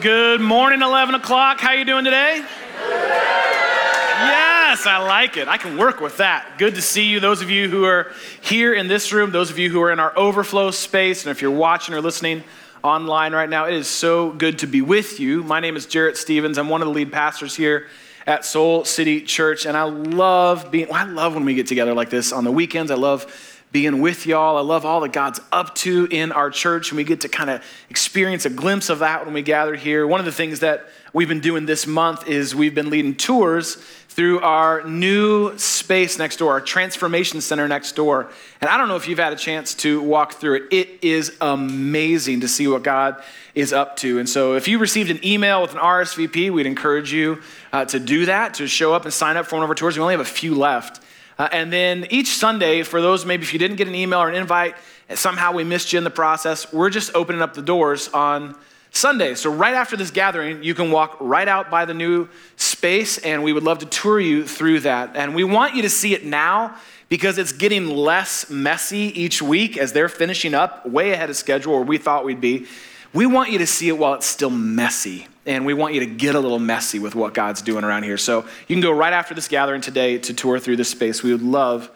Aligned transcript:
good 0.00 0.40
morning, 0.40 0.80
11 0.80 1.14
o'clock. 1.14 1.60
How 1.60 1.72
you 1.72 1.84
doing 1.84 2.04
today? 2.06 2.42
Yes, 4.18 4.86
I 4.86 4.96
like 5.06 5.36
it. 5.36 5.46
I 5.46 5.58
can 5.58 5.76
work 5.76 6.00
with 6.00 6.16
that. 6.18 6.56
Good 6.56 6.76
to 6.76 6.82
see 6.82 7.04
you. 7.04 7.20
Those 7.20 7.42
of 7.42 7.50
you 7.50 7.68
who 7.68 7.84
are 7.84 8.10
here 8.40 8.72
in 8.72 8.88
this 8.88 9.12
room, 9.12 9.30
those 9.30 9.50
of 9.50 9.58
you 9.58 9.68
who 9.68 9.82
are 9.82 9.92
in 9.92 10.00
our 10.00 10.16
overflow 10.16 10.70
space, 10.70 11.26
and 11.26 11.30
if 11.30 11.42
you're 11.42 11.50
watching 11.50 11.94
or 11.94 12.00
listening 12.00 12.44
online 12.82 13.34
right 13.34 13.50
now, 13.50 13.66
it 13.66 13.74
is 13.74 13.88
so 13.88 14.30
good 14.32 14.60
to 14.60 14.66
be 14.66 14.80
with 14.80 15.20
you. 15.20 15.42
My 15.42 15.60
name 15.60 15.76
is 15.76 15.84
Jarrett 15.84 16.16
Stevens. 16.16 16.56
I'm 16.56 16.70
one 16.70 16.80
of 16.80 16.88
the 16.88 16.94
lead 16.94 17.12
pastors 17.12 17.54
here 17.54 17.86
at 18.26 18.46
Soul 18.46 18.86
City 18.86 19.20
Church, 19.20 19.66
and 19.66 19.76
I 19.76 19.82
love 19.82 20.70
being. 20.70 20.90
I 20.90 21.04
love 21.04 21.34
when 21.34 21.44
we 21.44 21.54
get 21.54 21.66
together 21.66 21.92
like 21.92 22.08
this 22.08 22.32
on 22.32 22.44
the 22.44 22.52
weekends. 22.52 22.90
I 22.90 22.96
love 22.96 23.49
being 23.72 24.00
with 24.00 24.26
y'all. 24.26 24.56
I 24.56 24.62
love 24.62 24.84
all 24.84 25.00
that 25.00 25.12
God's 25.12 25.40
up 25.52 25.74
to 25.76 26.08
in 26.10 26.32
our 26.32 26.50
church, 26.50 26.90
and 26.90 26.96
we 26.96 27.04
get 27.04 27.20
to 27.22 27.28
kind 27.28 27.50
of 27.50 27.64
experience 27.88 28.44
a 28.44 28.50
glimpse 28.50 28.90
of 28.90 28.98
that 29.00 29.24
when 29.24 29.34
we 29.34 29.42
gather 29.42 29.74
here. 29.74 30.06
One 30.06 30.20
of 30.20 30.26
the 30.26 30.32
things 30.32 30.60
that 30.60 30.88
we've 31.12 31.28
been 31.28 31.40
doing 31.40 31.66
this 31.66 31.86
month 31.86 32.28
is 32.28 32.54
we've 32.54 32.74
been 32.74 32.90
leading 32.90 33.14
tours 33.14 33.76
through 34.10 34.40
our 34.40 34.82
new 34.82 35.56
space 35.56 36.18
next 36.18 36.38
door, 36.38 36.50
our 36.50 36.60
transformation 36.60 37.40
center 37.40 37.68
next 37.68 37.92
door. 37.92 38.28
And 38.60 38.68
I 38.68 38.76
don't 38.76 38.88
know 38.88 38.96
if 38.96 39.06
you've 39.06 39.20
had 39.20 39.32
a 39.32 39.36
chance 39.36 39.72
to 39.76 40.02
walk 40.02 40.34
through 40.34 40.56
it. 40.56 40.62
It 40.72 40.88
is 41.02 41.36
amazing 41.40 42.40
to 42.40 42.48
see 42.48 42.66
what 42.66 42.82
God 42.82 43.22
is 43.54 43.72
up 43.72 43.96
to. 43.98 44.18
And 44.18 44.28
so 44.28 44.56
if 44.56 44.66
you 44.66 44.78
received 44.78 45.10
an 45.10 45.24
email 45.24 45.62
with 45.62 45.74
an 45.74 45.78
RSVP, 45.78 46.50
we'd 46.50 46.66
encourage 46.66 47.12
you 47.12 47.40
uh, 47.72 47.84
to 47.86 48.00
do 48.00 48.26
that, 48.26 48.54
to 48.54 48.66
show 48.66 48.92
up 48.92 49.04
and 49.04 49.14
sign 49.14 49.36
up 49.36 49.46
for 49.46 49.56
one 49.56 49.62
of 49.62 49.70
our 49.70 49.76
tours. 49.76 49.96
We 49.96 50.02
only 50.02 50.14
have 50.14 50.20
a 50.20 50.24
few 50.24 50.56
left. 50.56 51.00
Uh, 51.40 51.48
and 51.52 51.72
then 51.72 52.06
each 52.10 52.36
Sunday, 52.36 52.82
for 52.82 53.00
those 53.00 53.24
maybe 53.24 53.42
if 53.42 53.54
you 53.54 53.58
didn't 53.58 53.78
get 53.78 53.88
an 53.88 53.94
email 53.94 54.18
or 54.18 54.28
an 54.28 54.34
invite, 54.34 54.74
somehow 55.14 55.50
we 55.50 55.64
missed 55.64 55.90
you 55.90 55.96
in 55.96 56.04
the 56.04 56.10
process, 56.10 56.70
we're 56.70 56.90
just 56.90 57.14
opening 57.14 57.40
up 57.40 57.54
the 57.54 57.62
doors 57.62 58.08
on 58.08 58.54
Sunday. 58.90 59.34
So, 59.34 59.50
right 59.50 59.72
after 59.72 59.96
this 59.96 60.10
gathering, 60.10 60.62
you 60.62 60.74
can 60.74 60.90
walk 60.90 61.16
right 61.18 61.48
out 61.48 61.70
by 61.70 61.86
the 61.86 61.94
new 61.94 62.28
space, 62.56 63.16
and 63.16 63.42
we 63.42 63.54
would 63.54 63.62
love 63.62 63.78
to 63.78 63.86
tour 63.86 64.20
you 64.20 64.46
through 64.46 64.80
that. 64.80 65.16
And 65.16 65.34
we 65.34 65.42
want 65.42 65.74
you 65.74 65.80
to 65.80 65.88
see 65.88 66.12
it 66.12 66.26
now 66.26 66.76
because 67.08 67.38
it's 67.38 67.52
getting 67.52 67.86
less 67.88 68.50
messy 68.50 69.18
each 69.18 69.40
week 69.40 69.78
as 69.78 69.94
they're 69.94 70.10
finishing 70.10 70.52
up 70.52 70.84
way 70.84 71.12
ahead 71.12 71.30
of 71.30 71.36
schedule 71.36 71.72
where 71.72 71.82
we 71.82 71.96
thought 71.96 72.26
we'd 72.26 72.42
be. 72.42 72.66
We 73.12 73.26
want 73.26 73.50
you 73.50 73.58
to 73.58 73.66
see 73.66 73.88
it 73.88 73.98
while 73.98 74.14
it's 74.14 74.26
still 74.26 74.50
messy, 74.50 75.26
and 75.44 75.66
we 75.66 75.74
want 75.74 75.94
you 75.94 76.00
to 76.00 76.06
get 76.06 76.36
a 76.36 76.40
little 76.40 76.60
messy 76.60 77.00
with 77.00 77.16
what 77.16 77.34
God's 77.34 77.60
doing 77.60 77.82
around 77.82 78.04
here. 78.04 78.16
So 78.16 78.42
you 78.68 78.76
can 78.76 78.80
go 78.80 78.92
right 78.92 79.12
after 79.12 79.34
this 79.34 79.48
gathering 79.48 79.80
today 79.80 80.18
to 80.18 80.32
tour 80.32 80.60
through 80.60 80.76
this 80.76 80.90
space. 80.90 81.20
We 81.20 81.32
would 81.32 81.42
love 81.42 81.90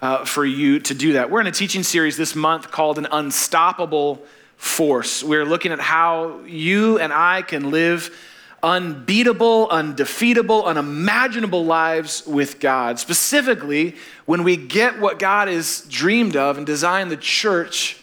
uh, 0.00 0.24
for 0.24 0.44
you 0.46 0.78
to 0.78 0.94
do 0.94 1.14
that. 1.14 1.28
We're 1.28 1.40
in 1.40 1.48
a 1.48 1.52
teaching 1.52 1.82
series 1.82 2.16
this 2.16 2.36
month 2.36 2.70
called 2.70 2.98
An 2.98 3.08
Unstoppable 3.10 4.22
Force. 4.56 5.24
We're 5.24 5.44
looking 5.44 5.72
at 5.72 5.80
how 5.80 6.38
you 6.44 7.00
and 7.00 7.12
I 7.12 7.42
can 7.42 7.72
live 7.72 8.16
unbeatable, 8.62 9.68
undefeatable, 9.70 10.66
unimaginable 10.66 11.64
lives 11.64 12.24
with 12.28 12.60
God. 12.60 13.00
Specifically, 13.00 13.96
when 14.26 14.44
we 14.44 14.56
get 14.56 15.00
what 15.00 15.18
God 15.18 15.48
has 15.48 15.84
dreamed 15.88 16.36
of 16.36 16.58
and 16.58 16.66
designed 16.66 17.10
the 17.10 17.16
church 17.16 17.99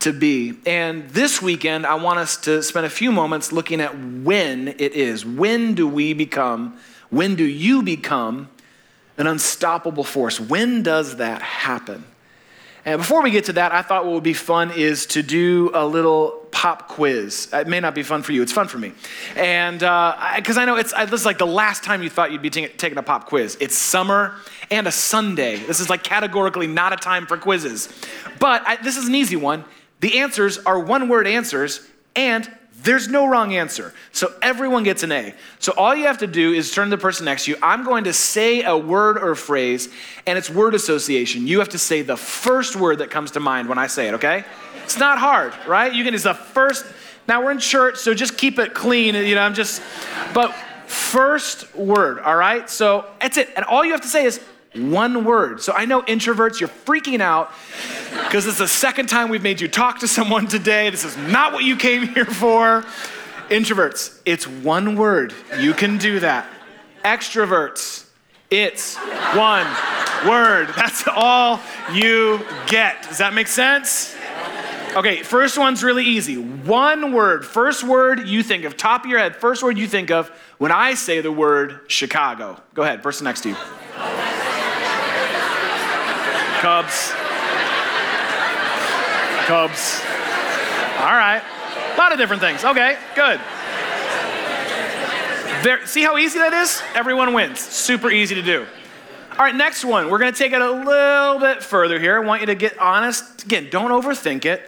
to 0.00 0.12
be. 0.12 0.54
And 0.66 1.08
this 1.10 1.40
weekend, 1.40 1.86
I 1.86 1.94
want 1.94 2.18
us 2.18 2.36
to 2.42 2.62
spend 2.62 2.86
a 2.86 2.90
few 2.90 3.10
moments 3.10 3.52
looking 3.52 3.80
at 3.80 3.98
when 3.98 4.68
it 4.68 4.92
is. 4.94 5.24
When 5.24 5.74
do 5.74 5.88
we 5.88 6.12
become, 6.12 6.78
when 7.10 7.36
do 7.36 7.44
you 7.44 7.82
become 7.82 8.48
an 9.16 9.26
unstoppable 9.26 10.04
force? 10.04 10.38
When 10.38 10.82
does 10.82 11.16
that 11.16 11.40
happen? 11.42 12.04
And 12.84 12.98
before 12.98 13.22
we 13.22 13.30
get 13.30 13.46
to 13.46 13.54
that, 13.54 13.72
I 13.72 13.80
thought 13.80 14.04
what 14.04 14.12
would 14.14 14.22
be 14.22 14.34
fun 14.34 14.70
is 14.70 15.06
to 15.06 15.22
do 15.22 15.70
a 15.72 15.86
little 15.86 16.44
pop 16.50 16.88
quiz. 16.88 17.48
It 17.52 17.66
may 17.66 17.80
not 17.80 17.94
be 17.94 18.02
fun 18.02 18.22
for 18.22 18.32
you, 18.32 18.42
it's 18.42 18.52
fun 18.52 18.68
for 18.68 18.78
me. 18.78 18.92
And 19.36 19.80
because 19.80 20.58
uh, 20.58 20.60
I 20.60 20.64
know 20.66 20.76
it's 20.76 20.92
this 20.92 21.20
is 21.20 21.26
like 21.26 21.38
the 21.38 21.46
last 21.46 21.82
time 21.82 22.02
you 22.02 22.10
thought 22.10 22.30
you'd 22.30 22.42
be 22.42 22.50
t- 22.50 22.68
taking 22.68 22.98
a 22.98 23.02
pop 23.02 23.26
quiz. 23.26 23.56
It's 23.58 23.76
summer 23.76 24.34
and 24.70 24.86
a 24.86 24.92
Sunday. 24.92 25.56
This 25.56 25.80
is 25.80 25.88
like 25.88 26.02
categorically 26.02 26.66
not 26.66 26.92
a 26.92 26.96
time 26.96 27.26
for 27.26 27.38
quizzes. 27.38 27.88
But 28.38 28.62
I, 28.66 28.76
this 28.76 28.98
is 28.98 29.08
an 29.08 29.14
easy 29.14 29.36
one. 29.36 29.64
The 30.04 30.18
answers 30.18 30.58
are 30.58 30.78
one 30.78 31.08
word 31.08 31.26
answers, 31.26 31.80
and 32.14 32.46
there's 32.82 33.08
no 33.08 33.26
wrong 33.26 33.54
answer. 33.54 33.94
So 34.12 34.34
everyone 34.42 34.84
gets 34.84 35.02
an 35.02 35.10
A. 35.12 35.32
So 35.60 35.72
all 35.78 35.94
you 35.96 36.04
have 36.04 36.18
to 36.18 36.26
do 36.26 36.52
is 36.52 36.70
turn 36.70 36.90
to 36.90 36.96
the 36.98 37.00
person 37.00 37.24
next 37.24 37.46
to 37.46 37.52
you. 37.52 37.56
I'm 37.62 37.84
going 37.84 38.04
to 38.04 38.12
say 38.12 38.64
a 38.64 38.76
word 38.76 39.16
or 39.16 39.30
a 39.30 39.36
phrase, 39.36 39.88
and 40.26 40.36
it's 40.36 40.50
word 40.50 40.74
association. 40.74 41.46
You 41.46 41.58
have 41.60 41.70
to 41.70 41.78
say 41.78 42.02
the 42.02 42.18
first 42.18 42.76
word 42.76 42.98
that 42.98 43.10
comes 43.10 43.30
to 43.30 43.40
mind 43.40 43.66
when 43.66 43.78
I 43.78 43.86
say 43.86 44.08
it, 44.08 44.12
okay? 44.12 44.44
It's 44.84 44.98
not 44.98 45.16
hard, 45.16 45.54
right? 45.66 45.90
You 45.90 46.04
can, 46.04 46.12
it's 46.12 46.24
the 46.24 46.34
first. 46.34 46.84
Now 47.26 47.42
we're 47.42 47.52
in 47.52 47.58
church, 47.58 47.96
so 47.96 48.12
just 48.12 48.36
keep 48.36 48.58
it 48.58 48.74
clean. 48.74 49.14
You 49.14 49.36
know, 49.36 49.40
I'm 49.40 49.54
just, 49.54 49.80
but 50.34 50.52
first 50.86 51.74
word, 51.74 52.18
all 52.18 52.36
right? 52.36 52.68
So 52.68 53.06
that's 53.22 53.38
it. 53.38 53.48
And 53.56 53.64
all 53.64 53.82
you 53.82 53.92
have 53.92 54.02
to 54.02 54.08
say 54.08 54.26
is 54.26 54.38
one 54.74 55.24
word. 55.24 55.60
So 55.60 55.72
I 55.72 55.84
know 55.84 56.02
introverts, 56.02 56.60
you're 56.60 56.68
freaking 56.68 57.20
out 57.20 57.52
because 58.24 58.46
it's 58.46 58.58
the 58.58 58.68
second 58.68 59.08
time 59.08 59.28
we've 59.28 59.42
made 59.42 59.60
you 59.60 59.68
talk 59.68 60.00
to 60.00 60.08
someone 60.08 60.46
today. 60.46 60.90
This 60.90 61.04
is 61.04 61.16
not 61.16 61.52
what 61.52 61.64
you 61.64 61.76
came 61.76 62.08
here 62.08 62.24
for. 62.24 62.84
Introverts, 63.48 64.20
it's 64.24 64.46
one 64.46 64.96
word. 64.96 65.34
You 65.58 65.74
can 65.74 65.98
do 65.98 66.20
that. 66.20 66.46
Extroverts, 67.04 68.06
it's 68.50 68.96
one 69.36 69.66
word. 70.26 70.68
That's 70.76 71.04
all 71.08 71.60
you 71.92 72.40
get. 72.66 73.02
Does 73.02 73.18
that 73.18 73.34
make 73.34 73.48
sense? 73.48 74.16
Okay, 74.96 75.22
first 75.22 75.58
one's 75.58 75.82
really 75.82 76.04
easy. 76.04 76.36
One 76.36 77.12
word. 77.12 77.44
First 77.44 77.82
word 77.82 78.28
you 78.28 78.42
think 78.42 78.64
of, 78.64 78.76
top 78.76 79.04
of 79.04 79.10
your 79.10 79.18
head, 79.18 79.36
first 79.36 79.62
word 79.62 79.76
you 79.76 79.88
think 79.88 80.10
of 80.10 80.28
when 80.58 80.70
I 80.70 80.94
say 80.94 81.20
the 81.20 81.32
word 81.32 81.80
Chicago. 81.88 82.60
Go 82.74 82.82
ahead, 82.82 83.02
person 83.02 83.24
next 83.24 83.42
to 83.42 83.50
you. 83.50 83.56
Cubs. 86.64 87.12
Cubs. 89.44 90.00
All 90.98 91.12
right. 91.12 91.42
A 91.92 91.98
lot 91.98 92.12
of 92.12 92.18
different 92.18 92.40
things. 92.40 92.64
Okay, 92.64 92.96
good. 93.14 93.38
There, 95.62 95.86
see 95.86 96.00
how 96.02 96.16
easy 96.16 96.38
that 96.38 96.54
is? 96.54 96.82
Everyone 96.94 97.34
wins. 97.34 97.60
Super 97.60 98.10
easy 98.10 98.34
to 98.36 98.40
do. 98.40 98.64
All 99.32 99.44
right, 99.44 99.54
next 99.54 99.84
one. 99.84 100.08
We're 100.08 100.16
going 100.16 100.32
to 100.32 100.38
take 100.38 100.52
it 100.52 100.62
a 100.62 100.70
little 100.70 101.38
bit 101.38 101.62
further 101.62 102.00
here. 102.00 102.16
I 102.16 102.20
want 102.24 102.40
you 102.40 102.46
to 102.46 102.54
get 102.54 102.78
honest. 102.78 103.44
Again, 103.44 103.68
don't 103.70 103.90
overthink 103.90 104.46
it. 104.46 104.62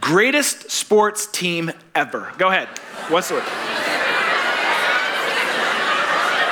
Greatest 0.00 0.72
sports 0.72 1.28
team 1.28 1.70
ever. 1.94 2.32
Go 2.38 2.48
ahead. 2.48 2.66
What's 3.08 3.28
the 3.28 3.34
word? 3.34 3.44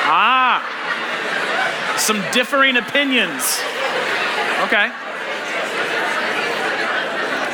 Ah, 0.07 0.63
some 1.99 2.23
differing 2.31 2.77
opinions. 2.77 3.61
Okay. 4.67 4.91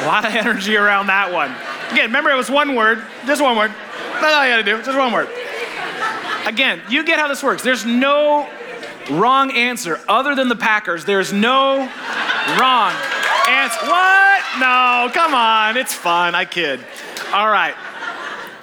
A 0.03 0.07
lot 0.07 0.25
of 0.25 0.35
energy 0.35 0.77
around 0.77 1.07
that 1.07 1.33
one. 1.33 1.55
Again, 1.93 2.07
remember 2.07 2.31
it 2.31 2.37
was 2.37 2.51
one 2.51 2.75
word, 2.75 3.03
just 3.27 3.41
one 3.41 3.57
word. 3.57 3.73
That's 4.21 4.35
all 4.35 4.45
you 4.45 4.51
gotta 4.51 4.63
do, 4.63 4.83
just 4.83 4.99
one 4.99 5.13
word. 5.13 5.29
Again, 6.47 6.83
you 6.89 7.05
get 7.05 7.19
how 7.19 7.29
this 7.29 7.43
works. 7.43 7.63
There's 7.63 7.87
no 7.87 8.49
wrong 9.11 9.51
answer 9.51 10.01
other 10.09 10.35
than 10.35 10.49
the 10.49 10.57
Packers. 10.57 11.05
There's 11.05 11.33
no 11.33 11.79
wrong 12.59 12.93
answer. 13.49 13.87
What? 13.87 14.43
No, 14.59 15.11
come 15.13 15.35
on. 15.35 15.77
It's 15.77 15.95
fun. 15.95 16.35
I 16.35 16.45
kid. 16.45 16.81
All 17.33 17.49
right. 17.49 17.75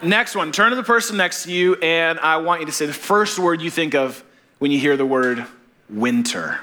Next 0.03 0.35
one. 0.35 0.51
Turn 0.51 0.69
to 0.71 0.75
the 0.75 0.83
person 0.83 1.17
next 1.17 1.43
to 1.43 1.51
you, 1.51 1.75
and 1.75 2.19
I 2.19 2.37
want 2.37 2.61
you 2.61 2.65
to 2.67 2.71
say 2.71 2.85
the 2.85 2.93
first 2.93 3.39
word 3.39 3.61
you 3.61 3.69
think 3.69 3.93
of 3.93 4.23
when 4.59 4.71
you 4.71 4.79
hear 4.79 4.97
the 4.97 5.05
word 5.05 5.45
winter. 5.89 6.59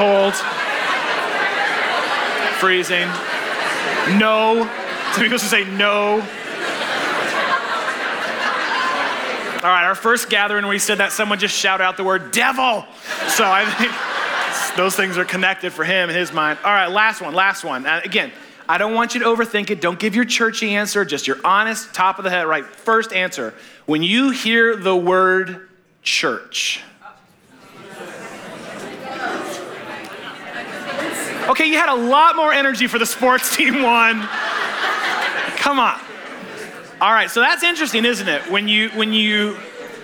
Cold. 0.00 0.32
Freezing. 2.58 3.06
No. 4.18 4.66
Some 5.12 5.22
people 5.22 5.36
should 5.36 5.50
say 5.50 5.64
no. 5.64 6.26
All 9.62 9.68
right, 9.68 9.84
our 9.84 9.94
first 9.94 10.30
gathering, 10.30 10.66
we 10.66 10.78
said 10.78 10.96
that 10.96 11.12
someone 11.12 11.38
just 11.38 11.54
shouted 11.54 11.84
out 11.84 11.98
the 11.98 12.04
word 12.04 12.32
devil. 12.32 12.86
So 13.28 13.44
I 13.44 13.66
think 13.76 13.92
those 14.78 14.96
things 14.96 15.18
are 15.18 15.26
connected 15.26 15.70
for 15.70 15.84
him 15.84 16.08
in 16.08 16.16
his 16.16 16.32
mind. 16.32 16.58
All 16.64 16.72
right, 16.72 16.90
last 16.90 17.20
one, 17.20 17.34
last 17.34 17.62
one. 17.62 17.84
And 17.84 18.02
again, 18.02 18.32
I 18.70 18.78
don't 18.78 18.94
want 18.94 19.12
you 19.12 19.20
to 19.20 19.26
overthink 19.26 19.68
it. 19.68 19.82
Don't 19.82 19.98
give 19.98 20.14
your 20.14 20.24
churchy 20.24 20.76
answer, 20.76 21.04
just 21.04 21.26
your 21.26 21.36
honest, 21.44 21.92
top 21.92 22.16
of 22.16 22.24
the 22.24 22.30
head, 22.30 22.46
right? 22.46 22.64
First 22.64 23.12
answer. 23.12 23.52
When 23.84 24.02
you 24.02 24.30
hear 24.30 24.76
the 24.76 24.96
word 24.96 25.68
church, 26.02 26.82
Okay, 31.50 31.66
you 31.66 31.78
had 31.78 31.88
a 31.88 31.96
lot 31.96 32.36
more 32.36 32.52
energy 32.52 32.86
for 32.86 33.00
the 33.00 33.06
sports 33.06 33.56
team 33.56 33.82
one. 33.82 34.20
Come 35.56 35.80
on. 35.80 36.00
All 37.00 37.12
right, 37.12 37.28
so 37.28 37.40
that's 37.40 37.64
interesting, 37.64 38.04
isn't 38.04 38.28
it? 38.28 38.48
When 38.52 38.68
you 38.68 38.90
when 38.90 39.12
you 39.12 39.56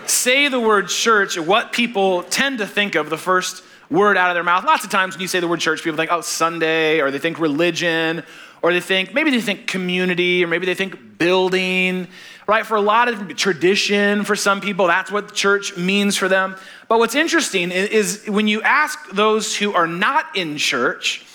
say 0.07 0.49
the 0.49 0.59
word 0.59 0.89
church, 0.89 1.39
what 1.39 1.71
people 1.71 2.25
tend 2.25 2.59
to 2.59 2.67
think 2.67 2.97
of 2.97 3.11
the 3.11 3.17
first 3.17 3.63
word 3.91 4.17
out 4.17 4.29
of 4.29 4.35
their 4.35 4.43
mouth. 4.43 4.65
Lots 4.65 4.83
of 4.83 4.91
times 4.91 5.15
when 5.15 5.21
you 5.21 5.29
say 5.29 5.39
the 5.39 5.47
word 5.47 5.61
church, 5.61 5.85
people 5.85 5.97
think, 5.97 6.11
oh, 6.11 6.21
Sunday, 6.21 7.01
or 7.01 7.13
they 7.13 7.21
think 7.21 7.39
religion, 7.39 8.25
or 8.61 8.73
they 8.73 8.81
think, 8.81 9.15
maybe 9.15 9.31
they 9.31 9.41
think 9.41 9.69
community, 9.69 10.43
or 10.43 10.49
maybe 10.49 10.67
they 10.67 10.75
think 10.75 11.19
building, 11.19 12.09
right? 12.49 12.67
For 12.67 12.75
a 12.75 12.81
lot 12.81 13.07
of 13.07 13.37
tradition, 13.37 14.25
for 14.25 14.35
some 14.35 14.61
people, 14.61 14.89
that's 14.89 15.13
what 15.13 15.33
church 15.33 15.77
means 15.77 16.17
for 16.17 16.27
them. 16.27 16.57
But 16.89 16.99
what's 16.99 17.15
interesting 17.15 17.71
is, 17.71 18.25
when 18.27 18.49
you 18.49 18.63
ask 18.63 19.11
those 19.11 19.55
who 19.55 19.73
are 19.75 19.87
not 19.87 20.35
in 20.35 20.57
church, 20.57 21.26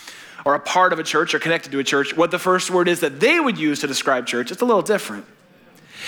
or 0.45 0.55
a 0.55 0.59
part 0.59 0.93
of 0.93 0.99
a 0.99 1.03
church 1.03 1.33
or 1.33 1.39
connected 1.39 1.71
to 1.71 1.79
a 1.79 1.83
church, 1.83 2.15
what 2.15 2.31
the 2.31 2.39
first 2.39 2.71
word 2.71 2.87
is 2.87 2.99
that 3.01 3.19
they 3.19 3.39
would 3.39 3.57
use 3.57 3.79
to 3.81 3.87
describe 3.87 4.25
church, 4.25 4.51
it's 4.51 4.61
a 4.61 4.65
little 4.65 4.81
different. 4.81 5.25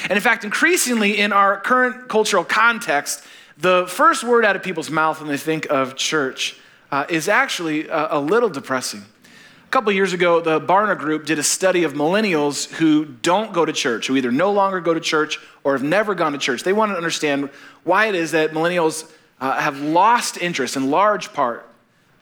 And 0.04 0.14
in 0.14 0.22
fact, 0.22 0.44
increasingly 0.44 1.20
in 1.20 1.32
our 1.32 1.60
current 1.60 2.10
cultural 2.10 2.44
context, 2.44 3.24
the 3.58 3.86
first 3.88 4.24
word 4.24 4.46
out 4.46 4.56
of 4.56 4.64
people's 4.64 4.90
mouth 4.90 5.20
when 5.20 5.30
they 5.30 5.38
think 5.38 5.68
of 5.70 5.96
church 5.96 6.58
uh, 6.92 7.06
is 7.10 7.28
actually 7.28 7.88
a, 7.88 8.18
a 8.18 8.20
little 8.20 8.50
depressing. 8.50 9.02
A 9.02 9.70
couple 9.70 9.92
years 9.92 10.14
ago, 10.14 10.40
the 10.42 10.60
Barna 10.60 10.98
Group 10.98 11.26
did 11.26 11.40
a 11.40 11.44
study 11.44 11.84
of 11.84 11.94
millennials 11.94 12.72
who 12.74 13.06
don't 13.06 13.54
go 13.54 13.66
to 13.66 13.74
church, 13.74 14.08
who 14.08 14.16
either 14.16 14.32
no 14.32 14.52
longer 14.52 14.80
go 14.80 14.94
to 14.94 15.00
church 15.00 15.40
or 15.64 15.74
have 15.74 15.84
never 15.84 16.14
gone 16.14 16.32
to 16.34 16.38
church. 16.38 16.64
They 16.64 16.74
wanted 16.74 16.94
to 16.94 16.98
understand 16.98 17.50
why 17.84 18.08
it 18.08 18.16
is 18.16 18.32
that 18.32 18.52
millennials 18.52 19.12
uh, 19.40 19.60
have 19.60 19.80
lost 19.82 20.38
interest 20.38 20.76
in 20.76 20.92
large 20.92 21.34
part 21.34 21.68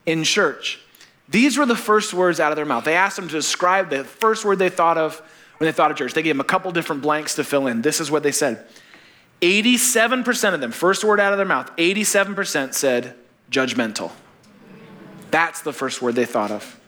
in 0.05 0.23
church. 0.23 0.79
These 1.31 1.57
were 1.57 1.65
the 1.65 1.77
first 1.77 2.13
words 2.13 2.39
out 2.39 2.51
of 2.51 2.57
their 2.57 2.65
mouth. 2.65 2.83
They 2.83 2.95
asked 2.95 3.15
them 3.15 3.27
to 3.29 3.33
describe 3.33 3.89
the 3.89 4.03
first 4.03 4.43
word 4.43 4.59
they 4.59 4.69
thought 4.69 4.97
of 4.97 5.19
when 5.57 5.65
they 5.65 5.71
thought 5.71 5.89
of 5.89 5.97
church. 5.97 6.13
They 6.13 6.21
gave 6.21 6.35
them 6.35 6.41
a 6.41 6.45
couple 6.45 6.71
different 6.71 7.01
blanks 7.01 7.35
to 7.35 7.43
fill 7.43 7.67
in. 7.67 7.81
This 7.81 8.01
is 8.01 8.11
what 8.11 8.21
they 8.21 8.33
said 8.33 8.65
87% 9.41 10.53
of 10.53 10.59
them, 10.59 10.71
first 10.71 11.03
word 11.03 11.19
out 11.19 11.31
of 11.31 11.37
their 11.37 11.47
mouth, 11.47 11.75
87% 11.77 12.73
said 12.73 13.15
judgmental. 13.49 14.11
That's 15.31 15.61
the 15.61 15.73
first 15.73 16.01
word 16.01 16.15
they 16.15 16.25
thought 16.25 16.51
of. 16.51 16.79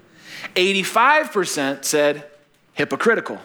85% 0.55 1.85
said 1.85 2.25
hypocritical. 2.73 3.39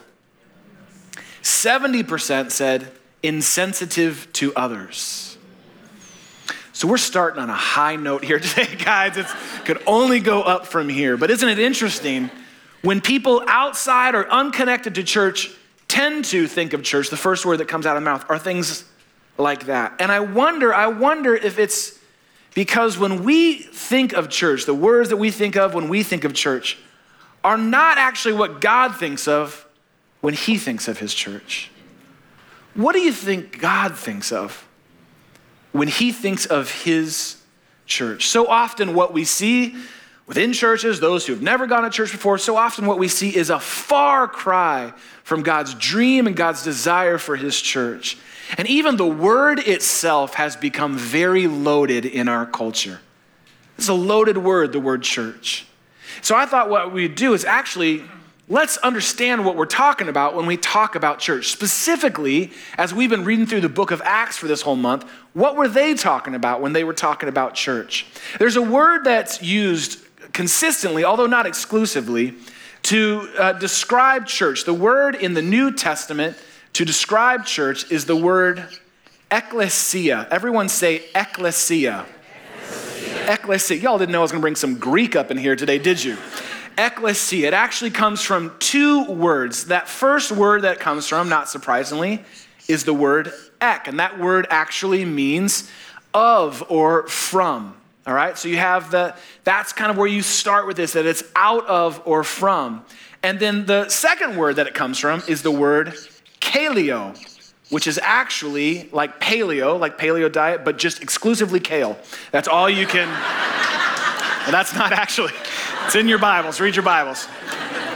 70% 1.42 2.50
said 2.50 2.90
insensitive 3.22 4.28
to 4.34 4.54
others. 4.54 5.27
So 6.78 6.86
we're 6.86 6.96
starting 6.96 7.42
on 7.42 7.50
a 7.50 7.56
high 7.56 7.96
note 7.96 8.22
here 8.22 8.38
today, 8.38 8.76
guys. 8.76 9.16
It 9.16 9.26
could 9.64 9.82
only 9.84 10.20
go 10.20 10.42
up 10.42 10.64
from 10.64 10.88
here. 10.88 11.16
But 11.16 11.28
isn't 11.28 11.48
it 11.48 11.58
interesting 11.58 12.30
when 12.82 13.00
people 13.00 13.42
outside 13.48 14.14
or 14.14 14.30
unconnected 14.30 14.94
to 14.94 15.02
church 15.02 15.50
tend 15.88 16.26
to 16.26 16.46
think 16.46 16.74
of 16.74 16.84
church, 16.84 17.10
the 17.10 17.16
first 17.16 17.44
word 17.44 17.56
that 17.56 17.66
comes 17.66 17.84
out 17.84 17.96
of 17.96 18.04
mouth 18.04 18.24
are 18.28 18.38
things 18.38 18.84
like 19.38 19.66
that. 19.66 19.96
And 19.98 20.12
I 20.12 20.20
wonder, 20.20 20.72
I 20.72 20.86
wonder 20.86 21.34
if 21.34 21.58
it's 21.58 21.98
because 22.54 22.96
when 22.96 23.24
we 23.24 23.54
think 23.54 24.12
of 24.12 24.28
church, 24.28 24.64
the 24.64 24.72
words 24.72 25.08
that 25.08 25.16
we 25.16 25.32
think 25.32 25.56
of 25.56 25.74
when 25.74 25.88
we 25.88 26.04
think 26.04 26.22
of 26.22 26.32
church 26.32 26.78
are 27.42 27.58
not 27.58 27.98
actually 27.98 28.34
what 28.34 28.60
God 28.60 28.94
thinks 28.94 29.26
of 29.26 29.66
when 30.20 30.34
He 30.34 30.56
thinks 30.56 30.86
of 30.86 31.00
His 31.00 31.12
church. 31.12 31.72
What 32.74 32.92
do 32.92 33.00
you 33.00 33.12
think 33.12 33.58
God 33.58 33.96
thinks 33.96 34.30
of 34.30 34.67
when 35.72 35.88
He 35.88 36.12
thinks 36.12 36.46
of 36.46 36.70
His 36.82 37.36
church? 37.86 38.26
So 38.28 38.46
often, 38.46 38.94
what 38.94 39.12
we 39.12 39.24
see 39.24 39.76
within 40.26 40.52
churches, 40.52 41.00
those 41.00 41.26
who 41.26 41.32
have 41.32 41.42
never 41.42 41.66
gone 41.66 41.82
to 41.84 41.90
church 41.90 42.12
before, 42.12 42.38
so 42.38 42.56
often 42.56 42.86
what 42.86 42.98
we 42.98 43.08
see 43.08 43.34
is 43.34 43.50
a 43.50 43.58
far 43.58 44.28
cry 44.28 44.92
from 45.24 45.42
God's 45.42 45.74
dream 45.74 46.26
and 46.26 46.36
God's 46.36 46.62
desire 46.62 47.18
for 47.18 47.36
His 47.36 47.60
church. 47.60 48.18
And 48.56 48.66
even 48.68 48.96
the 48.96 49.06
word 49.06 49.58
itself 49.58 50.34
has 50.34 50.56
become 50.56 50.96
very 50.96 51.46
loaded 51.46 52.06
in 52.06 52.28
our 52.28 52.46
culture. 52.46 53.00
It's 53.76 53.88
a 53.88 53.94
loaded 53.94 54.38
word, 54.38 54.72
the 54.72 54.80
word 54.80 55.02
church. 55.02 55.66
So 56.22 56.34
I 56.34 56.46
thought 56.46 56.70
what 56.70 56.92
we'd 56.92 57.14
do 57.14 57.34
is 57.34 57.44
actually 57.44 58.04
let's 58.48 58.78
understand 58.78 59.44
what 59.44 59.56
we're 59.56 59.66
talking 59.66 60.08
about 60.08 60.34
when 60.34 60.46
we 60.46 60.56
talk 60.56 60.94
about 60.94 61.18
church. 61.18 61.48
Specifically, 61.48 62.50
as 62.76 62.94
we've 62.94 63.10
been 63.10 63.24
reading 63.24 63.46
through 63.46 63.60
the 63.60 63.68
book 63.68 63.90
of 63.90 64.00
Acts 64.04 64.36
for 64.36 64.46
this 64.48 64.62
whole 64.62 64.76
month, 64.76 65.08
what 65.34 65.56
were 65.56 65.68
they 65.68 65.94
talking 65.94 66.34
about 66.34 66.60
when 66.60 66.72
they 66.72 66.84
were 66.84 66.94
talking 66.94 67.28
about 67.28 67.54
church? 67.54 68.06
There's 68.38 68.56
a 68.56 68.62
word 68.62 69.04
that's 69.04 69.42
used 69.42 70.04
consistently, 70.32 71.04
although 71.04 71.26
not 71.26 71.46
exclusively, 71.46 72.34
to 72.84 73.28
uh, 73.38 73.52
describe 73.54 74.26
church. 74.26 74.64
The 74.64 74.74
word 74.74 75.14
in 75.14 75.34
the 75.34 75.42
New 75.42 75.72
Testament 75.72 76.36
to 76.74 76.84
describe 76.84 77.44
church 77.44 77.90
is 77.90 78.06
the 78.06 78.16
word 78.16 78.64
ecclesia. 79.30 80.26
Everyone 80.30 80.68
say 80.68 81.02
ecclesia. 81.14 82.06
Ecclesia. 82.62 83.32
ecclesia. 83.32 83.76
Y'all 83.76 83.98
didn't 83.98 84.12
know 84.12 84.20
I 84.20 84.22
was 84.22 84.32
going 84.32 84.40
to 84.40 84.44
bring 84.44 84.56
some 84.56 84.78
Greek 84.78 85.16
up 85.16 85.30
in 85.30 85.36
here 85.36 85.56
today, 85.56 85.78
did 85.78 86.02
you? 86.02 86.16
Ecclesia. 86.78 87.48
It 87.48 87.54
actually 87.54 87.90
comes 87.90 88.22
from 88.22 88.54
two 88.60 89.04
words. 89.04 89.66
That 89.66 89.88
first 89.88 90.30
word 90.30 90.62
that 90.62 90.78
comes 90.78 91.06
from, 91.06 91.28
not 91.28 91.48
surprisingly, 91.48 92.24
is 92.68 92.84
the 92.84 92.94
word 92.94 93.32
ek. 93.60 93.88
And 93.88 93.98
that 93.98 94.18
word 94.18 94.46
actually 94.48 95.04
means 95.04 95.68
of 96.14 96.64
or 96.70 97.06
from. 97.08 97.74
All 98.06 98.14
right? 98.14 98.38
So 98.38 98.48
you 98.48 98.56
have 98.58 98.90
the, 98.90 99.14
that's 99.44 99.72
kind 99.72 99.90
of 99.90 99.98
where 99.98 100.06
you 100.06 100.22
start 100.22 100.66
with 100.66 100.76
this, 100.76 100.92
that 100.92 101.04
it's 101.04 101.24
out 101.36 101.66
of 101.66 102.00
or 102.06 102.24
from. 102.24 102.84
And 103.22 103.40
then 103.40 103.66
the 103.66 103.88
second 103.88 104.36
word 104.36 104.56
that 104.56 104.66
it 104.66 104.74
comes 104.74 104.98
from 104.98 105.22
is 105.28 105.42
the 105.42 105.50
word 105.50 105.94
kaleo, 106.40 107.18
which 107.70 107.86
is 107.86 107.98
actually 108.02 108.88
like 108.92 109.20
paleo, 109.20 109.78
like 109.78 109.98
paleo 109.98 110.30
diet, 110.30 110.64
but 110.64 110.78
just 110.78 111.02
exclusively 111.02 111.60
kale. 111.60 111.98
That's 112.30 112.48
all 112.48 112.70
you 112.70 112.86
can. 112.86 113.08
that's 114.50 114.74
not 114.74 114.92
actually, 114.92 115.32
it's 115.88 115.96
in 115.96 116.06
your 116.06 116.18
Bibles, 116.18 116.60
read 116.60 116.76
your 116.76 116.82
Bibles. 116.82 117.26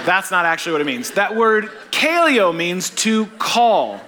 That's 0.06 0.30
not 0.30 0.46
actually 0.46 0.72
what 0.72 0.80
it 0.80 0.86
means. 0.86 1.10
That 1.10 1.36
word 1.36 1.66
kaleo 1.90 2.56
means 2.56 2.88
to 2.88 3.26
call. 3.38 4.00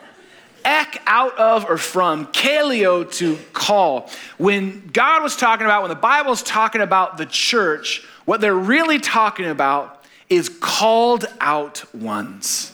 Ek 0.65 1.03
out 1.05 1.37
of 1.37 1.67
or 1.67 1.77
from, 1.77 2.29
kaleo 2.29 3.13
to 3.19 3.37
call. 3.53 4.09
When 4.39 4.87
God 4.87 5.23
was 5.23 5.37
talking 5.37 5.67
about, 5.67 5.83
when 5.83 5.91
the 5.91 5.97
Bible 5.97 6.33
is 6.33 6.43
talking 6.43 6.81
about 6.81 7.19
the 7.19 7.27
church, 7.27 8.03
what 8.25 8.41
they're 8.41 8.55
really 8.55 8.99
talking 8.99 9.45
about 9.45 10.03
is 10.31 10.49
called 10.49 11.27
out 11.39 11.85
ones 11.95 12.71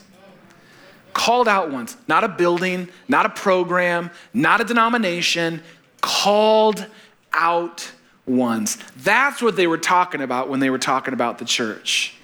called 1.12 1.48
out 1.48 1.72
ones, 1.72 1.96
not 2.06 2.22
a 2.22 2.28
building, 2.28 2.88
not 3.08 3.26
a 3.26 3.28
program, 3.28 4.10
not 4.32 4.60
a 4.60 4.64
denomination, 4.64 5.60
called 6.00 6.86
out 7.32 7.90
ones. 8.30 8.78
That's 8.96 9.42
what 9.42 9.56
they 9.56 9.66
were 9.66 9.78
talking 9.78 10.20
about 10.20 10.48
when 10.48 10.60
they 10.60 10.70
were 10.70 10.78
talking 10.78 11.14
about 11.14 11.38
the 11.38 11.44
church. 11.44 12.14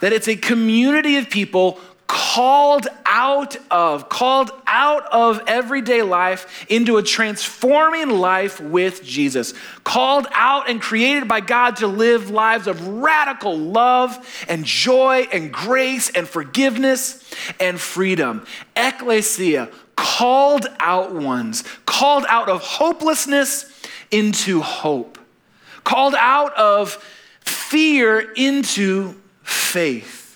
That 0.00 0.12
it's 0.12 0.28
a 0.28 0.36
community 0.36 1.16
of 1.16 1.30
people 1.30 1.78
called 2.06 2.86
out 3.04 3.56
of, 3.70 4.08
called 4.08 4.50
out 4.66 5.06
of 5.06 5.40
everyday 5.46 6.02
life 6.02 6.66
into 6.68 6.98
a 6.98 7.02
transforming 7.02 8.10
life 8.10 8.60
with 8.60 9.02
Jesus. 9.02 9.54
Called 9.84 10.26
out 10.32 10.68
and 10.68 10.80
created 10.80 11.26
by 11.26 11.40
God 11.40 11.76
to 11.76 11.86
live 11.86 12.30
lives 12.30 12.66
of 12.66 12.86
radical 12.86 13.56
love 13.56 14.44
and 14.48 14.64
joy 14.64 15.26
and 15.32 15.52
grace 15.52 16.10
and 16.10 16.28
forgiveness 16.28 17.24
and 17.58 17.80
freedom. 17.80 18.46
Ecclesia, 18.76 19.70
called 19.96 20.66
out 20.78 21.14
ones, 21.14 21.64
called 21.86 22.24
out 22.28 22.48
of 22.48 22.60
hopelessness 22.62 23.64
into 24.10 24.60
hope, 24.60 25.18
called 25.86 26.14
out 26.18 26.54
of 26.56 26.94
fear 27.40 28.32
into 28.36 29.14
faith 29.42 30.26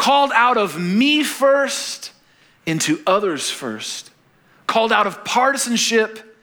called 0.00 0.32
out 0.34 0.56
of 0.56 0.80
me 0.80 1.22
first 1.22 2.10
into 2.64 3.02
others 3.06 3.50
first, 3.50 4.10
called 4.66 4.92
out 4.92 5.06
of 5.06 5.22
partisanship 5.26 6.38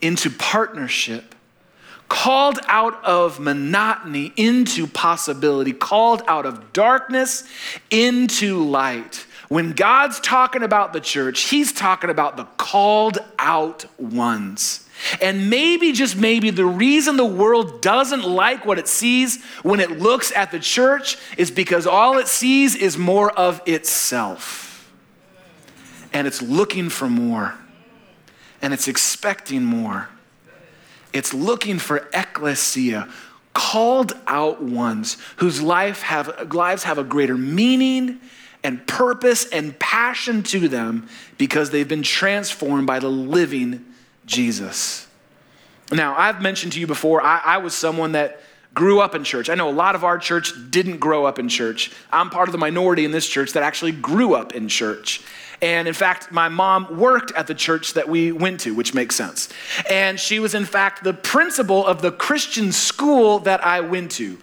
into 0.00 0.28
partnership, 0.28 1.36
called 2.08 2.58
out 2.66 3.04
of 3.04 3.38
monotony 3.38 4.32
into 4.36 4.88
possibility, 4.88 5.72
called 5.72 6.20
out 6.26 6.46
of 6.46 6.72
darkness 6.72 7.44
into 7.90 8.58
light. 8.58 9.24
When 9.48 9.70
God's 9.70 10.18
talking 10.18 10.64
about 10.64 10.92
the 10.92 11.00
church, 11.00 11.42
He's 11.42 11.72
talking 11.72 12.10
about 12.10 12.36
the 12.36 12.44
called 12.56 13.18
out 13.38 13.84
ones. 14.00 14.84
And 15.20 15.50
maybe, 15.50 15.92
just 15.92 16.16
maybe, 16.16 16.50
the 16.50 16.66
reason 16.66 17.16
the 17.16 17.24
world 17.24 17.80
doesn't 17.80 18.24
like 18.24 18.64
what 18.64 18.78
it 18.78 18.88
sees 18.88 19.42
when 19.62 19.80
it 19.80 19.98
looks 19.98 20.32
at 20.32 20.50
the 20.50 20.58
church 20.58 21.16
is 21.36 21.50
because 21.50 21.86
all 21.86 22.18
it 22.18 22.28
sees 22.28 22.74
is 22.74 22.98
more 22.98 23.30
of 23.32 23.62
itself. 23.66 24.90
And 26.12 26.26
it's 26.26 26.42
looking 26.42 26.88
for 26.88 27.08
more. 27.08 27.54
And 28.62 28.74
it's 28.74 28.88
expecting 28.88 29.64
more. 29.64 30.08
It's 31.12 31.32
looking 31.32 31.78
for 31.78 32.08
ecclesia, 32.12 33.08
called 33.54 34.12
out 34.26 34.62
ones 34.62 35.16
whose 35.36 35.60
life 35.60 36.02
have, 36.02 36.52
lives 36.52 36.84
have 36.84 36.98
a 36.98 37.04
greater 37.04 37.36
meaning 37.36 38.20
and 38.62 38.86
purpose 38.86 39.48
and 39.48 39.78
passion 39.78 40.42
to 40.42 40.68
them 40.68 41.08
because 41.38 41.70
they've 41.70 41.88
been 41.88 42.02
transformed 42.02 42.86
by 42.86 42.98
the 42.98 43.08
living 43.08 43.84
Jesus. 44.30 45.06
Now, 45.92 46.14
I've 46.16 46.40
mentioned 46.40 46.72
to 46.74 46.80
you 46.80 46.86
before, 46.86 47.20
I, 47.20 47.42
I 47.44 47.58
was 47.58 47.74
someone 47.74 48.12
that 48.12 48.40
grew 48.72 49.00
up 49.00 49.16
in 49.16 49.24
church. 49.24 49.50
I 49.50 49.56
know 49.56 49.68
a 49.68 49.72
lot 49.72 49.96
of 49.96 50.04
our 50.04 50.16
church 50.16 50.52
didn't 50.70 50.98
grow 50.98 51.24
up 51.24 51.40
in 51.40 51.48
church. 51.48 51.90
I'm 52.12 52.30
part 52.30 52.48
of 52.48 52.52
the 52.52 52.58
minority 52.58 53.04
in 53.04 53.10
this 53.10 53.26
church 53.26 53.52
that 53.54 53.64
actually 53.64 53.92
grew 53.92 54.34
up 54.34 54.54
in 54.54 54.68
church. 54.68 55.22
And 55.60 55.88
in 55.88 55.94
fact, 55.94 56.30
my 56.30 56.48
mom 56.48 56.96
worked 56.96 57.32
at 57.32 57.48
the 57.48 57.54
church 57.54 57.94
that 57.94 58.08
we 58.08 58.30
went 58.30 58.60
to, 58.60 58.74
which 58.74 58.94
makes 58.94 59.16
sense. 59.16 59.48
And 59.90 60.18
she 60.18 60.38
was, 60.38 60.54
in 60.54 60.64
fact, 60.64 61.02
the 61.02 61.12
principal 61.12 61.84
of 61.84 62.00
the 62.00 62.12
Christian 62.12 62.70
school 62.70 63.40
that 63.40 63.66
I 63.66 63.80
went 63.80 64.12
to. 64.12 64.38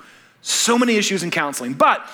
So 0.48 0.77
many 0.77 0.96
issues 0.96 1.24
in 1.24 1.30
counseling. 1.30 1.74
But 1.74 2.06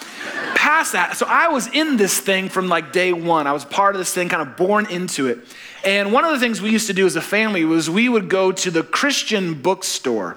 past 0.56 0.94
that, 0.94 1.16
so 1.18 1.28
I 1.30 1.50
was 1.50 1.68
in 1.68 1.98
this 1.98 2.20
thing 2.20 2.50
from 2.50 2.68
like 2.68 2.92
day 2.92 3.14
one. 3.14 3.46
I 3.46 3.52
was 3.52 3.64
part 3.64 3.94
of 3.94 4.00
this 4.00 4.12
thing, 4.12 4.28
kind 4.28 4.42
of 4.42 4.58
born 4.58 4.88
into 4.88 5.28
it. 5.28 5.38
And 5.86 6.12
one 6.12 6.26
of 6.26 6.32
the 6.32 6.40
things 6.40 6.60
we 6.60 6.72
used 6.72 6.88
to 6.88 6.94
do 6.94 7.06
as 7.06 7.16
a 7.16 7.22
family 7.22 7.64
was 7.64 7.92
we 7.92 8.10
would 8.10 8.30
go 8.30 8.52
to 8.52 8.72
the 8.72 8.82
Christian 8.82 9.62
bookstore. 9.62 10.36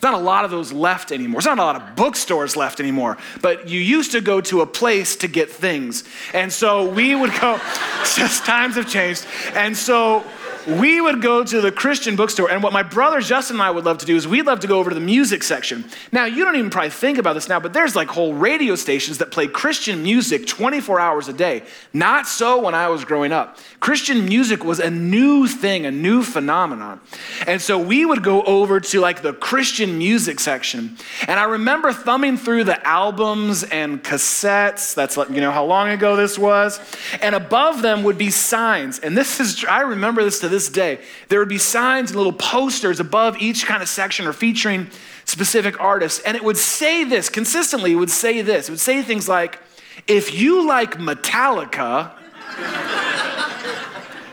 There's 0.00 0.12
not 0.12 0.20
a 0.20 0.24
lot 0.24 0.44
of 0.44 0.50
those 0.50 0.72
left 0.72 1.12
anymore. 1.12 1.40
There's 1.40 1.56
not 1.56 1.60
a 1.60 1.64
lot 1.64 1.76
of 1.76 1.94
bookstores 1.94 2.56
left 2.56 2.80
anymore. 2.80 3.16
But 3.42 3.68
you 3.68 3.78
used 3.78 4.10
to 4.10 4.20
go 4.20 4.40
to 4.40 4.62
a 4.62 4.66
place 4.66 5.14
to 5.16 5.28
get 5.28 5.48
things. 5.48 6.02
And 6.34 6.52
so 6.52 6.90
we 6.90 7.14
would 7.14 7.30
go, 7.40 7.58
just 8.16 8.44
times 8.44 8.74
have 8.74 8.88
changed. 8.88 9.24
And 9.54 9.76
so 9.76 10.24
we 10.66 11.00
would 11.00 11.22
go 11.22 11.44
to 11.44 11.60
the 11.60 11.70
Christian 11.70 12.16
bookstore, 12.16 12.50
and 12.50 12.62
what 12.62 12.72
my 12.72 12.82
brother 12.82 13.20
Justin 13.20 13.56
and 13.56 13.62
I 13.62 13.70
would 13.70 13.84
love 13.84 13.98
to 13.98 14.06
do 14.06 14.16
is 14.16 14.26
we'd 14.26 14.46
love 14.46 14.60
to 14.60 14.66
go 14.66 14.78
over 14.78 14.90
to 14.90 14.94
the 14.94 15.00
music 15.00 15.42
section. 15.42 15.84
Now, 16.12 16.24
you 16.24 16.44
don't 16.44 16.56
even 16.56 16.70
probably 16.70 16.90
think 16.90 17.18
about 17.18 17.34
this 17.34 17.48
now, 17.48 17.60
but 17.60 17.72
there's 17.72 17.94
like 17.94 18.08
whole 18.08 18.34
radio 18.34 18.74
stations 18.74 19.18
that 19.18 19.30
play 19.30 19.46
Christian 19.46 20.02
music 20.02 20.46
24 20.46 20.98
hours 20.98 21.28
a 21.28 21.32
day. 21.32 21.62
Not 21.92 22.26
so 22.26 22.60
when 22.60 22.74
I 22.74 22.88
was 22.88 23.04
growing 23.04 23.32
up. 23.32 23.58
Christian 23.80 24.24
music 24.24 24.64
was 24.64 24.80
a 24.80 24.90
new 24.90 25.46
thing, 25.46 25.86
a 25.86 25.90
new 25.90 26.22
phenomenon. 26.22 27.00
And 27.46 27.62
so 27.62 27.78
we 27.78 28.04
would 28.04 28.22
go 28.22 28.42
over 28.42 28.80
to 28.80 29.00
like 29.00 29.22
the 29.22 29.32
Christian 29.32 29.98
music 29.98 30.40
section, 30.40 30.96
and 31.28 31.38
I 31.38 31.44
remember 31.44 31.92
thumbing 31.92 32.36
through 32.36 32.64
the 32.64 32.84
albums 32.86 33.62
and 33.62 34.02
cassettes. 34.02 34.94
That's 34.94 35.16
you 35.16 35.40
know 35.40 35.52
how 35.52 35.64
long 35.64 35.90
ago 35.90 36.16
this 36.16 36.38
was. 36.38 36.80
And 37.20 37.34
above 37.34 37.82
them 37.82 38.02
would 38.04 38.18
be 38.18 38.30
signs. 38.30 38.98
And 38.98 39.16
this 39.16 39.40
is, 39.40 39.64
I 39.64 39.82
remember 39.82 40.24
this 40.24 40.40
to 40.40 40.48
this 40.48 40.55
this 40.56 40.70
day, 40.70 40.98
there 41.28 41.38
would 41.38 41.50
be 41.50 41.58
signs 41.58 42.10
and 42.10 42.16
little 42.16 42.32
posters 42.32 42.98
above 42.98 43.36
each 43.42 43.66
kind 43.66 43.82
of 43.82 43.88
section 43.88 44.26
or 44.26 44.32
featuring 44.32 44.88
specific 45.26 45.78
artists. 45.80 46.20
And 46.20 46.34
it 46.36 46.42
would 46.42 46.56
say 46.56 47.04
this 47.04 47.28
consistently, 47.28 47.92
it 47.92 47.96
would 47.96 48.10
say 48.10 48.40
this. 48.40 48.68
It 48.68 48.72
would 48.72 48.80
say 48.80 49.02
things 49.02 49.28
like, 49.28 49.60
if 50.06 50.32
you 50.32 50.66
like 50.66 50.98
Metallica, 50.98 52.12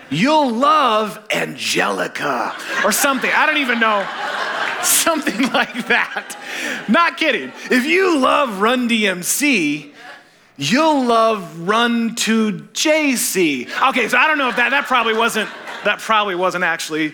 you'll 0.09 0.51
love 0.51 1.19
Angelica, 1.29 2.55
or 2.85 2.91
something. 2.91 3.31
I 3.33 3.45
don't 3.45 3.57
even 3.57 3.79
know. 3.79 4.07
Something 4.83 5.49
like 5.53 5.87
that. 5.87 6.37
Not 6.89 7.15
kidding. 7.15 7.53
If 7.71 7.85
you 7.85 8.19
love 8.19 8.59
Run 8.59 8.89
DMC, 8.89 9.93
you'll 10.57 11.05
love 11.05 11.67
Run 11.67 12.15
to 12.15 12.51
JC. 12.73 13.69
Okay, 13.89 14.09
so 14.09 14.17
I 14.17 14.27
don't 14.27 14.37
know 14.37 14.49
if 14.49 14.57
that, 14.57 14.71
that 14.71 14.85
probably 14.85 15.13
wasn't 15.13 15.49
that 15.83 15.99
probably 15.99 16.35
wasn't 16.35 16.63
actually 16.63 17.13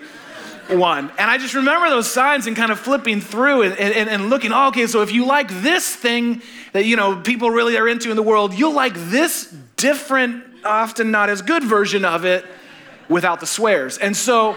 one. 0.69 1.11
And 1.17 1.31
I 1.31 1.37
just 1.37 1.55
remember 1.55 1.89
those 1.89 2.09
signs 2.09 2.47
and 2.47 2.55
kind 2.55 2.71
of 2.71 2.79
flipping 2.79 3.21
through 3.21 3.63
and, 3.63 3.73
and, 3.77 4.09
and 4.09 4.29
looking, 4.29 4.51
oh, 4.51 4.67
okay, 4.67 4.87
so 4.87 5.01
if 5.01 5.11
you 5.11 5.25
like 5.25 5.49
this 5.61 5.95
thing 5.95 6.41
that, 6.73 6.85
you 6.85 6.95
know, 6.95 7.19
people 7.19 7.49
really 7.49 7.77
are 7.77 7.87
into 7.87 8.09
in 8.09 8.15
the 8.15 8.23
world, 8.23 8.53
you'll 8.53 8.73
like 8.73 8.93
this 8.95 9.53
different, 9.77 10.43
often 10.63 11.09
not 11.11 11.29
as 11.29 11.41
good 11.41 11.63
version 11.63 12.05
of 12.05 12.25
it 12.25 12.45
without 13.07 13.39
the 13.39 13.47
swears. 13.47 13.97
And 13.97 14.15
so 14.15 14.55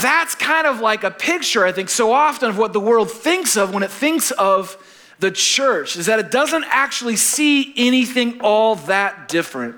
that's 0.00 0.34
kind 0.34 0.66
of 0.66 0.80
like 0.80 1.02
a 1.02 1.10
picture, 1.10 1.64
I 1.64 1.72
think, 1.72 1.88
so 1.88 2.12
often 2.12 2.48
of 2.48 2.58
what 2.58 2.72
the 2.72 2.80
world 2.80 3.10
thinks 3.10 3.56
of 3.56 3.74
when 3.74 3.82
it 3.82 3.90
thinks 3.90 4.30
of 4.30 4.76
the 5.18 5.30
church, 5.30 5.96
is 5.96 6.06
that 6.06 6.18
it 6.18 6.30
doesn't 6.30 6.64
actually 6.68 7.16
see 7.16 7.74
anything 7.76 8.40
all 8.40 8.76
that 8.76 9.28
different. 9.28 9.76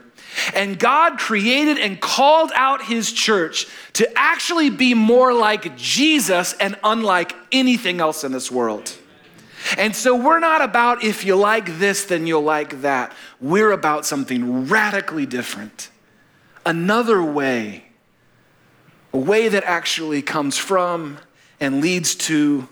And 0.55 0.79
God 0.79 1.19
created 1.19 1.79
and 1.79 2.01
called 2.01 2.53
out 2.55 2.83
his 2.83 3.13
church 3.13 3.67
to 3.95 4.11
actually 4.19 4.71
be 4.71 4.95
more 4.95 5.33
like 5.33 5.77
Jesus 5.77 6.55
and 6.55 6.77
unlike 6.83 7.35
anything 7.51 8.01
else 8.01 8.25
in 8.25 8.33
this 8.33 8.51
world. 8.51 8.97
And 9.79 9.95
so 9.95 10.17
we're 10.17 10.41
not 10.41 10.61
about 10.61 11.05
if 11.05 11.25
you 11.25 11.37
like 11.37 11.79
this, 11.79 12.05
then 12.05 12.27
you'll 12.27 12.43
like 12.43 12.83
that. 12.83 13.13
We're 13.41 13.73
about 13.73 14.07
something 14.07 14.69
radically 14.69 15.27
different. 15.27 15.91
Another 16.65 17.23
way, 17.23 17.85
a 19.13 19.19
way 19.19 19.49
that 19.49 19.65
actually 19.65 20.23
comes 20.23 20.57
from 20.57 21.19
and 21.61 21.81
leads 21.81 22.15
to 22.15 22.69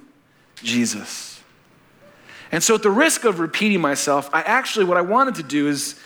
Jesus. 0.56 1.40
And 2.52 2.62
so, 2.62 2.74
at 2.74 2.82
the 2.82 2.90
risk 2.90 3.24
of 3.24 3.38
repeating 3.38 3.80
myself, 3.80 4.28
I 4.32 4.42
actually, 4.42 4.84
what 4.84 4.96
I 4.96 5.02
wanted 5.02 5.36
to 5.36 5.42
do 5.44 5.68
is 5.68 5.98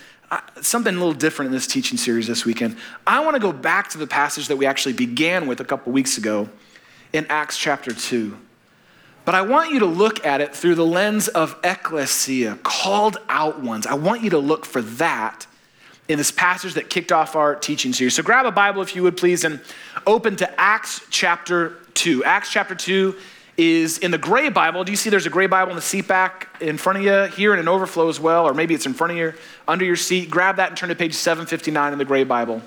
something 0.61 0.95
a 0.95 0.97
little 0.97 1.13
different 1.13 1.47
in 1.47 1.51
this 1.53 1.67
teaching 1.67 1.97
series 1.97 2.27
this 2.27 2.45
weekend. 2.45 2.77
I 3.05 3.23
want 3.23 3.35
to 3.35 3.39
go 3.39 3.51
back 3.51 3.89
to 3.89 3.97
the 3.97 4.07
passage 4.07 4.47
that 4.47 4.57
we 4.57 4.65
actually 4.65 4.93
began 4.93 5.47
with 5.47 5.59
a 5.59 5.65
couple 5.65 5.91
weeks 5.91 6.17
ago 6.17 6.49
in 7.13 7.25
Acts 7.29 7.57
chapter 7.57 7.93
2. 7.93 8.37
But 9.25 9.35
I 9.35 9.41
want 9.41 9.71
you 9.71 9.79
to 9.79 9.85
look 9.85 10.25
at 10.25 10.41
it 10.41 10.55
through 10.55 10.75
the 10.75 10.85
lens 10.85 11.27
of 11.27 11.57
ecclesia, 11.63 12.59
called 12.63 13.17
out 13.27 13.61
ones. 13.61 13.87
I 13.87 13.95
want 13.95 14.21
you 14.21 14.29
to 14.31 14.37
look 14.37 14.65
for 14.65 14.81
that 14.83 15.47
in 16.07 16.19
this 16.19 16.31
passage 16.31 16.75
that 16.75 16.89
kicked 16.89 17.11
off 17.11 17.35
our 17.35 17.55
teaching 17.55 17.91
series. 17.91 18.15
So 18.15 18.21
grab 18.21 18.45
a 18.45 18.51
Bible, 18.51 18.83
if 18.83 18.95
you 18.95 19.01
would 19.03 19.17
please, 19.17 19.43
and 19.43 19.59
open 20.05 20.35
to 20.35 20.61
Acts 20.61 21.01
chapter 21.09 21.77
2. 21.95 22.23
Acts 22.23 22.51
chapter 22.51 22.75
2 22.75 23.15
is 23.57 23.97
in 23.99 24.11
the 24.11 24.17
gray 24.17 24.49
Bible. 24.49 24.83
Do 24.83 24.91
you 24.91 24.97
see 24.97 25.09
there's 25.09 25.25
a 25.25 25.29
gray 25.29 25.47
Bible 25.47 25.71
in 25.71 25.75
the 25.75 25.81
seat 25.81 26.07
back 26.07 26.49
in 26.59 26.77
front 26.77 26.99
of 26.99 27.05
you 27.05 27.35
here 27.35 27.53
in 27.53 27.59
an 27.59 27.67
overflow 27.67 28.09
as 28.09 28.19
well? 28.19 28.45
Or 28.47 28.53
maybe 28.53 28.73
it's 28.73 28.85
in 28.85 28.93
front 28.93 29.11
of 29.11 29.17
you, 29.17 29.33
under 29.67 29.85
your 29.85 29.95
seat. 29.95 30.29
Grab 30.29 30.57
that 30.57 30.69
and 30.69 30.77
turn 30.77 30.89
to 30.89 30.95
page 30.95 31.13
759 31.13 31.93
in 31.93 31.99
the 31.99 32.05
gray 32.05 32.23
Bible. 32.23 32.61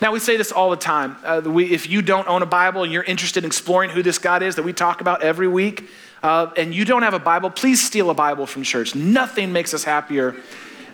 Now, 0.00 0.12
we 0.12 0.20
say 0.20 0.36
this 0.36 0.52
all 0.52 0.70
the 0.70 0.76
time. 0.76 1.16
Uh, 1.24 1.40
we, 1.44 1.72
if 1.72 1.88
you 1.88 2.02
don't 2.02 2.28
own 2.28 2.42
a 2.42 2.46
Bible 2.46 2.82
and 2.84 2.92
you're 2.92 3.02
interested 3.02 3.42
in 3.42 3.48
exploring 3.48 3.90
who 3.90 4.02
this 4.02 4.18
God 4.18 4.42
is 4.42 4.56
that 4.56 4.62
we 4.62 4.72
talk 4.72 5.00
about 5.00 5.22
every 5.22 5.48
week, 5.48 5.88
uh, 6.22 6.50
and 6.56 6.74
you 6.74 6.84
don't 6.84 7.02
have 7.02 7.14
a 7.14 7.18
Bible, 7.18 7.50
please 7.50 7.84
steal 7.84 8.10
a 8.10 8.14
Bible 8.14 8.46
from 8.46 8.62
church. 8.62 8.94
Nothing 8.94 9.52
makes 9.52 9.72
us 9.72 9.84
happier 9.84 10.36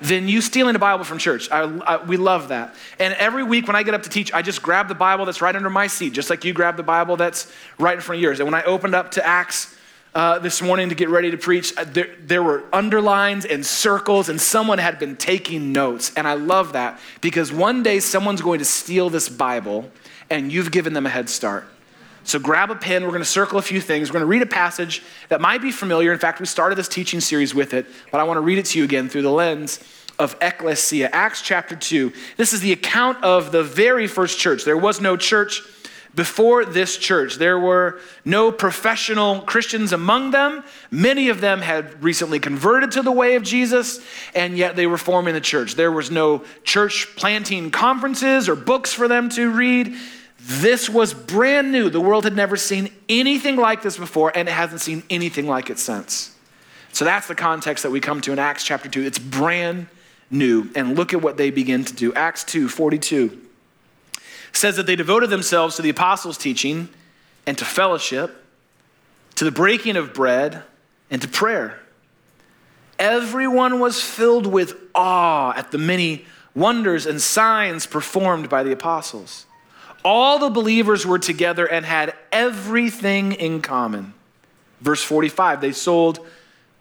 than 0.05 0.29
you 0.29 0.43
stealing 0.43 0.77
a 0.77 0.79
Bible 0.79 1.03
from 1.03 1.17
church. 1.17 1.51
I, 1.51 1.63
I, 1.63 2.05
we 2.05 2.19
love 2.19 2.49
that. 2.49 2.75
And 2.99 3.15
every 3.15 3.43
week 3.43 3.67
when 3.67 3.75
I 3.75 3.83
get 3.83 3.95
up 3.95 4.03
to 4.03 4.11
teach, 4.11 4.33
I 4.35 4.43
just 4.43 4.63
grab 4.63 4.87
the 4.87 4.95
Bible 4.95 5.25
that's 5.25 5.41
right 5.41 5.57
under 5.57 5.71
my 5.71 5.87
seat, 5.87 6.13
just 6.13 6.29
like 6.29 6.45
you 6.45 6.53
grab 6.53 6.77
the 6.77 6.83
Bible 6.83 7.17
that's 7.17 7.51
right 7.79 7.95
in 7.95 8.03
front 8.03 8.19
of 8.19 8.23
yours. 8.23 8.39
And 8.39 8.47
when 8.47 8.55
I 8.55 8.63
opened 8.65 8.95
up 8.95 9.13
to 9.13 9.27
Acts 9.27 9.75
uh, 10.15 10.39
this 10.41 10.61
morning 10.61 10.91
to 10.91 10.95
get 10.95 11.09
ready 11.09 11.31
to 11.31 11.39
preach, 11.39 11.75
uh, 11.79 11.85
there, 11.85 12.15
there 12.21 12.43
were 12.43 12.65
underlines 12.71 13.47
and 13.47 13.65
circles, 13.65 14.29
and 14.29 14.39
someone 14.39 14.77
had 14.77 14.99
been 14.99 15.17
taking 15.17 15.73
notes. 15.73 16.13
And 16.17 16.29
I 16.29 16.35
love 16.35 16.75
that 16.75 17.01
because 17.23 17.51
one 17.51 17.83
day 17.83 17.99
someone's 17.99 18.43
going 18.43 18.59
to 18.59 18.67
steal 18.67 19.09
this 19.09 19.31
Bible, 19.31 19.91
and 20.29 20.53
you've 20.53 20.71
given 20.71 20.93
them 20.93 21.07
a 21.07 21.11
head 21.11 21.31
start. 21.31 21.67
So 22.25 22.39
grab 22.39 22.71
a 22.71 22.75
pen. 22.75 23.03
We're 23.03 23.11
going 23.11 23.21
to 23.21 23.27
circle 23.27 23.59
a 23.59 23.63
few 23.63 23.81
things. 23.81 24.09
We're 24.09 24.15
going 24.15 24.23
to 24.23 24.27
read 24.27 24.43
a 24.43 24.47
passage 24.47 25.03
that 25.29 25.41
might 25.41 25.63
be 25.63 25.71
familiar. 25.71 26.13
In 26.13 26.19
fact, 26.19 26.41
we 26.41 26.47
started 26.47 26.77
this 26.77 26.89
teaching 26.89 27.21
series 27.21 27.55
with 27.55 27.75
it, 27.75 27.87
but 28.11 28.21
I 28.21 28.25
want 28.25 28.39
to 28.39 28.43
read 28.43 28.59
it 28.59 28.67
to 28.67 28.79
you 28.79 28.85
again 28.85 29.09
through 29.09 29.23
the 29.23 29.31
lens 29.31 29.81
of 30.19 30.37
ecclesia. 30.41 31.11
Acts 31.13 31.43
chapter 31.43 31.77
2. 31.77 32.13
This 32.37 32.53
is 32.53 32.61
the 32.61 32.73
account 32.73 33.23
of 33.23 33.53
the 33.53 33.63
very 33.63 34.07
first 34.07 34.39
church. 34.39 34.65
There 34.65 34.77
was 34.77 35.01
no 35.01 35.17
church 35.17 35.61
before 36.15 36.65
this 36.65 36.97
church. 36.97 37.37
There 37.37 37.59
were 37.59 38.01
no 38.25 38.53
professional 38.53 39.41
Christians 39.41 39.93
among 39.93 40.31
them. 40.31 40.63
Many 40.91 41.29
of 41.29 41.41
them 41.41 41.61
had 41.61 42.03
recently 42.03 42.39
converted 42.39 42.93
to 42.93 43.03
the 43.03 43.13
way 43.13 43.35
of 43.35 43.43
Jesus, 43.43 44.01
and 44.35 44.57
yet 44.57 44.77
they 44.77 44.87
were 44.87 44.99
forming 44.99 45.35
the 45.35 45.41
church. 45.41 45.75
There 45.75 45.93
was 45.93 46.11
no 46.11 46.45
church 46.63 47.09
planting 47.17 47.71
conferences 47.71 48.49
or 48.49 48.55
books 48.55 48.93
for 48.93 49.09
them 49.09 49.29
to 49.31 49.51
read. 49.51 49.95
This 50.47 50.91
was 50.91 51.15
brand 51.15 51.73
new. 51.73 51.89
The 51.89 52.03
world 52.03 52.25
had 52.25 52.37
never 52.37 52.57
seen 52.57 52.91
anything 53.09 53.57
like 53.57 53.81
this 53.81 53.97
before, 53.97 54.31
and 54.37 54.47
it 54.47 54.53
hasn't 54.53 54.83
seen 54.83 55.03
anything 55.09 55.47
like 55.47 55.71
it 55.71 55.79
since. 55.79 56.37
So 56.93 57.07
that's 57.07 57.27
the 57.27 57.35
context 57.35 57.83
that 57.83 57.91
we 57.91 57.99
come 57.99 58.21
to 58.21 58.33
in 58.33 58.39
Acts 58.39 58.63
chapter 58.63 58.89
2. 58.89 59.03
It's 59.03 59.19
brand 59.19 59.87
new. 60.31 60.71
And 60.75 60.97
look 60.97 61.15
at 61.15 61.23
what 61.23 61.39
they 61.39 61.51
begin 61.51 61.83
to 61.85 61.95
do. 61.95 62.13
Acts 62.13 62.45
2 62.45 62.69
42 62.69 63.41
says 64.53 64.77
that 64.77 64.87
they 64.87 64.97
devoted 64.97 65.31
themselves 65.31 65.77
to 65.77 65.83
the 65.83 65.89
apostles' 65.89 66.37
teaching 66.37 66.91
and 67.47 67.57
to 67.57 67.65
fellowship, 67.65 68.45
to 69.37 69.45
the 69.45 69.51
breaking 69.51 69.97
of 69.97 70.13
bread, 70.13 70.63
and 71.11 71.23
to 71.23 71.29
prayer. 71.29 71.81
Everyone 72.99 73.81
was 73.81 74.01
filled 74.03 74.47
with 74.47 74.77
awe 74.95 75.55
at 75.57 75.71
the 75.73 75.79
many 75.79 76.27
wonders 76.55 77.07
and 77.07 77.21
signs 77.21 77.87
performed 77.87 78.49
by 78.49 78.63
the 78.63 78.73
apostles. 78.73 79.47
All 80.05 80.39
the 80.39 80.51
believers 80.51 81.07
were 81.07 81.19
together 81.19 81.67
and 81.67 81.85
had 81.85 82.15
everything 82.31 83.33
in 83.33 83.63
common. 83.63 84.15
Verse 84.81 85.03
45 85.03 85.61
they 85.61 85.73
sold 85.73 86.25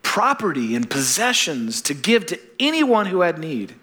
property 0.02 0.76
and 0.76 0.90
possessions 0.90 1.82
to 1.84 1.94
give 1.94 2.26
to 2.28 2.40
anyone 2.60 3.06
who 3.06 3.22
had 3.22 3.40
need. 3.40 3.74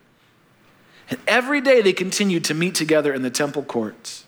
And 1.09 1.19
every 1.27 1.61
day 1.61 1.81
they 1.81 1.93
continued 1.93 2.45
to 2.45 2.55
meet 2.55 2.75
together 2.75 3.13
in 3.13 3.23
the 3.23 3.31
temple 3.31 3.63
courts. 3.63 4.25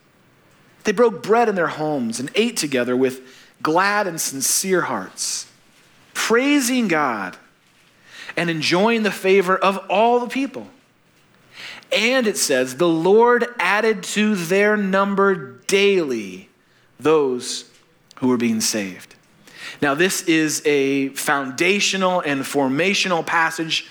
They 0.84 0.92
broke 0.92 1.22
bread 1.22 1.48
in 1.48 1.54
their 1.54 1.68
homes 1.68 2.18
and 2.18 2.30
ate 2.34 2.56
together 2.56 2.96
with 2.96 3.20
glad 3.62 4.06
and 4.06 4.20
sincere 4.20 4.82
hearts 4.82 5.46
praising 6.14 6.88
God 6.88 7.36
and 8.36 8.48
enjoying 8.48 9.02
the 9.02 9.10
favor 9.10 9.56
of 9.56 9.78
all 9.90 10.20
the 10.20 10.28
people. 10.28 10.68
And 11.92 12.26
it 12.26 12.38
says, 12.38 12.76
the 12.76 12.88
Lord 12.88 13.46
added 13.58 14.02
to 14.04 14.34
their 14.34 14.76
number 14.76 15.58
daily 15.66 16.48
those 16.98 17.70
who 18.16 18.28
were 18.28 18.36
being 18.36 18.60
saved. 18.60 19.14
Now, 19.80 19.94
this 19.94 20.22
is 20.22 20.62
a 20.64 21.08
foundational 21.10 22.20
and 22.20 22.42
formational 22.42 23.26
passage 23.26 23.88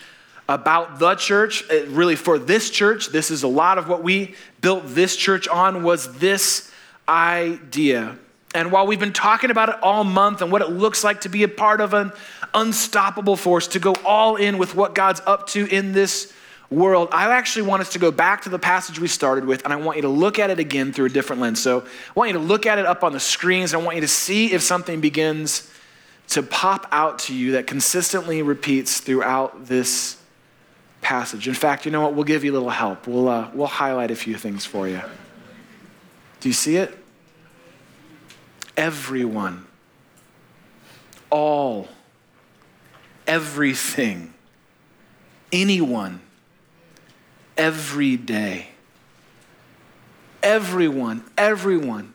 about 0.48 1.00
the 1.00 1.16
church. 1.16 1.64
Uh, 1.70 1.86
really, 1.88 2.16
for 2.16 2.40
this 2.40 2.70
church, 2.70 3.08
this 3.08 3.30
is 3.30 3.44
a 3.44 3.48
lot 3.48 3.78
of 3.78 3.88
what 3.88 4.04
we 4.04 4.36
built 4.62 4.84
this 4.88 5.16
church 5.16 5.48
on 5.48 5.84
was 5.84 6.18
this 6.18 6.72
idea. 7.08 8.18
And 8.54 8.72
while 8.72 8.86
we've 8.88 9.00
been 9.00 9.14
talking 9.14 9.50
about 9.50 9.70
it 9.70 9.76
all 9.82 10.04
month 10.04 10.42
and 10.42 10.52
what 10.52 10.62
it 10.62 10.70
looks 10.70 11.04
like 11.04 11.22
to 11.22 11.30
be 11.30 11.44
a 11.44 11.48
part 11.48 11.80
of 11.80 11.94
an 11.94 12.12
unstoppable 12.54 13.38
force, 13.38 13.68
to 13.70 13.80
go 13.80 13.94
all 14.06 14.36
in 14.36 14.58
with 14.58 14.76
what 14.76 14.96
God's 14.96 15.22
up 15.26 15.48
to 15.48 15.66
in 15.68 15.94
this 15.94 16.34
world, 16.72 17.10
I 17.12 17.30
actually 17.32 17.64
want 17.64 17.82
us 17.82 17.92
to 17.94 18.00
go 18.00 18.12
back 18.12 18.44
to 18.44 18.50
the 18.50 18.58
passage 18.58 18.98
we 18.98 19.08
started 19.08 19.46
with, 19.46 19.64
and 19.66 19.74
I 19.74 19.76
want 19.76 19.98
you 19.98 20.04
to 20.04 20.10
look 20.10 20.40
at 20.40 20.50
it 20.50 20.58
again 20.58 20.94
through 20.94 21.08
a 21.08 21.10
different 21.10 21.42
lens. 21.42 21.62
So 21.62 21.82
I 21.82 22.12
want 22.16 22.30
you 22.30 22.34
to 22.34 22.44
look 22.44 22.66
at 22.66 22.80
it 22.80 22.86
up 22.86 23.04
on 23.04 23.12
the 23.12 23.20
screens, 23.20 23.74
and 23.74 23.82
I 23.82 23.86
want 23.86 23.96
you 23.96 24.02
to 24.02 24.08
see 24.08 24.54
if 24.54 24.62
something 24.62 25.02
begins 25.02 25.70
to 26.30 26.42
pop 26.42 26.88
out 26.92 27.20
to 27.20 27.36
you 27.36 27.52
that 27.54 27.68
consistently 27.68 28.42
repeats 28.42 29.02
throughout 29.02 29.66
this 29.66 30.18
passage. 31.02 31.48
In 31.48 31.54
fact, 31.54 31.86
you 31.86 31.92
know 31.92 32.02
what? 32.02 32.14
We'll 32.14 32.24
give 32.24 32.46
you 32.46 32.52
a 32.52 32.56
little 32.56 32.70
help. 32.70 33.06
We'll, 33.06 33.28
uh, 33.28 33.50
we'll 33.54 33.68
highlight 33.68 34.12
a 34.12 34.16
few 34.16 34.36
things 34.36 34.66
for 34.66 34.88
you. 34.88 35.02
Do 36.40 36.48
you 36.48 36.54
see 36.54 36.78
it? 36.78 36.98
Everyone, 38.78 39.66
all, 41.30 41.90
everything, 43.28 44.34
anyone 45.52 46.22
every 47.62 48.18
day. 48.18 48.66
Everyone, 50.42 51.24
everyone 51.38 52.12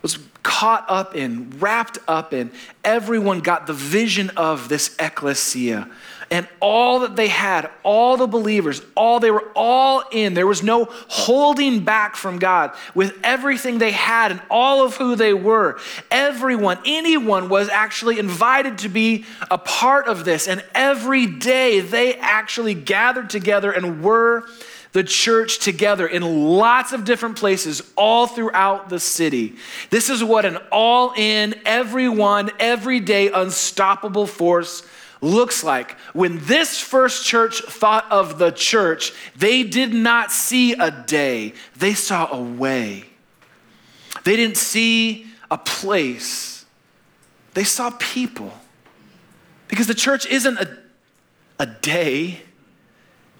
was 0.00 0.16
caught 0.44 0.84
up 0.88 1.16
in, 1.16 1.58
wrapped 1.58 1.98
up 2.06 2.32
in. 2.32 2.52
Everyone 2.84 3.40
got 3.40 3.66
the 3.66 3.72
vision 3.72 4.30
of 4.36 4.68
this 4.68 4.94
ecclesia. 5.00 5.90
And 6.32 6.48
all 6.60 7.00
that 7.00 7.14
they 7.14 7.28
had, 7.28 7.70
all 7.82 8.16
the 8.16 8.26
believers, 8.26 8.80
all 8.96 9.20
they 9.20 9.30
were 9.30 9.52
all 9.54 10.02
in. 10.10 10.32
There 10.32 10.46
was 10.46 10.62
no 10.62 10.88
holding 11.08 11.84
back 11.84 12.16
from 12.16 12.38
God 12.38 12.74
with 12.94 13.18
everything 13.22 13.76
they 13.76 13.90
had 13.90 14.30
and 14.30 14.40
all 14.50 14.82
of 14.82 14.96
who 14.96 15.14
they 15.14 15.34
were. 15.34 15.78
Everyone, 16.10 16.78
anyone 16.86 17.50
was 17.50 17.68
actually 17.68 18.18
invited 18.18 18.78
to 18.78 18.88
be 18.88 19.26
a 19.50 19.58
part 19.58 20.08
of 20.08 20.24
this. 20.24 20.48
And 20.48 20.64
every 20.74 21.26
day 21.26 21.80
they 21.80 22.14
actually 22.14 22.72
gathered 22.72 23.28
together 23.28 23.70
and 23.70 24.02
were 24.02 24.44
the 24.92 25.04
church 25.04 25.58
together 25.58 26.06
in 26.06 26.22
lots 26.22 26.94
of 26.94 27.04
different 27.04 27.36
places 27.36 27.82
all 27.94 28.26
throughout 28.26 28.88
the 28.88 29.00
city. 29.00 29.56
This 29.90 30.08
is 30.08 30.24
what 30.24 30.46
an 30.46 30.56
all 30.72 31.12
in, 31.14 31.54
everyone, 31.66 32.50
everyday, 32.58 33.30
unstoppable 33.30 34.26
force 34.26 34.82
looks 35.22 35.64
like. 35.64 35.92
When 36.12 36.44
this 36.44 36.78
first 36.78 37.24
church 37.24 37.62
thought 37.62 38.10
of 38.10 38.38
the 38.38 38.50
church, 38.50 39.12
they 39.36 39.62
did 39.62 39.94
not 39.94 40.30
see 40.30 40.74
a 40.74 40.90
day, 40.90 41.54
they 41.76 41.94
saw 41.94 42.30
a 42.30 42.42
way. 42.42 43.04
They 44.24 44.36
didn't 44.36 44.58
see 44.58 45.26
a 45.50 45.56
place, 45.56 46.66
they 47.54 47.64
saw 47.64 47.90
people. 47.98 48.52
Because 49.68 49.86
the 49.86 49.94
church 49.94 50.26
isn't 50.26 50.58
a, 50.58 50.78
a 51.58 51.66
day, 51.66 52.42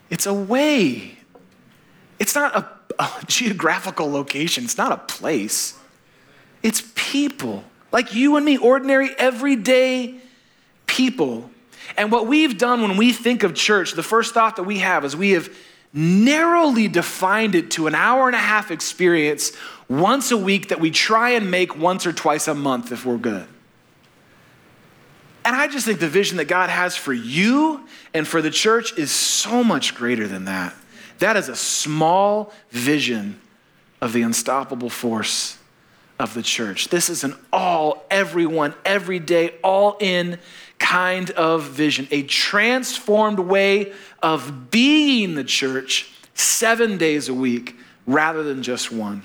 it's 0.09 0.25
a 0.25 0.33
way. 0.33 1.19
It's 2.19 2.35
not 2.35 2.57
a, 2.57 3.03
a 3.03 3.11
geographical 3.27 4.11
location, 4.11 4.65
it's 4.65 4.79
not 4.79 4.93
a 4.93 4.97
place. 4.97 5.79
It's 6.63 6.91
people, 6.95 7.65
like 7.91 8.15
you 8.15 8.37
and 8.37 8.47
me, 8.47 8.57
ordinary, 8.57 9.11
everyday 9.19 10.21
people. 10.87 11.51
And 11.97 12.11
what 12.11 12.27
we've 12.27 12.57
done 12.57 12.83
when 12.83 12.97
we 12.97 13.13
think 13.13 13.43
of 13.43 13.55
church, 13.55 13.93
the 13.93 14.03
first 14.03 14.35
thought 14.35 14.57
that 14.57 14.65
we 14.65 14.79
have 14.79 15.05
is 15.05 15.17
we 15.17 15.33
have 15.33 15.55
narrowly 15.93 16.89
defined 16.89 17.55
it 17.55 17.71
to 17.73 17.87
an 17.87 17.95
hour 17.95 18.27
and 18.27 18.35
a 18.35 18.41
half 18.41 18.71
experience 18.71 19.53
once 19.89 20.31
a 20.31 20.37
week 20.37 20.69
that 20.69 20.81
we 20.81 20.91
try 20.91 21.31
and 21.31 21.51
make 21.51 21.77
once 21.77 22.07
or 22.07 22.13
twice 22.13 22.49
a 22.49 22.55
month 22.55 22.93
if 22.93 23.05
we're 23.05 23.19
good. 23.19 23.47
And 25.45 25.57
I 25.57 25.67
just 25.67 25.87
think 25.87 25.99
the 25.99 26.09
vision 26.09 26.37
that 26.39 26.47
God 26.47 26.71
has 26.71 26.97
for 26.97 27.13
you 27.13 27.87
and 28.15 28.27
for 28.27 28.41
the 28.41 28.51
church 28.51 28.97
is 28.97 29.11
so 29.11 29.63
much 29.65 29.95
greater 29.95 30.27
than 30.27 30.45
that. 30.47 30.75
That 31.19 31.37
is 31.37 31.49
a 31.49 31.57
small 31.57 32.53
vision 32.71 33.41
of 34.01 34.13
the 34.13 34.23
unstoppable 34.23 34.91
force 34.91 35.59
of 36.19 36.35
the 36.35 36.43
church. 36.43 36.89
This 36.89 37.11
is 37.11 37.25
an 37.25 37.35
all, 37.53 38.05
everyone, 38.11 38.75
every 38.85 39.19
day, 39.19 39.55
all 39.63 39.97
in 40.01 40.39
kind 40.93 41.31
of 41.31 41.63
vision, 41.63 42.07
a 42.11 42.23
transformed 42.23 43.39
way 43.39 43.95
of 44.23 44.71
being 44.71 45.35
the 45.35 45.43
church 45.43 46.13
seven 46.35 46.99
days 46.99 47.31
a 47.31 47.35
week 47.35 47.77
rather 48.07 48.43
than 48.43 48.63
just 48.63 48.93
one. 48.93 49.23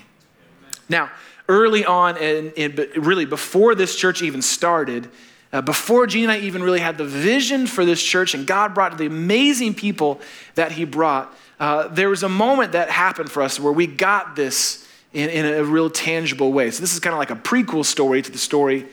Now, 0.88 1.12
early 1.50 1.84
on, 1.84 2.18
and, 2.20 2.78
really 2.96 3.26
before 3.26 3.76
this 3.76 3.98
church 3.98 4.22
even 4.22 4.42
started, 4.42 5.10
uh, 5.52 5.62
before 5.62 6.08
Gene 6.08 6.24
and 6.24 6.32
I 6.32 6.40
even 6.40 6.64
really 6.64 6.80
had 6.80 6.98
the 6.98 7.04
vision 7.04 7.68
for 7.68 7.84
this 7.84 8.02
church, 8.02 8.34
and 8.34 8.48
God 8.48 8.74
brought 8.74 8.98
the 8.98 9.06
amazing 9.06 9.74
people 9.74 10.22
that 10.56 10.72
He 10.72 10.86
brought, 10.86 11.36
uh, 11.60 11.90
there 11.90 12.08
was 12.08 12.24
a 12.24 12.30
moment 12.30 12.72
that 12.72 12.90
happened 12.90 13.30
for 13.30 13.44
us 13.44 13.60
where 13.60 13.74
we 13.74 13.88
got 13.88 14.38
this 14.38 14.88
in, 15.12 15.30
in 15.30 15.46
a 15.46 15.66
real 15.66 15.90
tangible 15.90 16.54
way. 16.54 16.72
So, 16.72 16.80
this 16.80 16.94
is 16.94 17.02
kind 17.02 17.14
of 17.14 17.20
like 17.20 17.32
a 17.32 17.36
prequel 17.36 17.84
story 17.84 18.22
to 18.22 18.32
the 18.32 18.38
story 18.38 18.86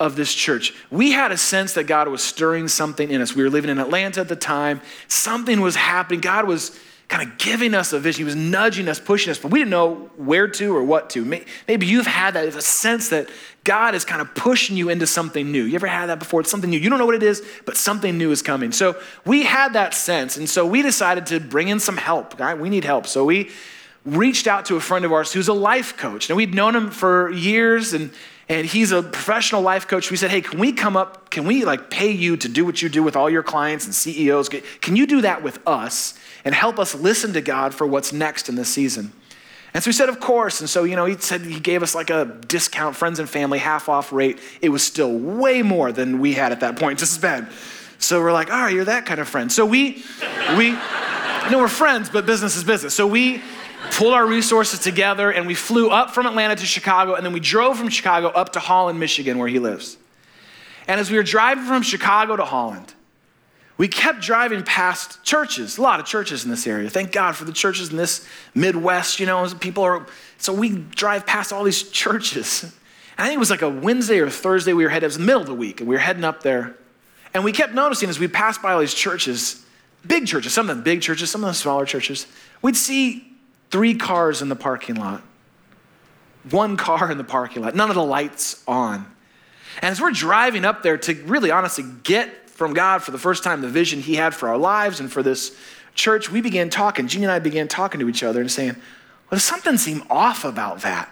of 0.00 0.16
this 0.16 0.34
church. 0.34 0.74
We 0.90 1.12
had 1.12 1.30
a 1.30 1.36
sense 1.36 1.74
that 1.74 1.84
God 1.84 2.08
was 2.08 2.22
stirring 2.22 2.66
something 2.68 3.10
in 3.10 3.20
us. 3.20 3.36
We 3.36 3.42
were 3.42 3.50
living 3.50 3.70
in 3.70 3.78
Atlanta 3.78 4.20
at 4.20 4.28
the 4.28 4.36
time, 4.36 4.80
something 5.06 5.60
was 5.60 5.76
happening. 5.76 6.20
God 6.20 6.48
was 6.48 6.80
kind 7.08 7.28
of 7.28 7.38
giving 7.38 7.74
us 7.74 7.92
a 7.92 7.98
vision. 7.98 8.20
He 8.20 8.24
was 8.24 8.36
nudging 8.36 8.88
us, 8.88 9.00
pushing 9.00 9.32
us, 9.32 9.38
but 9.38 9.50
we 9.50 9.58
didn't 9.58 9.72
know 9.72 10.10
where 10.16 10.46
to 10.46 10.74
or 10.74 10.84
what 10.84 11.10
to. 11.10 11.24
Maybe 11.66 11.86
you've 11.86 12.06
had 12.06 12.34
that, 12.34 12.46
a 12.46 12.62
sense 12.62 13.08
that 13.08 13.28
God 13.64 13.96
is 13.96 14.04
kind 14.04 14.22
of 14.22 14.32
pushing 14.34 14.76
you 14.76 14.88
into 14.88 15.08
something 15.08 15.50
new. 15.50 15.64
You 15.64 15.74
ever 15.74 15.88
had 15.88 16.06
that 16.06 16.20
before? 16.20 16.40
It's 16.40 16.50
something 16.50 16.70
new. 16.70 16.78
You 16.78 16.88
don't 16.88 17.00
know 17.00 17.06
what 17.06 17.16
it 17.16 17.24
is, 17.24 17.44
but 17.66 17.76
something 17.76 18.16
new 18.16 18.30
is 18.30 18.42
coming. 18.42 18.70
So 18.70 18.96
we 19.26 19.42
had 19.42 19.72
that 19.72 19.92
sense, 19.92 20.36
and 20.36 20.48
so 20.48 20.64
we 20.64 20.82
decided 20.82 21.26
to 21.26 21.40
bring 21.40 21.66
in 21.68 21.80
some 21.80 21.96
help. 21.96 22.38
Right? 22.38 22.56
We 22.56 22.70
need 22.70 22.84
help. 22.84 23.08
So 23.08 23.24
we 23.24 23.50
reached 24.06 24.46
out 24.46 24.66
to 24.66 24.76
a 24.76 24.80
friend 24.80 25.04
of 25.04 25.12
ours 25.12 25.32
who's 25.32 25.48
a 25.48 25.52
life 25.52 25.96
coach. 25.96 26.30
Now 26.30 26.36
we'd 26.36 26.54
known 26.54 26.76
him 26.76 26.90
for 26.90 27.28
years, 27.30 27.92
and 27.92 28.12
and 28.50 28.66
he's 28.66 28.90
a 28.90 29.00
professional 29.00 29.62
life 29.62 29.86
coach. 29.86 30.10
We 30.10 30.16
said, 30.16 30.32
hey, 30.32 30.40
can 30.40 30.58
we 30.58 30.72
come 30.72 30.96
up? 30.96 31.30
Can 31.30 31.46
we 31.46 31.64
like 31.64 31.88
pay 31.88 32.10
you 32.10 32.36
to 32.38 32.48
do 32.48 32.64
what 32.64 32.82
you 32.82 32.88
do 32.88 33.00
with 33.00 33.14
all 33.14 33.30
your 33.30 33.44
clients 33.44 33.84
and 33.84 33.94
CEOs? 33.94 34.48
Can 34.80 34.96
you 34.96 35.06
do 35.06 35.20
that 35.20 35.44
with 35.44 35.60
us 35.68 36.18
and 36.44 36.52
help 36.52 36.80
us 36.80 36.92
listen 36.92 37.32
to 37.34 37.40
God 37.40 37.72
for 37.72 37.86
what's 37.86 38.12
next 38.12 38.48
in 38.48 38.56
this 38.56 38.68
season? 38.68 39.12
And 39.72 39.84
so 39.84 39.88
he 39.88 39.92
said, 39.92 40.08
of 40.08 40.18
course. 40.18 40.58
And 40.58 40.68
so, 40.68 40.82
you 40.82 40.96
know, 40.96 41.04
he 41.04 41.16
said 41.16 41.42
he 41.42 41.60
gave 41.60 41.80
us 41.80 41.94
like 41.94 42.10
a 42.10 42.24
discount, 42.48 42.96
friends 42.96 43.20
and 43.20 43.30
family, 43.30 43.60
half 43.60 43.88
off 43.88 44.12
rate. 44.12 44.40
It 44.60 44.70
was 44.70 44.82
still 44.82 45.16
way 45.16 45.62
more 45.62 45.92
than 45.92 46.18
we 46.18 46.32
had 46.32 46.50
at 46.50 46.58
that 46.58 46.76
point 46.76 46.98
to 46.98 47.06
spend. 47.06 47.46
So 47.98 48.20
we're 48.20 48.32
like, 48.32 48.52
all 48.52 48.62
right, 48.62 48.74
you're 48.74 48.84
that 48.86 49.06
kind 49.06 49.20
of 49.20 49.28
friend. 49.28 49.52
So 49.52 49.64
we, 49.64 50.02
we, 50.56 50.70
you 50.70 51.50
know, 51.52 51.58
we're 51.58 51.68
friends, 51.68 52.10
but 52.10 52.26
business 52.26 52.56
is 52.56 52.64
business. 52.64 52.94
So 52.94 53.06
we 53.06 53.42
pulled 53.92 54.14
our 54.14 54.26
resources 54.26 54.78
together 54.78 55.30
and 55.30 55.46
we 55.46 55.54
flew 55.54 55.90
up 55.90 56.10
from 56.10 56.26
Atlanta 56.26 56.56
to 56.56 56.66
Chicago 56.66 57.14
and 57.14 57.24
then 57.24 57.32
we 57.32 57.40
drove 57.40 57.78
from 57.78 57.88
Chicago 57.88 58.28
up 58.28 58.52
to 58.52 58.60
Holland, 58.60 59.00
Michigan, 59.00 59.38
where 59.38 59.48
he 59.48 59.58
lives. 59.58 59.96
And 60.86 61.00
as 61.00 61.10
we 61.10 61.16
were 61.16 61.22
driving 61.22 61.64
from 61.64 61.82
Chicago 61.82 62.36
to 62.36 62.44
Holland, 62.44 62.94
we 63.78 63.88
kept 63.88 64.20
driving 64.20 64.62
past 64.62 65.22
churches, 65.24 65.78
a 65.78 65.82
lot 65.82 66.00
of 66.00 66.06
churches 66.06 66.44
in 66.44 66.50
this 66.50 66.66
area. 66.66 66.90
Thank 66.90 67.12
God 67.12 67.34
for 67.34 67.46
the 67.46 67.52
churches 67.52 67.90
in 67.90 67.96
this 67.96 68.26
Midwest, 68.54 69.18
you 69.20 69.24
know, 69.24 69.48
people 69.58 69.82
are, 69.84 70.06
so 70.36 70.52
we 70.52 70.76
drive 70.76 71.24
past 71.24 71.50
all 71.50 71.64
these 71.64 71.84
churches. 71.84 72.62
And 72.62 72.72
I 73.16 73.24
think 73.24 73.36
it 73.36 73.38
was 73.38 73.50
like 73.50 73.62
a 73.62 73.70
Wednesday 73.70 74.18
or 74.18 74.28
Thursday 74.28 74.74
we 74.74 74.84
were 74.84 74.90
heading, 74.90 75.04
it 75.04 75.08
was 75.08 75.16
the 75.16 75.24
middle 75.24 75.40
of 75.40 75.46
the 75.46 75.54
week, 75.54 75.80
and 75.80 75.88
we 75.88 75.94
were 75.94 76.00
heading 76.00 76.24
up 76.24 76.42
there. 76.42 76.76
And 77.32 77.42
we 77.44 77.52
kept 77.52 77.72
noticing 77.72 78.10
as 78.10 78.18
we 78.18 78.28
passed 78.28 78.60
by 78.60 78.72
all 78.72 78.80
these 78.80 78.92
churches, 78.92 79.64
big 80.06 80.26
churches, 80.26 80.52
some 80.52 80.68
of 80.68 80.76
them 80.76 80.84
big 80.84 81.00
churches, 81.00 81.30
some 81.30 81.42
of 81.42 81.46
them 81.46 81.54
smaller 81.54 81.86
churches, 81.86 82.26
we'd 82.60 82.76
see 82.76 83.29
three 83.70 83.94
cars 83.94 84.42
in 84.42 84.48
the 84.48 84.56
parking 84.56 84.96
lot, 84.96 85.22
one 86.50 86.76
car 86.76 87.10
in 87.10 87.18
the 87.18 87.24
parking 87.24 87.62
lot, 87.62 87.74
none 87.74 87.88
of 87.88 87.94
the 87.94 88.04
lights 88.04 88.62
on. 88.66 89.06
And 89.76 89.92
as 89.92 90.00
we're 90.00 90.10
driving 90.10 90.64
up 90.64 90.82
there 90.82 90.98
to 90.98 91.14
really 91.24 91.50
honestly 91.50 91.84
get 92.02 92.50
from 92.50 92.74
God 92.74 93.02
for 93.02 93.10
the 93.10 93.18
first 93.18 93.44
time 93.44 93.60
the 93.60 93.68
vision 93.68 94.00
He 94.00 94.16
had 94.16 94.34
for 94.34 94.48
our 94.48 94.58
lives 94.58 95.00
and 95.00 95.10
for 95.10 95.22
this 95.22 95.56
church, 95.94 96.30
we 96.30 96.40
began 96.40 96.70
talking. 96.70 97.06
Jeannie 97.06 97.24
and 97.24 97.32
I 97.32 97.38
began 97.38 97.68
talking 97.68 98.00
to 98.00 98.08
each 98.08 98.22
other 98.22 98.40
and 98.40 98.50
saying, 98.50 98.74
well, 98.74 99.36
does 99.36 99.44
something 99.44 99.76
seem 99.76 100.02
off 100.10 100.44
about 100.44 100.82
that? 100.82 101.10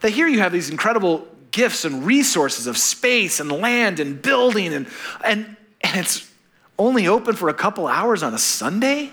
That 0.00 0.10
here 0.10 0.28
you 0.28 0.40
have 0.40 0.52
these 0.52 0.70
incredible 0.70 1.26
gifts 1.50 1.84
and 1.84 2.04
resources 2.04 2.66
of 2.66 2.76
space 2.76 3.40
and 3.40 3.50
land 3.50 3.98
and 3.98 4.20
building, 4.20 4.74
and, 4.74 4.86
and, 5.24 5.56
and 5.80 5.96
it's 5.96 6.30
only 6.78 7.08
open 7.08 7.34
for 7.34 7.48
a 7.48 7.54
couple 7.54 7.86
hours 7.86 8.22
on 8.22 8.34
a 8.34 8.38
Sunday? 8.38 9.10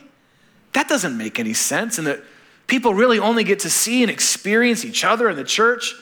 That 0.73 0.89
doesn't 0.89 1.17
make 1.17 1.39
any 1.39 1.53
sense. 1.53 1.97
And 1.97 2.07
that 2.07 2.23
people 2.67 2.93
really 2.93 3.19
only 3.19 3.43
get 3.43 3.59
to 3.59 3.69
see 3.69 4.01
and 4.03 4.11
experience 4.11 4.85
each 4.85 5.03
other 5.03 5.29
in 5.29 5.35
the 5.35 5.43
church 5.43 5.95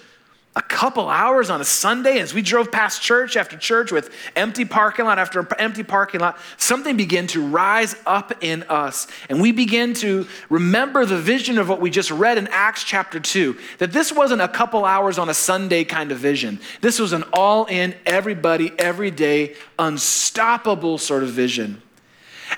a 0.53 0.61
couple 0.61 1.07
hours 1.07 1.49
on 1.49 1.61
a 1.61 1.65
Sunday 1.65 2.19
as 2.19 2.33
we 2.33 2.41
drove 2.41 2.71
past 2.73 3.01
church 3.01 3.37
after 3.37 3.57
church 3.57 3.89
with 3.89 4.13
empty 4.35 4.65
parking 4.65 5.05
lot 5.05 5.17
after 5.17 5.47
empty 5.57 5.83
parking 5.83 6.19
lot, 6.19 6.37
something 6.57 6.97
began 6.97 7.25
to 7.27 7.45
rise 7.47 7.95
up 8.05 8.33
in 8.43 8.63
us. 8.63 9.07
And 9.29 9.39
we 9.41 9.53
began 9.53 9.93
to 9.95 10.27
remember 10.49 11.05
the 11.05 11.17
vision 11.17 11.57
of 11.57 11.69
what 11.69 11.79
we 11.79 11.89
just 11.89 12.11
read 12.11 12.37
in 12.37 12.47
Acts 12.47 12.83
chapter 12.83 13.17
2 13.17 13.57
that 13.77 13.93
this 13.93 14.11
wasn't 14.11 14.41
a 14.41 14.47
couple 14.49 14.83
hours 14.83 15.17
on 15.17 15.29
a 15.29 15.33
Sunday 15.33 15.85
kind 15.85 16.11
of 16.11 16.17
vision. 16.17 16.59
This 16.81 16.99
was 16.99 17.13
an 17.13 17.23
all 17.31 17.65
in, 17.65 17.95
everybody, 18.05 18.73
every 18.77 19.11
day, 19.11 19.55
unstoppable 19.79 20.97
sort 20.97 21.23
of 21.23 21.29
vision. 21.29 21.81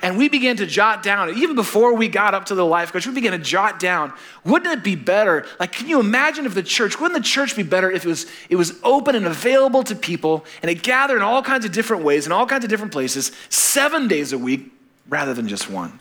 And 0.04 0.18
we 0.18 0.28
began 0.28 0.58
to 0.58 0.66
jot 0.66 1.02
down, 1.02 1.30
even 1.38 1.56
before 1.56 1.94
we 1.94 2.08
got 2.08 2.34
up 2.34 2.44
to 2.46 2.54
the 2.54 2.64
life 2.64 2.92
coach, 2.92 3.06
we 3.06 3.14
began 3.14 3.32
to 3.32 3.38
jot 3.38 3.80
down, 3.80 4.12
wouldn't 4.44 4.70
it 4.70 4.84
be 4.84 4.96
better? 4.96 5.46
Like, 5.58 5.72
can 5.72 5.88
you 5.88 5.98
imagine 5.98 6.44
if 6.44 6.52
the 6.52 6.62
church, 6.62 7.00
wouldn't 7.00 7.18
the 7.18 7.26
church 7.26 7.56
be 7.56 7.62
better 7.62 7.90
if 7.90 8.04
it 8.04 8.08
was, 8.08 8.26
it 8.50 8.56
was 8.56 8.78
open 8.82 9.14
and 9.14 9.24
available 9.24 9.82
to 9.84 9.94
people 9.94 10.44
and 10.60 10.70
it 10.70 10.82
gathered 10.82 11.16
in 11.16 11.22
all 11.22 11.42
kinds 11.42 11.64
of 11.64 11.72
different 11.72 12.04
ways 12.04 12.26
in 12.26 12.32
all 12.32 12.44
kinds 12.44 12.64
of 12.64 12.70
different 12.70 12.92
places, 12.92 13.32
seven 13.48 14.06
days 14.06 14.34
a 14.34 14.38
week 14.38 14.70
rather 15.08 15.32
than 15.32 15.48
just 15.48 15.70
one? 15.70 15.98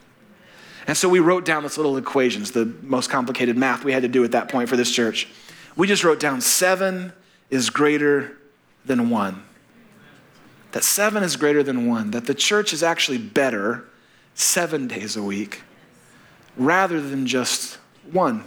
And 0.85 0.97
so 0.97 1.07
we 1.07 1.21
wrote 1.21 1.45
down 1.45 1.63
this 1.63 1.77
little 1.77 1.95
equations, 1.95 2.51
the 2.51 2.65
most 2.81 3.09
complicated 3.09 3.55
math 3.55 3.85
we 3.85 3.93
had 3.93 4.01
to 4.01 4.09
do 4.09 4.25
at 4.25 4.33
that 4.33 4.49
point 4.49 4.67
for 4.67 4.75
this 4.75 4.91
church. 4.91 5.29
We 5.77 5.87
just 5.87 6.03
wrote 6.03 6.19
down 6.19 6.41
seven 6.41 7.13
is 7.49 7.69
greater 7.69 8.37
than 8.83 9.09
one 9.09 9.43
that 10.73 10.83
seven 10.83 11.23
is 11.23 11.35
greater 11.35 11.63
than 11.63 11.87
one, 11.87 12.11
that 12.11 12.25
the 12.25 12.33
church 12.33 12.73
is 12.73 12.83
actually 12.83 13.19
better 13.19 13.85
seven 14.35 14.87
days 14.87 15.15
a 15.15 15.23
week 15.23 15.61
rather 16.57 17.01
than 17.01 17.25
just 17.25 17.77
one. 18.11 18.43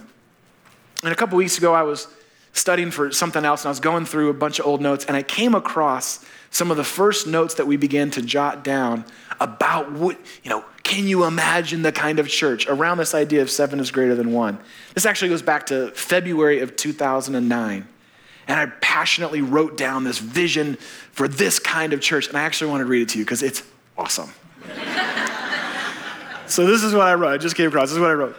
And 1.03 1.12
a 1.12 1.16
couple 1.16 1.37
weeks 1.37 1.59
ago, 1.59 1.75
I 1.75 1.83
was 1.83 2.09
studying 2.53 2.90
for 2.90 3.12
something 3.12 3.44
else 3.44 3.62
and 3.62 3.68
I 3.68 3.70
was 3.70 3.81
going 3.81 4.07
through 4.07 4.31
a 4.31 4.35
bunch 4.35 4.59
of 4.59 4.66
old 4.66 4.81
notes 4.81 5.05
and 5.05 5.16
I 5.16 5.22
came 5.22 5.55
across 5.55 6.25
some 6.51 6.70
of 6.70 6.77
the 6.77 6.85
first 6.85 7.27
notes 7.27 7.55
that 7.55 7.66
we 7.66 7.77
began 7.77 8.11
to 8.12 8.22
jot 8.22 8.64
down 8.64 9.05
about 9.40 9.92
what, 9.92 10.18
you 10.42 10.51
know, 10.51 10.64
can 10.83 11.07
you 11.07 11.25
imagine 11.25 11.83
the 11.83 11.92
kind 11.92 12.18
of 12.18 12.29
church 12.29 12.66
around 12.66 12.99
this 12.99 13.14
idea 13.14 13.42
of 13.42 13.51
seven 13.51 13.81
is 13.81 13.90
greater 13.90 14.14
than 14.14 14.33
one? 14.33 14.59
This 14.94 15.05
actually 15.05 15.29
goes 15.29 15.42
back 15.42 15.66
to 15.66 15.90
February 15.90 16.61
of 16.61 16.77
2009. 16.77 17.87
And 18.49 18.61
I 18.61 18.66
passionately 18.81 19.40
wrote 19.40 19.77
down 19.77 20.05
this 20.05 20.18
vision 20.18 20.77
for 21.11 21.27
this 21.27 21.59
kind 21.59 21.92
of 21.92 22.01
church. 22.01 22.29
And 22.29 22.38
I 22.38 22.42
actually 22.42 22.70
want 22.70 22.83
to 22.83 22.87
read 22.87 23.03
it 23.03 23.09
to 23.11 23.18
you 23.18 23.25
because 23.25 23.42
it's 23.42 23.64
awesome. 23.99 24.31
So, 26.48 26.66
this 26.66 26.82
is 26.82 26.94
what 26.94 27.06
I 27.06 27.14
wrote. 27.14 27.32
I 27.32 27.38
just 27.38 27.56
came 27.56 27.68
across. 27.68 27.88
This 27.88 27.96
is 27.96 28.00
what 28.00 28.11
I 28.11 28.14
wrote. 28.14 28.37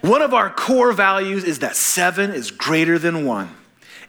One 0.00 0.22
of 0.22 0.34
our 0.34 0.50
core 0.50 0.92
values 0.92 1.44
is 1.44 1.60
that 1.60 1.76
seven 1.76 2.30
is 2.30 2.50
greater 2.50 2.98
than 2.98 3.24
one. 3.24 3.50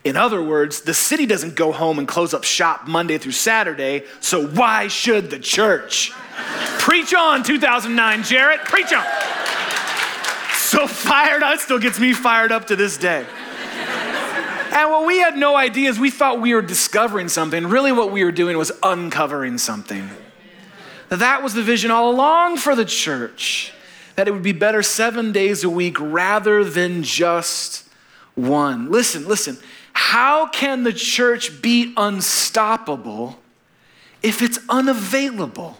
In 0.04 0.16
other 0.16 0.42
words, 0.42 0.82
the 0.82 0.94
city 0.94 1.26
doesn't 1.26 1.56
go 1.56 1.72
home 1.72 1.98
and 1.98 2.06
close 2.06 2.32
up 2.32 2.44
shop 2.44 2.86
Monday 2.86 3.18
through 3.18 3.32
Saturday, 3.32 4.04
so 4.20 4.46
why 4.46 4.88
should 4.88 5.30
the 5.30 5.38
church? 5.38 6.12
Preach 6.78 7.12
on, 7.14 7.42
2009, 7.42 8.22
Jarrett. 8.22 8.60
Preach 8.60 8.92
on. 8.92 9.04
So 10.54 10.86
fired 10.86 11.42
up, 11.42 11.58
still 11.58 11.78
gets 11.78 11.98
me 11.98 12.12
fired 12.12 12.52
up 12.52 12.66
to 12.68 12.76
this 12.76 12.96
day. 12.96 13.26
And 14.70 14.90
what 14.90 15.06
we 15.06 15.18
had 15.18 15.36
no 15.36 15.56
idea 15.56 15.88
is 15.88 15.98
we 15.98 16.10
thought 16.10 16.40
we 16.40 16.54
were 16.54 16.62
discovering 16.62 17.28
something. 17.28 17.66
Really, 17.66 17.92
what 17.92 18.12
we 18.12 18.22
were 18.22 18.32
doing 18.32 18.58
was 18.58 18.70
uncovering 18.82 19.58
something. 19.58 20.10
That 21.08 21.42
was 21.42 21.54
the 21.54 21.62
vision 21.62 21.90
all 21.90 22.10
along 22.10 22.58
for 22.58 22.74
the 22.74 22.84
church 22.84 23.72
that 24.16 24.26
it 24.26 24.32
would 24.32 24.42
be 24.42 24.52
better 24.52 24.82
seven 24.82 25.30
days 25.30 25.62
a 25.62 25.70
week 25.70 26.00
rather 26.00 26.64
than 26.64 27.02
just 27.02 27.86
one. 28.34 28.90
Listen, 28.90 29.26
listen. 29.28 29.58
How 29.92 30.46
can 30.48 30.82
the 30.82 30.92
church 30.92 31.62
be 31.62 31.92
unstoppable 31.96 33.38
if 34.22 34.42
it's 34.42 34.58
unavailable? 34.68 35.78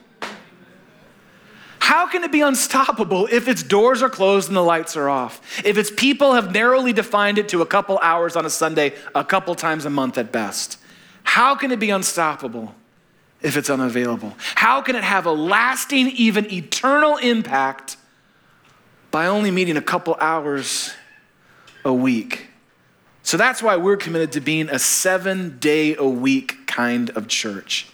How 1.78 2.08
can 2.08 2.24
it 2.24 2.32
be 2.32 2.40
unstoppable 2.40 3.28
if 3.30 3.46
its 3.46 3.62
doors 3.62 4.02
are 4.02 4.10
closed 4.10 4.48
and 4.48 4.56
the 4.56 4.62
lights 4.62 4.96
are 4.96 5.08
off? 5.08 5.40
If 5.64 5.78
its 5.78 5.90
people 5.90 6.34
have 6.34 6.52
narrowly 6.52 6.92
defined 6.92 7.38
it 7.38 7.48
to 7.50 7.62
a 7.62 7.66
couple 7.66 7.98
hours 8.02 8.36
on 8.36 8.44
a 8.44 8.50
Sunday, 8.50 8.92
a 9.14 9.24
couple 9.24 9.54
times 9.54 9.84
a 9.84 9.90
month 9.90 10.18
at 10.18 10.32
best? 10.32 10.78
How 11.22 11.54
can 11.54 11.70
it 11.70 11.78
be 11.78 11.90
unstoppable 11.90 12.74
if 13.46 13.56
it's 13.56 13.70
unavailable? 13.70 14.35
How 14.56 14.82
can 14.82 14.96
it 14.96 15.04
have 15.04 15.24
a 15.24 15.30
lasting, 15.30 16.09
even 16.09 16.52
eternal 16.52 17.16
impact 17.18 17.96
by 19.12 19.28
only 19.28 19.52
meeting 19.52 19.76
a 19.76 19.82
couple 19.82 20.16
hours 20.20 20.92
a 21.85 21.92
week? 21.92 22.48
So 23.22 23.37
that's 23.37 23.62
why 23.62 23.76
we're 23.76 23.96
committed 23.96 24.32
to 24.32 24.40
being 24.40 24.68
a 24.68 24.80
seven 24.80 25.59
day 25.59 25.94
a 25.94 26.04
week 26.04 26.66
kind 26.66 27.11
of 27.11 27.28
church. 27.28 27.88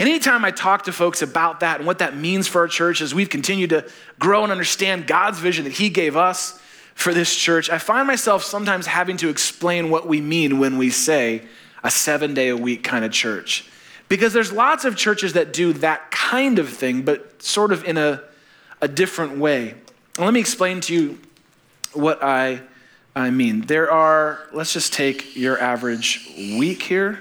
Anytime 0.00 0.44
I 0.44 0.50
talk 0.50 0.84
to 0.84 0.92
folks 0.92 1.22
about 1.22 1.60
that 1.60 1.78
and 1.78 1.86
what 1.86 2.00
that 2.00 2.16
means 2.16 2.48
for 2.48 2.60
our 2.60 2.68
church 2.68 3.00
as 3.00 3.14
we've 3.14 3.30
continued 3.30 3.70
to 3.70 3.88
grow 4.18 4.42
and 4.42 4.50
understand 4.50 5.06
God's 5.06 5.38
vision 5.38 5.64
that 5.64 5.74
He 5.74 5.90
gave 5.90 6.16
us 6.16 6.60
for 6.94 7.14
this 7.14 7.34
church, 7.34 7.70
I 7.70 7.78
find 7.78 8.06
myself 8.06 8.42
sometimes 8.42 8.86
having 8.86 9.16
to 9.18 9.28
explain 9.28 9.90
what 9.90 10.08
we 10.08 10.20
mean 10.20 10.58
when 10.58 10.76
we 10.76 10.90
say 10.90 11.42
a 11.84 11.90
seven 11.90 12.34
day 12.34 12.48
a 12.48 12.56
week 12.56 12.82
kind 12.82 13.04
of 13.04 13.12
church. 13.12 13.68
Because 14.08 14.32
there's 14.32 14.52
lots 14.52 14.84
of 14.84 14.96
churches 14.96 15.34
that 15.34 15.52
do 15.52 15.72
that 15.74 16.10
kind 16.10 16.58
of 16.58 16.68
thing, 16.68 17.02
but 17.02 17.42
sort 17.42 17.72
of 17.72 17.84
in 17.84 17.98
a, 17.98 18.22
a 18.80 18.88
different 18.88 19.38
way. 19.38 19.74
Let 20.18 20.32
me 20.32 20.40
explain 20.40 20.80
to 20.82 20.94
you 20.94 21.18
what 21.92 22.22
I, 22.22 22.62
I 23.14 23.30
mean. 23.30 23.62
There 23.62 23.90
are, 23.90 24.48
let's 24.52 24.72
just 24.72 24.92
take 24.92 25.36
your 25.36 25.60
average 25.60 26.26
week 26.58 26.82
here. 26.82 27.20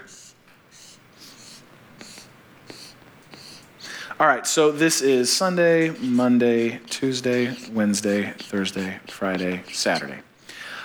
All 4.19 4.25
right, 4.25 4.47
so 4.47 4.71
this 4.71 5.01
is 5.01 5.31
Sunday, 5.31 5.89
Monday, 5.89 6.79
Tuesday, 6.89 7.55
Wednesday, 7.71 8.33
Thursday, 8.39 8.99
Friday, 9.07 9.61
Saturday. 9.71 10.17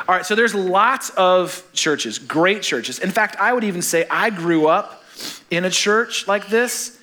All 0.06 0.14
right, 0.14 0.26
so 0.26 0.34
there's 0.34 0.54
lots 0.54 1.08
of 1.10 1.66
churches, 1.72 2.18
great 2.18 2.60
churches. 2.60 2.98
In 2.98 3.10
fact, 3.10 3.36
I 3.36 3.54
would 3.54 3.64
even 3.64 3.80
say 3.80 4.04
I 4.10 4.28
grew 4.28 4.66
up 4.66 5.01
in 5.50 5.64
a 5.64 5.70
church 5.70 6.26
like 6.26 6.48
this, 6.48 6.98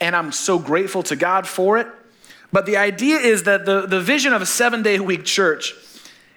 and 0.00 0.16
I'm 0.16 0.32
so 0.32 0.58
grateful 0.58 1.02
to 1.04 1.16
God 1.16 1.46
for 1.46 1.78
it. 1.78 1.86
But 2.52 2.66
the 2.66 2.76
idea 2.76 3.18
is 3.18 3.44
that 3.44 3.64
the, 3.64 3.86
the 3.86 4.00
vision 4.00 4.32
of 4.32 4.42
a 4.42 4.46
seven 4.46 4.82
day 4.82 4.96
a 4.96 5.02
week 5.02 5.24
church 5.24 5.74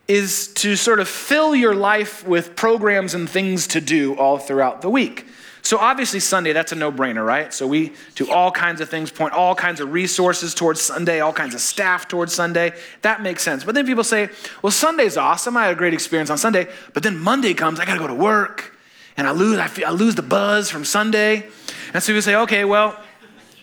is 0.08 0.54
to 0.56 0.76
sort 0.76 1.00
of 1.00 1.08
fill 1.08 1.56
your 1.56 1.74
life 1.74 2.28
with 2.28 2.56
programs 2.56 3.14
and 3.14 3.30
things 3.30 3.68
to 3.68 3.82
do 3.82 4.16
all 4.16 4.38
throughout 4.38 4.82
the 4.82 4.90
week. 4.90 5.26
So 5.64 5.78
obviously, 5.78 6.20
Sunday, 6.20 6.52
that's 6.52 6.74
a 6.74 6.76
no 6.76 6.92
brainer, 6.92 7.26
right? 7.26 7.54
So 7.54 7.66
we 7.66 7.94
do 8.16 8.30
all 8.30 8.52
kinds 8.52 8.82
of 8.82 8.90
things, 8.90 9.12
point 9.12 9.34
all 9.34 9.56
kinds 9.56 9.80
of 9.80 9.94
resources 9.94 10.54
towards 10.54 10.82
Sunday, 10.82 11.22
all 11.22 11.32
kinds 11.32 11.56
of 11.56 11.62
staff 11.62 12.10
towards 12.10 12.34
Sunday. 12.34 12.74
That 13.02 13.22
makes 13.22 13.44
sense. 13.44 13.64
But 13.64 13.74
then 13.74 13.86
people 13.86 14.04
say, 14.04 14.28
well, 14.62 14.72
Sunday's 14.72 15.16
awesome. 15.16 15.56
I 15.56 15.64
had 15.64 15.72
a 15.72 15.78
great 15.78 15.94
experience 15.94 16.30
on 16.30 16.38
Sunday. 16.38 16.68
But 16.94 17.04
then 17.04 17.18
Monday 17.18 17.54
comes, 17.54 17.80
I 17.80 17.86
got 17.86 17.94
to 17.94 18.00
go 18.00 18.08
to 18.08 18.14
work, 18.14 18.73
and 19.18 19.28
I 19.28 19.32
lose, 19.32 19.60
I, 19.60 19.68
feel, 19.68 19.88
I 19.88 19.92
lose 19.92 20.16
the 20.16 20.22
buzz 20.24 20.70
from 20.70 20.86
Sunday. 20.86 21.46
And 21.94 22.02
so 22.02 22.14
we 22.14 22.22
say, 22.22 22.36
okay, 22.36 22.66
well, 22.66 23.00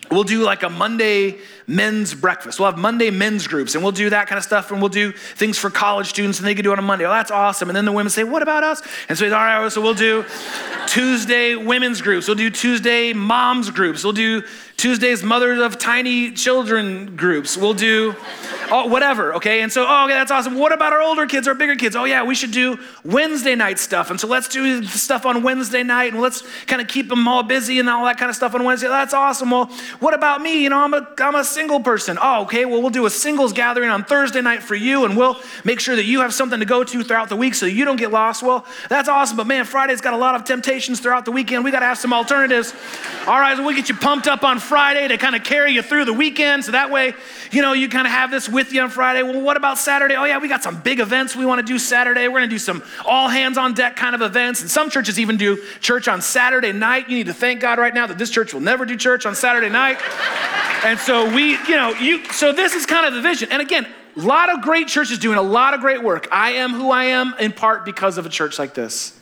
we'll 0.09 0.23
do 0.23 0.43
like 0.43 0.63
a 0.63 0.69
Monday 0.69 1.37
men's 1.67 2.13
breakfast. 2.13 2.59
We'll 2.59 2.69
have 2.69 2.79
Monday 2.79 3.09
men's 3.09 3.47
groups 3.47 3.75
and 3.75 3.83
we'll 3.83 3.91
do 3.91 4.09
that 4.09 4.27
kind 4.27 4.37
of 4.37 4.43
stuff 4.43 4.71
and 4.71 4.81
we'll 4.81 4.89
do 4.89 5.11
things 5.11 5.57
for 5.57 5.69
college 5.69 6.07
students 6.07 6.39
and 6.39 6.47
they 6.47 6.55
can 6.55 6.63
do 6.63 6.73
it 6.73 6.79
on 6.79 6.85
Monday. 6.85 7.05
Oh, 7.05 7.09
that's 7.09 7.31
awesome. 7.31 7.69
And 7.69 7.75
then 7.75 7.85
the 7.85 7.91
women 7.91 8.09
say, 8.09 8.23
What 8.23 8.41
about 8.41 8.63
us? 8.63 8.81
And 9.09 9.17
so, 9.17 9.25
all 9.25 9.31
right, 9.31 9.71
so 9.71 9.81
we'll 9.81 9.93
do 9.93 10.25
Tuesday 10.87 11.55
women's 11.55 12.01
groups. 12.01 12.27
We'll 12.27 12.35
do 12.35 12.49
Tuesday 12.49 13.13
moms 13.13 13.69
groups. 13.69 14.03
We'll 14.03 14.13
do 14.13 14.43
Tuesdays 14.77 15.21
mothers 15.21 15.59
of 15.59 15.77
tiny 15.77 16.31
children 16.31 17.15
groups. 17.15 17.55
We'll 17.55 17.73
do 17.73 18.15
oh, 18.71 18.87
whatever, 18.87 19.35
okay? 19.35 19.61
And 19.61 19.71
so, 19.71 19.85
oh, 19.87 20.05
okay, 20.05 20.13
that's 20.13 20.31
awesome. 20.31 20.55
What 20.57 20.71
about 20.71 20.93
our 20.93 21.01
older 21.01 21.27
kids, 21.27 21.47
our 21.47 21.53
bigger 21.53 21.75
kids? 21.75 21.95
Oh, 21.95 22.05
yeah, 22.05 22.23
we 22.23 22.33
should 22.33 22.51
do 22.51 22.79
Wednesday 23.03 23.53
night 23.53 23.77
stuff. 23.77 24.09
And 24.09 24.19
so 24.19 24.27
let's 24.27 24.47
do 24.47 24.83
stuff 24.85 25.25
on 25.25 25.43
Wednesday 25.43 25.83
night 25.83 26.13
and 26.13 26.21
let's 26.21 26.43
kind 26.65 26.81
of 26.81 26.87
keep 26.87 27.09
them 27.09 27.27
all 27.27 27.43
busy 27.43 27.79
and 27.79 27.89
all 27.89 28.05
that 28.05 28.17
kind 28.17 28.29
of 28.29 28.35
stuff 28.35 28.55
on 28.55 28.63
Wednesday. 28.63 28.87
That's 28.87 29.13
awesome. 29.13 29.51
Well, 29.51 29.65
what 29.99 30.13
about 30.13 30.41
me? 30.41 30.63
You 30.63 30.69
know, 30.69 30.79
I'm 30.79 30.93
a, 30.93 31.07
I'm 31.19 31.35
a 31.35 31.43
single 31.51 31.79
person? 31.79 32.17
Oh, 32.21 32.43
okay, 32.43 32.65
well, 32.65 32.81
we'll 32.81 32.89
do 32.89 33.05
a 33.05 33.09
singles 33.09 33.53
gathering 33.53 33.89
on 33.89 34.03
Thursday 34.03 34.41
night 34.41 34.63
for 34.63 34.75
you, 34.75 35.05
and 35.05 35.17
we'll 35.17 35.37
make 35.63 35.79
sure 35.79 35.95
that 35.95 36.05
you 36.05 36.21
have 36.21 36.33
something 36.33 36.59
to 36.59 36.65
go 36.65 36.83
to 36.83 37.03
throughout 37.03 37.29
the 37.29 37.35
week 37.35 37.53
so 37.53 37.65
you 37.65 37.85
don't 37.85 37.97
get 37.97 38.11
lost. 38.11 38.41
Well, 38.41 38.65
that's 38.89 39.09
awesome, 39.09 39.37
but 39.37 39.47
man, 39.47 39.65
Friday's 39.65 40.01
got 40.01 40.13
a 40.13 40.17
lot 40.17 40.35
of 40.35 40.43
temptations 40.45 40.99
throughout 40.99 41.25
the 41.25 41.31
weekend. 41.31 41.63
We 41.63 41.71
got 41.71 41.81
to 41.81 41.85
have 41.85 41.97
some 41.97 42.13
alternatives. 42.13 42.73
All 43.27 43.39
right, 43.39 43.55
so 43.57 43.63
we'll 43.65 43.75
get 43.75 43.89
you 43.89 43.95
pumped 43.95 44.27
up 44.27 44.43
on 44.43 44.59
Friday 44.59 45.07
to 45.07 45.17
kind 45.17 45.35
of 45.35 45.43
carry 45.43 45.73
you 45.73 45.81
through 45.81 46.05
the 46.05 46.13
weekend, 46.13 46.65
so 46.65 46.71
that 46.71 46.89
way, 46.89 47.13
you 47.51 47.61
know, 47.61 47.73
you 47.73 47.89
kind 47.89 48.07
of 48.07 48.13
have 48.13 48.31
this 48.31 48.47
with 48.47 48.71
you 48.71 48.81
on 48.81 48.89
Friday. 48.89 49.23
Well, 49.23 49.41
what 49.41 49.57
about 49.57 49.77
Saturday? 49.77 50.15
Oh, 50.15 50.23
yeah, 50.23 50.37
we 50.37 50.47
got 50.47 50.63
some 50.63 50.79
big 50.81 50.99
events 50.99 51.35
we 51.35 51.45
want 51.45 51.59
to 51.59 51.65
do 51.65 51.77
Saturday. 51.77 52.27
We're 52.27 52.39
going 52.39 52.49
to 52.49 52.55
do 52.55 52.59
some 52.59 52.83
all 53.05 53.27
hands 53.27 53.57
on 53.57 53.73
deck 53.73 53.95
kind 53.95 54.15
of 54.15 54.21
events, 54.21 54.61
and 54.61 54.69
some 54.69 54.89
churches 54.89 55.19
even 55.19 55.37
do 55.37 55.61
church 55.79 56.07
on 56.07 56.21
Saturday 56.21 56.71
night. 56.71 57.09
You 57.09 57.17
need 57.17 57.27
to 57.27 57.33
thank 57.33 57.59
God 57.59 57.79
right 57.79 57.93
now 57.93 58.07
that 58.07 58.17
this 58.17 58.29
church 58.29 58.53
will 58.53 58.61
never 58.61 58.85
do 58.85 58.95
church 58.95 59.25
on 59.25 59.35
Saturday 59.35 59.69
night. 59.69 59.99
and 60.83 60.97
so 60.99 61.33
we, 61.33 61.40
you 61.49 61.75
know, 61.75 61.89
you 61.93 62.25
so 62.31 62.51
this 62.51 62.73
is 62.73 62.85
kind 62.85 63.05
of 63.05 63.13
the 63.13 63.21
vision. 63.21 63.51
And 63.51 63.61
again, 63.61 63.87
a 64.15 64.19
lot 64.19 64.49
of 64.49 64.61
great 64.61 64.87
churches 64.87 65.19
doing 65.19 65.37
a 65.37 65.41
lot 65.41 65.73
of 65.73 65.81
great 65.81 66.03
work. 66.03 66.27
I 66.31 66.51
am 66.53 66.71
who 66.71 66.91
I 66.91 67.05
am 67.05 67.33
in 67.39 67.51
part 67.51 67.85
because 67.85 68.17
of 68.17 68.25
a 68.25 68.29
church 68.29 68.59
like 68.59 68.73
this. 68.73 69.17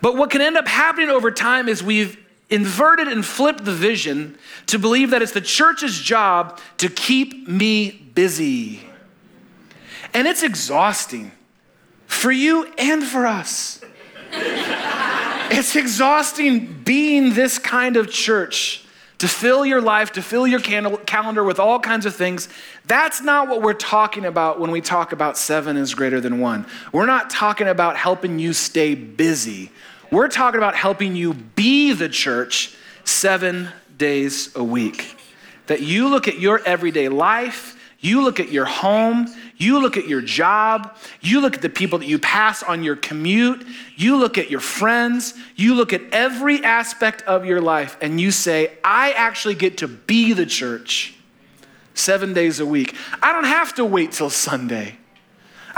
But 0.00 0.16
what 0.16 0.30
can 0.30 0.40
end 0.40 0.56
up 0.56 0.68
happening 0.68 1.08
over 1.08 1.30
time 1.30 1.68
is 1.68 1.82
we've 1.82 2.18
inverted 2.50 3.08
and 3.08 3.24
flipped 3.24 3.64
the 3.64 3.72
vision 3.72 4.36
to 4.66 4.78
believe 4.78 5.10
that 5.10 5.22
it's 5.22 5.32
the 5.32 5.40
church's 5.40 5.98
job 6.00 6.60
to 6.78 6.88
keep 6.88 7.48
me 7.48 7.90
busy. 8.14 8.80
And 10.14 10.26
it's 10.26 10.42
exhausting 10.42 11.32
for 12.06 12.32
you 12.32 12.64
and 12.78 13.04
for 13.04 13.26
us. 13.26 13.80
it's 14.32 15.76
exhausting 15.76 16.82
being 16.84 17.34
this 17.34 17.58
kind 17.58 17.96
of 17.96 18.10
church 18.10 18.84
to 19.18 19.26
fill 19.26 19.66
your 19.66 19.80
life, 19.80 20.12
to 20.12 20.22
fill 20.22 20.46
your 20.46 20.60
calendar 20.60 21.42
with 21.42 21.58
all 21.58 21.80
kinds 21.80 22.06
of 22.06 22.14
things. 22.14 22.48
That's 22.86 23.20
not 23.20 23.48
what 23.48 23.62
we're 23.62 23.74
talking 23.74 24.24
about 24.24 24.60
when 24.60 24.70
we 24.70 24.80
talk 24.80 25.12
about 25.12 25.36
seven 25.36 25.76
is 25.76 25.94
greater 25.94 26.20
than 26.20 26.38
one. 26.38 26.66
We're 26.92 27.06
not 27.06 27.28
talking 27.28 27.66
about 27.66 27.96
helping 27.96 28.38
you 28.38 28.52
stay 28.52 28.94
busy. 28.94 29.72
We're 30.12 30.28
talking 30.28 30.58
about 30.58 30.76
helping 30.76 31.16
you 31.16 31.34
be 31.34 31.92
the 31.92 32.08
church 32.08 32.76
seven 33.04 33.68
days 33.96 34.54
a 34.54 34.62
week. 34.62 35.16
That 35.66 35.82
you 35.82 36.08
look 36.08 36.28
at 36.28 36.38
your 36.38 36.62
everyday 36.64 37.08
life, 37.08 37.76
you 38.00 38.22
look 38.22 38.38
at 38.38 38.50
your 38.52 38.64
home, 38.64 39.26
you 39.58 39.80
look 39.80 39.96
at 39.96 40.08
your 40.08 40.22
job, 40.22 40.96
you 41.20 41.40
look 41.40 41.54
at 41.56 41.62
the 41.62 41.68
people 41.68 41.98
that 41.98 42.06
you 42.06 42.18
pass 42.18 42.62
on 42.62 42.82
your 42.82 42.96
commute, 42.96 43.66
you 43.96 44.16
look 44.16 44.38
at 44.38 44.50
your 44.50 44.60
friends, 44.60 45.34
you 45.56 45.74
look 45.74 45.92
at 45.92 46.00
every 46.12 46.64
aspect 46.64 47.22
of 47.22 47.44
your 47.44 47.60
life, 47.60 47.98
and 48.00 48.20
you 48.20 48.30
say, 48.30 48.72
I 48.82 49.12
actually 49.12 49.56
get 49.56 49.78
to 49.78 49.88
be 49.88 50.32
the 50.32 50.46
church 50.46 51.14
seven 51.94 52.32
days 52.32 52.60
a 52.60 52.66
week. 52.66 52.94
I 53.20 53.32
don't 53.32 53.44
have 53.44 53.74
to 53.74 53.84
wait 53.84 54.12
till 54.12 54.30
Sunday. 54.30 54.96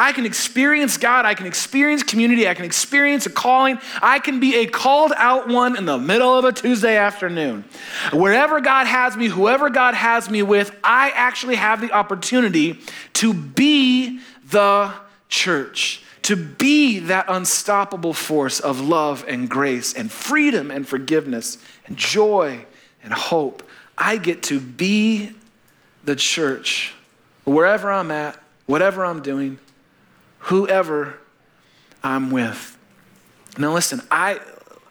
I 0.00 0.12
can 0.12 0.24
experience 0.24 0.96
God. 0.96 1.26
I 1.26 1.34
can 1.34 1.46
experience 1.46 2.02
community. 2.02 2.48
I 2.48 2.54
can 2.54 2.64
experience 2.64 3.26
a 3.26 3.30
calling. 3.30 3.78
I 4.00 4.18
can 4.18 4.40
be 4.40 4.56
a 4.56 4.66
called 4.66 5.12
out 5.14 5.46
one 5.46 5.76
in 5.76 5.84
the 5.84 5.98
middle 5.98 6.38
of 6.38 6.46
a 6.46 6.52
Tuesday 6.52 6.96
afternoon. 6.96 7.66
Wherever 8.10 8.62
God 8.62 8.86
has 8.86 9.14
me, 9.14 9.28
whoever 9.28 9.68
God 9.68 9.92
has 9.92 10.30
me 10.30 10.42
with, 10.42 10.74
I 10.82 11.10
actually 11.10 11.56
have 11.56 11.82
the 11.82 11.92
opportunity 11.92 12.80
to 13.12 13.34
be 13.34 14.20
the 14.48 14.90
church, 15.28 16.02
to 16.22 16.34
be 16.34 17.00
that 17.00 17.26
unstoppable 17.28 18.14
force 18.14 18.58
of 18.58 18.80
love 18.80 19.26
and 19.28 19.50
grace 19.50 19.92
and 19.92 20.10
freedom 20.10 20.70
and 20.70 20.88
forgiveness 20.88 21.58
and 21.86 21.98
joy 21.98 22.64
and 23.04 23.12
hope. 23.12 23.62
I 23.98 24.16
get 24.16 24.44
to 24.44 24.60
be 24.60 25.34
the 26.04 26.16
church 26.16 26.94
wherever 27.44 27.92
I'm 27.92 28.10
at, 28.10 28.42
whatever 28.64 29.04
I'm 29.04 29.20
doing 29.20 29.58
whoever 30.40 31.18
I'm 32.02 32.30
with. 32.30 32.76
Now, 33.58 33.72
listen, 33.72 34.00
I, 34.10 34.40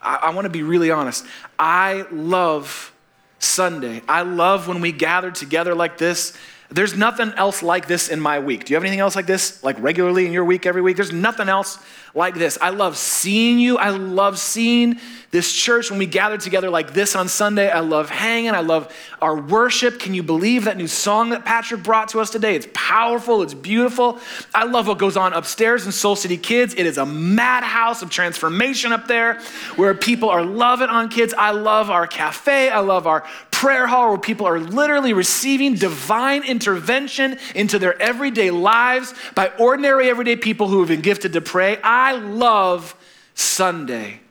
I, 0.01 0.15
I 0.15 0.29
want 0.31 0.45
to 0.45 0.49
be 0.49 0.63
really 0.63 0.91
honest. 0.91 1.25
I 1.57 2.05
love 2.11 2.93
Sunday. 3.39 4.01
I 4.07 4.21
love 4.21 4.67
when 4.67 4.81
we 4.81 4.91
gather 4.91 5.31
together 5.31 5.73
like 5.73 5.97
this 5.97 6.37
there's 6.71 6.95
nothing 6.95 7.33
else 7.35 7.63
like 7.63 7.87
this 7.87 8.09
in 8.09 8.19
my 8.19 8.39
week. 8.39 8.65
Do 8.65 8.73
you 8.73 8.75
have 8.75 8.83
anything 8.83 8.99
else 8.99 9.15
like 9.15 9.25
this, 9.25 9.63
like 9.63 9.79
regularly 9.81 10.27
in 10.27 10.31
your 10.31 10.45
week 10.45 10.67
every 10.67 10.83
week? 10.83 10.97
There's 10.97 11.11
nothing 11.11 11.49
else 11.49 11.79
like 12.13 12.35
this. 12.35 12.57
I 12.61 12.69
love 12.69 12.95
seeing 12.95 13.59
you. 13.59 13.77
I 13.77 13.89
love 13.89 14.37
seeing 14.37 14.99
this 15.31 15.51
church 15.53 15.89
when 15.89 15.99
we 15.99 16.05
gather 16.05 16.37
together 16.37 16.69
like 16.69 16.93
this 16.93 17.15
on 17.15 17.27
Sunday. 17.27 17.69
I 17.69 17.79
love 17.79 18.09
hanging. 18.09 18.51
I 18.51 18.61
love 18.61 18.93
our 19.21 19.39
worship. 19.39 19.99
Can 19.99 20.13
you 20.13 20.23
believe 20.23 20.65
that 20.65 20.77
new 20.77 20.87
song 20.87 21.29
that 21.29 21.45
Patrick 21.45 21.83
brought 21.83 22.09
to 22.09 22.19
us 22.19 22.29
today? 22.29 22.55
It's 22.55 22.67
powerful, 22.73 23.41
it's 23.41 23.53
beautiful. 23.53 24.19
I 24.53 24.65
love 24.65 24.87
what 24.87 24.97
goes 24.97 25.17
on 25.17 25.33
upstairs 25.33 25.85
in 25.85 25.91
Soul 25.91 26.15
City 26.15 26.37
Kids. 26.37 26.73
It 26.75 26.85
is 26.85 26.97
a 26.97 27.05
madhouse 27.05 28.01
of 28.01 28.09
transformation 28.09 28.91
up 28.91 29.07
there 29.07 29.39
where 29.75 29.93
people 29.93 30.29
are 30.29 30.43
loving 30.43 30.89
on 30.89 31.09
kids. 31.09 31.33
I 31.37 31.51
love 31.51 31.89
our 31.89 32.07
cafe. 32.07 32.69
I 32.69 32.79
love 32.79 33.05
our 33.05 33.23
prayer 33.59 33.87
hall 33.87 34.07
where 34.07 34.17
people 34.17 34.47
are 34.47 34.57
literally 34.57 35.11
receiving 35.11 35.75
divine 35.75 36.43
intervention 36.45 37.37
into 37.53 37.77
their 37.77 38.01
everyday 38.01 38.51
lives 38.51 39.13
by 39.35 39.49
ordinary, 39.59 40.09
everyday 40.09 40.37
people 40.37 40.69
who 40.69 40.79
have 40.79 40.87
been 40.87 41.01
gifted 41.01 41.33
to 41.33 41.41
pray. 41.41 41.77
I 41.83 42.13
love 42.13 42.95
Sunday. 43.33 44.21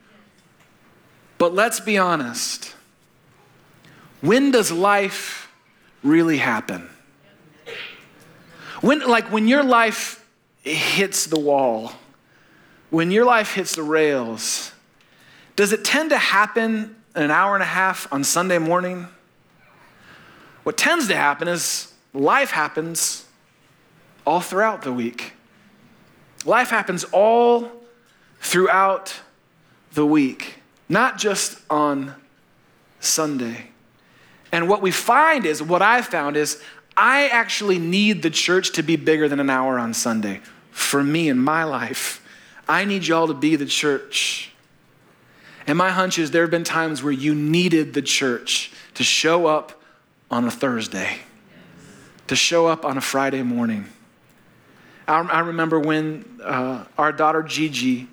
But 1.36 1.52
let's 1.52 1.78
be 1.78 1.98
honest. 1.98 2.74
When 4.22 4.50
does 4.50 4.72
life 4.72 5.52
really 6.02 6.38
happen? 6.38 6.88
When, 8.80 9.00
like 9.00 9.30
when 9.30 9.46
your 9.46 9.62
life 9.62 10.26
hits 10.62 11.26
the 11.26 11.38
wall, 11.38 11.92
when 12.88 13.10
your 13.10 13.26
life 13.26 13.52
hits 13.52 13.74
the 13.74 13.82
rails, 13.82 14.72
does 15.54 15.74
it 15.74 15.84
tend 15.84 16.08
to 16.10 16.18
happen 16.18 16.96
an 17.14 17.30
hour 17.30 17.52
and 17.52 17.62
a 17.62 17.66
half 17.66 18.10
on 18.10 18.24
Sunday 18.24 18.56
morning? 18.56 19.06
What 20.64 20.76
tends 20.76 21.08
to 21.08 21.16
happen 21.16 21.48
is 21.48 21.92
life 22.12 22.50
happens 22.50 23.26
all 24.26 24.40
throughout 24.40 24.82
the 24.82 24.92
week. 24.92 25.32
Life 26.44 26.70
happens 26.70 27.04
all 27.04 27.70
throughout 28.40 29.20
the 29.94 30.06
week, 30.06 30.56
not 30.88 31.18
just 31.18 31.58
on 31.70 32.14
Sunday. 33.00 33.68
And 34.52 34.68
what 34.68 34.82
we 34.82 34.90
find 34.90 35.44
is, 35.44 35.62
what 35.62 35.82
I 35.82 36.02
found 36.02 36.36
is, 36.36 36.62
I 36.96 37.28
actually 37.28 37.78
need 37.78 38.22
the 38.22 38.30
church 38.30 38.72
to 38.72 38.82
be 38.82 38.96
bigger 38.96 39.28
than 39.28 39.40
an 39.40 39.50
hour 39.50 39.78
on 39.78 39.94
Sunday. 39.94 40.40
For 40.70 41.02
me 41.02 41.28
in 41.28 41.38
my 41.38 41.64
life, 41.64 42.24
I 42.68 42.84
need 42.84 43.06
y'all 43.06 43.28
to 43.28 43.34
be 43.34 43.56
the 43.56 43.66
church. 43.66 44.52
And 45.66 45.76
my 45.76 45.90
hunch 45.90 46.18
is 46.18 46.30
there 46.30 46.42
have 46.42 46.50
been 46.50 46.64
times 46.64 47.02
where 47.02 47.12
you 47.12 47.34
needed 47.34 47.94
the 47.94 48.02
church 48.02 48.72
to 48.94 49.04
show 49.04 49.46
up 49.46 49.77
on 50.30 50.44
a 50.44 50.50
Thursday, 50.50 51.18
to 52.26 52.36
show 52.36 52.66
up 52.66 52.84
on 52.84 52.96
a 52.96 53.00
Friday 53.00 53.42
morning. 53.42 53.86
I, 55.06 55.20
I 55.20 55.40
remember 55.40 55.80
when 55.80 56.40
uh, 56.42 56.84
our 56.98 57.12
daughter 57.12 57.42
Gigi 57.42 58.06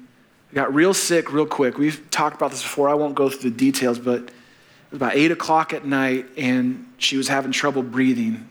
got 0.53 0.73
real 0.73 0.93
sick 0.93 1.31
real 1.33 1.45
quick. 1.45 1.77
We've 1.77 2.09
talked 2.09 2.35
about 2.35 2.51
this 2.51 2.63
before. 2.63 2.87
I 2.87 2.93
won't 2.93 3.15
go 3.15 3.29
through 3.29 3.49
the 3.49 3.57
details, 3.57 3.99
but 3.99 4.21
it 4.21 4.31
was 4.91 4.97
about 4.97 5.15
8 5.15 5.31
o'clock 5.31 5.73
at 5.73 5.85
night, 5.85 6.27
and 6.37 6.87
she 6.97 7.17
was 7.17 7.27
having 7.27 7.51
trouble 7.51 7.83
breathing. 7.83 8.49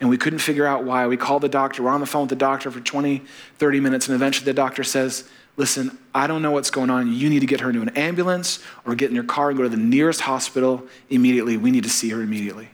And 0.00 0.08
we 0.08 0.16
couldn't 0.16 0.38
figure 0.38 0.64
out 0.64 0.84
why. 0.84 1.06
We 1.06 1.16
called 1.16 1.42
the 1.42 1.48
doctor. 1.48 1.82
We're 1.82 1.90
on 1.90 2.00
the 2.00 2.06
phone 2.06 2.22
with 2.22 2.30
the 2.30 2.36
doctor 2.36 2.70
for 2.70 2.80
20, 2.80 3.22
30 3.58 3.80
minutes, 3.80 4.08
and 4.08 4.14
eventually 4.14 4.46
the 4.46 4.54
doctor 4.54 4.82
says, 4.82 5.28
Listen, 5.58 5.98
I 6.14 6.28
don't 6.28 6.40
know 6.40 6.52
what's 6.52 6.70
going 6.70 6.88
on. 6.88 7.12
You 7.12 7.28
need 7.28 7.40
to 7.40 7.46
get 7.46 7.60
her 7.60 7.68
into 7.68 7.82
an 7.82 7.88
ambulance 7.90 8.60
or 8.86 8.94
get 8.94 9.10
in 9.10 9.14
your 9.16 9.24
car 9.24 9.48
and 9.48 9.56
go 9.58 9.64
to 9.64 9.68
the 9.68 9.76
nearest 9.76 10.20
hospital 10.20 10.86
immediately. 11.10 11.56
We 11.56 11.72
need 11.72 11.82
to 11.82 11.90
see 11.90 12.10
her 12.10 12.22
immediately. 12.22 12.68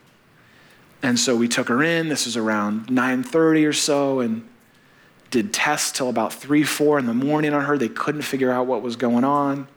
And 1.04 1.20
so 1.20 1.36
we 1.36 1.48
took 1.48 1.68
her 1.68 1.82
in. 1.82 2.08
This 2.08 2.24
was 2.24 2.34
around 2.34 2.86
9:30 2.86 3.66
or 3.66 3.74
so, 3.74 4.20
and 4.20 4.48
did 5.30 5.52
tests 5.52 5.92
till 5.92 6.08
about 6.08 6.32
3, 6.32 6.62
4 6.62 6.98
in 6.98 7.04
the 7.04 7.12
morning 7.12 7.52
on 7.52 7.66
her. 7.66 7.76
They 7.76 7.90
couldn't 7.90 8.22
figure 8.22 8.50
out 8.50 8.66
what 8.66 8.80
was 8.80 8.96
going 8.96 9.22
on. 9.22 9.68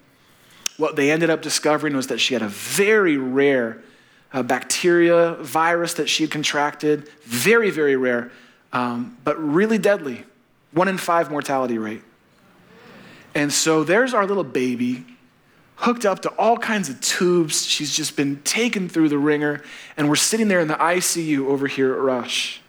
What 0.77 0.95
they 0.95 1.11
ended 1.11 1.29
up 1.29 1.41
discovering 1.41 1.97
was 1.97 2.07
that 2.07 2.19
she 2.19 2.33
had 2.33 2.41
a 2.41 2.47
very 2.47 3.17
rare 3.17 3.83
uh, 4.31 4.41
bacteria 4.41 5.33
virus 5.41 5.95
that 5.95 6.07
she 6.07 6.23
had 6.23 6.31
contracted, 6.31 7.09
very, 7.23 7.71
very 7.71 7.97
rare, 7.97 8.31
um, 8.71 9.17
but 9.25 9.37
really 9.37 9.77
deadly. 9.77 10.23
One 10.71 10.87
in 10.87 10.97
five 10.97 11.29
mortality 11.29 11.77
rate. 11.77 12.03
And 13.35 13.51
so 13.51 13.83
there's 13.83 14.13
our 14.13 14.25
little 14.25 14.45
baby 14.45 15.03
hooked 15.77 16.05
up 16.05 16.21
to 16.23 16.29
all 16.31 16.57
kinds 16.57 16.89
of 16.89 16.99
tubes. 17.01 17.65
She's 17.65 17.95
just 17.95 18.15
been 18.15 18.41
taken 18.43 18.89
through 18.89 19.09
the 19.09 19.17
ringer, 19.17 19.63
and 19.95 20.09
we're 20.09 20.15
sitting 20.15 20.47
there 20.47 20.59
in 20.59 20.67
the 20.67 20.75
ICU 20.75 21.47
over 21.47 21.67
here 21.67 21.93
at 21.93 21.99
Rush. 21.99 22.61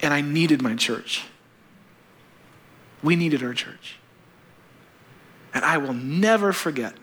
And 0.00 0.12
I 0.12 0.20
needed 0.20 0.60
my 0.60 0.74
church. 0.74 1.24
We 3.02 3.14
needed 3.14 3.42
our 3.42 3.54
church. 3.54 3.96
And 5.54 5.64
I 5.64 5.78
will 5.78 5.94
never 5.94 6.52
forget 6.52 6.94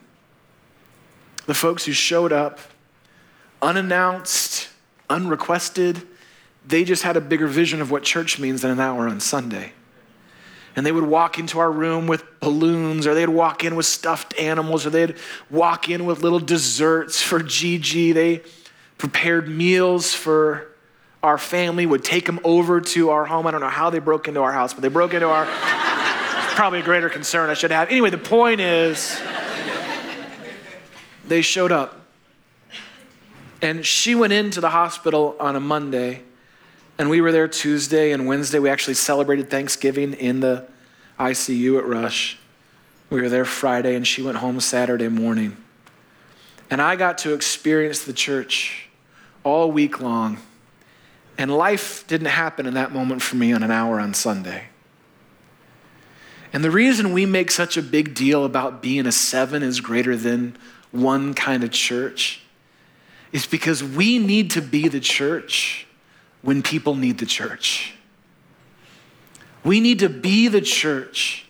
the 1.45 1.53
folks 1.53 1.85
who 1.85 1.93
showed 1.93 2.33
up 2.33 2.59
unannounced, 3.61 4.69
unrequested. 5.09 6.05
They 6.67 6.83
just 6.83 7.03
had 7.03 7.15
a 7.15 7.21
bigger 7.21 7.47
vision 7.47 7.81
of 7.81 7.91
what 7.91 8.03
church 8.03 8.39
means 8.39 8.61
than 8.61 8.71
an 8.71 8.79
hour 8.79 9.07
on 9.07 9.19
Sunday. 9.21 9.71
And 10.75 10.85
they 10.85 10.91
would 10.91 11.03
walk 11.03 11.39
into 11.39 11.59
our 11.59 11.71
room 11.71 12.07
with 12.07 12.23
balloons, 12.39 13.07
or 13.07 13.13
they'd 13.13 13.29
walk 13.29 13.63
in 13.63 13.75
with 13.75 13.85
stuffed 13.85 14.37
animals, 14.39 14.85
or 14.85 14.91
they'd 14.91 15.15
walk 15.49 15.89
in 15.89 16.05
with 16.05 16.21
little 16.21 16.39
desserts 16.39 17.21
for 17.21 17.41
Gigi. 17.41 18.11
They 18.11 18.43
prepared 18.97 19.49
meals 19.49 20.13
for 20.13 20.67
our 21.21 21.37
family, 21.37 21.85
would 21.85 22.03
take 22.03 22.25
them 22.25 22.39
over 22.43 22.79
to 22.79 23.09
our 23.09 23.25
home. 23.25 23.45
I 23.45 23.51
don't 23.51 23.61
know 23.61 23.67
how 23.67 23.89
they 23.89 23.99
broke 23.99 24.27
into 24.27 24.41
our 24.41 24.53
house, 24.53 24.73
but 24.73 24.81
they 24.81 24.89
broke 24.89 25.13
into 25.13 25.27
our 25.27 25.45
probably 26.55 26.79
a 26.79 26.83
greater 26.83 27.09
concern 27.09 27.49
I 27.49 27.53
should 27.53 27.71
have. 27.71 27.89
Anyway, 27.89 28.09
the 28.09 28.17
point 28.17 28.61
is 28.61 29.19
they 31.27 31.41
showed 31.41 31.71
up. 31.71 31.95
And 33.61 33.85
she 33.85 34.15
went 34.15 34.33
into 34.33 34.61
the 34.61 34.69
hospital 34.69 35.35
on 35.39 35.55
a 35.55 35.59
Monday, 35.59 36.23
and 36.99 37.09
we 37.09 37.21
were 37.21 37.31
there 37.31 37.47
Tuesday 37.47 38.11
and 38.11 38.27
Wednesday. 38.27 38.59
We 38.59 38.69
actually 38.69 38.95
celebrated 38.95 39.49
Thanksgiving 39.49 40.13
in 40.13 40.41
the 40.41 40.65
ICU 41.17 41.79
at 41.79 41.85
Rush. 41.85 42.37
We 43.09 43.21
were 43.21 43.29
there 43.29 43.45
Friday, 43.45 43.95
and 43.95 44.05
she 44.05 44.21
went 44.21 44.37
home 44.37 44.59
Saturday 44.59 45.07
morning. 45.07 45.55
And 46.69 46.81
I 46.81 46.97
got 46.97 47.17
to 47.19 47.33
experience 47.33 48.03
the 48.03 48.11
church 48.11 48.89
all 49.45 49.71
week 49.71 50.01
long. 50.01 50.39
And 51.37 51.55
life 51.55 52.05
didn't 52.05 52.27
happen 52.27 52.65
in 52.65 52.73
that 52.73 52.91
moment 52.91 53.21
for 53.21 53.37
me 53.37 53.53
on 53.53 53.63
an 53.63 53.71
hour 53.71 54.01
on 54.01 54.13
Sunday. 54.13 54.65
And 56.51 56.65
the 56.65 56.71
reason 56.71 57.13
we 57.13 57.25
make 57.25 57.49
such 57.49 57.77
a 57.77 57.81
big 57.81 58.13
deal 58.13 58.43
about 58.43 58.81
being 58.81 59.07
a 59.07 59.11
seven 59.13 59.63
is 59.63 59.79
greater 59.79 60.17
than 60.17 60.57
one 60.91 61.33
kind 61.33 61.63
of 61.63 61.71
church 61.71 62.41
is 63.31 63.45
because 63.45 63.81
we 63.81 64.19
need 64.19 64.51
to 64.51 64.61
be 64.61 64.89
the 64.89 64.99
church 64.99 65.85
when 66.41 66.61
people 66.61 66.95
need 66.95 67.17
the 67.17 67.25
church. 67.25 67.93
We 69.63 69.79
need 69.79 69.99
to 69.99 70.09
be 70.09 70.47
the 70.47 70.61
church 70.61 71.45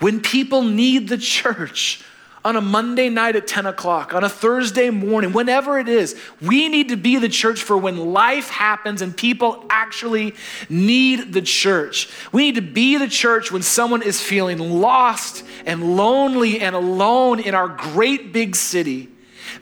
when 0.00 0.20
people 0.20 0.62
need 0.62 1.08
the 1.08 1.16
church 1.16 2.02
on 2.44 2.56
a 2.56 2.60
Monday 2.60 3.08
night 3.08 3.36
at 3.36 3.46
10 3.46 3.64
o'clock, 3.64 4.12
on 4.12 4.22
a 4.22 4.28
Thursday 4.28 4.90
morning, 4.90 5.32
whenever 5.32 5.78
it 5.78 5.88
is. 5.88 6.14
We 6.42 6.68
need 6.68 6.90
to 6.90 6.96
be 6.96 7.16
the 7.16 7.30
church 7.30 7.62
for 7.62 7.74
when 7.78 8.12
life 8.12 8.50
happens 8.50 9.00
and 9.00 9.16
people 9.16 9.64
actually 9.70 10.34
need 10.68 11.32
the 11.32 11.40
church. 11.40 12.10
We 12.32 12.42
need 12.42 12.56
to 12.56 12.60
be 12.60 12.98
the 12.98 13.08
church 13.08 13.50
when 13.50 13.62
someone 13.62 14.02
is 14.02 14.20
feeling 14.20 14.58
lost 14.58 15.42
and 15.64 15.96
lonely 15.96 16.60
and 16.60 16.76
alone 16.76 17.40
in 17.40 17.54
our 17.54 17.68
great 17.68 18.34
big 18.34 18.56
city. 18.56 19.08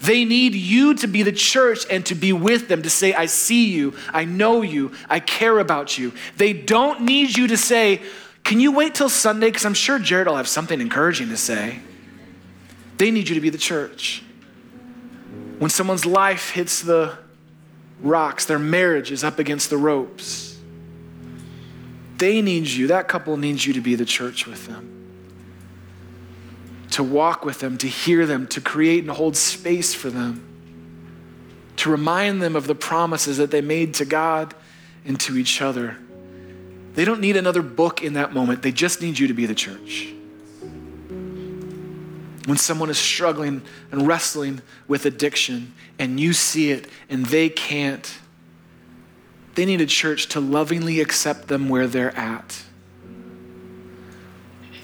They 0.01 0.25
need 0.25 0.55
you 0.55 0.95
to 0.95 1.07
be 1.07 1.23
the 1.23 1.33
church 1.33 1.87
and 1.91 2.05
to 2.07 2.15
be 2.15 2.33
with 2.33 2.69
them, 2.69 2.83
to 2.83 2.91
say, 2.91 3.15
I 3.15 3.27
see 3.27 3.71
you, 3.71 3.95
I 4.13 4.25
know 4.25 4.63
you, 4.63 4.93
I 5.09 5.21
care 5.21 5.59
about 5.59 5.99
you. 5.99 6.13
They 6.37 6.53
don't 6.53 7.03
need 7.03 7.37
you 7.37 7.47
to 7.49 7.57
say, 7.57 8.01
Can 8.45 8.61
you 8.61 8.73
wait 8.73 8.95
till 8.95 9.09
Sunday? 9.09 9.49
Because 9.49 9.65
I'm 9.65 9.75
sure 9.75 9.99
Jared 9.99 10.27
will 10.27 10.37
have 10.37 10.49
something 10.49 10.81
encouraging 10.81 11.29
to 11.29 11.37
say. 11.37 11.81
They 12.99 13.11
need 13.11 13.29
you 13.29 13.35
to 13.35 13.41
be 13.41 13.51
the 13.51 13.59
church. 13.59 14.23
When 15.59 15.71
someone's 15.71 16.07
life 16.07 16.51
hits 16.51 16.83
the 16.83 17.17
rocks, 18.01 18.47
their 18.47 18.59
marriage 18.59 19.13
is 19.13 19.23
up 19.23 19.39
against 19.39 19.71
the 19.71 19.77
ropes, 19.77 20.59
they 22.19 22.41
need 22.43 22.69
you, 22.69 22.87
that 22.89 23.09
couple 23.09 23.37
needs 23.37 23.67
you 23.67 23.73
to 23.73 23.81
be 23.81 23.97
the 23.97 24.05
church 24.05 24.47
with 24.47 24.67
them. 24.67 25.02
To 26.93 27.03
walk 27.03 27.45
with 27.45 27.61
them, 27.61 27.79
to 27.79 27.89
hear 27.89 28.27
them, 28.27 28.47
to 28.49 28.61
create 28.61 29.01
and 29.01 29.11
hold 29.11 29.37
space 29.37 29.95
for 29.95 30.11
them, 30.11 30.47
to 31.77 31.91
remind 31.91 32.43
them 32.43 32.55
of 32.55 32.67
the 32.67 32.75
promises 32.75 33.39
that 33.39 33.51
they 33.51 33.63
made 33.63 33.95
to 33.95 34.05
God 34.05 34.55
and 35.05 35.19
to 35.21 35.37
each 35.39 35.63
other. 35.63 35.97
They 36.95 37.05
don't 37.05 37.21
need 37.21 37.37
another 37.37 37.63
book 37.63 38.03
in 38.03 38.13
that 38.15 38.35
moment, 38.35 38.63
they 38.63 38.73
just 38.73 39.01
need 39.01 39.19
you 39.19 39.27
to 39.29 39.35
be 39.35 39.47
the 39.47 39.55
church. 39.55 40.13
When 42.45 42.59
someone 42.59 42.91
is 42.91 42.99
struggling 42.99 43.63
and 43.91 44.07
wrestling 44.07 44.61
with 44.89 45.07
addiction 45.07 45.73
and 45.99 46.19
you 46.19 46.33
see 46.33 46.73
it 46.73 46.89
and 47.09 47.25
they 47.27 47.49
can't, 47.49 48.19
they 49.55 49.65
need 49.65 49.81
a 49.81 49.87
church 49.87 50.29
to 50.31 50.41
lovingly 50.41 51.01
accept 51.01 51.49
them 51.49 51.69
where 51.69 51.87
they're 51.87 52.17
at 52.17 52.65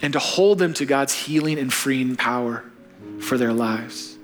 and 0.03 0.13
to 0.13 0.19
hold 0.19 0.59
them 0.59 0.75
to 0.75 0.87
God's 0.87 1.13
healing 1.13 1.59
and 1.59 1.73
freeing 1.73 2.17
power 2.17 2.65
for 3.21 3.37
their 3.37 3.53
lives. 3.53 4.17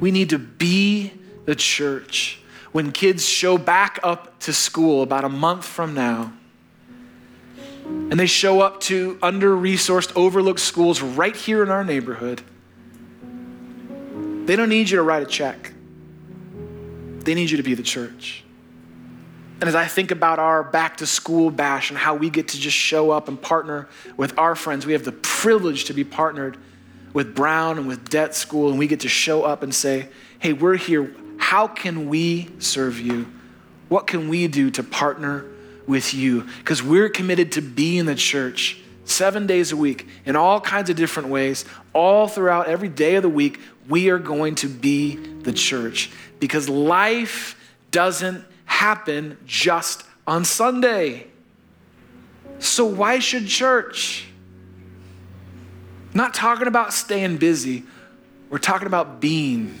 We 0.00 0.10
need 0.10 0.30
to 0.30 0.38
be 0.38 1.12
the 1.44 1.54
church. 1.54 2.40
When 2.72 2.92
kids 2.92 3.26
show 3.26 3.58
back 3.58 3.98
up 4.02 4.38
to 4.40 4.52
school 4.52 5.02
about 5.02 5.24
a 5.24 5.28
month 5.28 5.64
from 5.64 5.94
now, 5.94 6.32
and 7.84 8.18
they 8.18 8.26
show 8.26 8.60
up 8.60 8.80
to 8.82 9.18
under 9.20 9.54
resourced, 9.54 10.12
overlooked 10.16 10.60
schools 10.60 11.00
right 11.00 11.34
here 11.34 11.62
in 11.62 11.70
our 11.70 11.84
neighborhood. 11.84 12.42
They 14.46 14.56
don't 14.56 14.68
need 14.68 14.90
you 14.90 14.96
to 14.96 15.02
write 15.02 15.22
a 15.22 15.26
check, 15.26 15.72
they 17.20 17.34
need 17.34 17.50
you 17.50 17.56
to 17.56 17.62
be 17.62 17.74
the 17.74 17.82
church. 17.82 18.39
And 19.60 19.68
as 19.68 19.74
I 19.74 19.86
think 19.86 20.10
about 20.10 20.38
our 20.38 20.64
back 20.64 20.96
to 20.98 21.06
school 21.06 21.50
bash 21.50 21.90
and 21.90 21.98
how 21.98 22.14
we 22.14 22.30
get 22.30 22.48
to 22.48 22.58
just 22.58 22.76
show 22.76 23.10
up 23.10 23.28
and 23.28 23.40
partner 23.40 23.88
with 24.16 24.38
our 24.38 24.54
friends, 24.54 24.86
we 24.86 24.94
have 24.94 25.04
the 25.04 25.12
privilege 25.12 25.84
to 25.84 25.92
be 25.92 26.02
partnered 26.02 26.56
with 27.12 27.34
Brown 27.34 27.76
and 27.76 27.86
with 27.86 28.08
Dett 28.08 28.34
School, 28.34 28.70
and 28.70 28.78
we 28.78 28.86
get 28.86 29.00
to 29.00 29.08
show 29.08 29.42
up 29.42 29.62
and 29.62 29.74
say, 29.74 30.08
hey, 30.38 30.52
we're 30.52 30.76
here. 30.76 31.14
How 31.38 31.66
can 31.66 32.08
we 32.08 32.48
serve 32.58 32.98
you? 33.00 33.30
What 33.88 34.06
can 34.06 34.28
we 34.28 34.46
do 34.46 34.70
to 34.70 34.82
partner 34.82 35.44
with 35.86 36.14
you 36.14 36.46
because 36.58 36.82
we're 36.82 37.08
committed 37.08 37.52
to 37.52 37.60
being 37.60 38.06
the 38.06 38.14
church 38.14 38.80
seven 39.04 39.46
days 39.46 39.72
a 39.72 39.76
week 39.76 40.06
in 40.24 40.36
all 40.36 40.60
kinds 40.60 40.88
of 40.88 40.96
different 40.96 41.28
ways, 41.28 41.64
all 41.92 42.28
throughout 42.28 42.68
every 42.68 42.88
day 42.88 43.16
of 43.16 43.22
the 43.22 43.28
week. 43.28 43.58
We 43.88 44.08
are 44.10 44.18
going 44.18 44.54
to 44.56 44.68
be 44.68 45.16
the 45.16 45.52
church 45.52 46.10
because 46.38 46.68
life 46.68 47.56
doesn't 47.90 48.44
happen 48.80 49.36
just 49.44 50.04
on 50.26 50.42
Sunday. 50.42 51.26
So, 52.60 52.86
why 52.86 53.18
should 53.18 53.46
church? 53.46 54.26
Not 56.14 56.32
talking 56.32 56.66
about 56.66 56.94
staying 56.94 57.36
busy, 57.36 57.84
we're 58.48 58.56
talking 58.56 58.86
about 58.86 59.20
being 59.20 59.78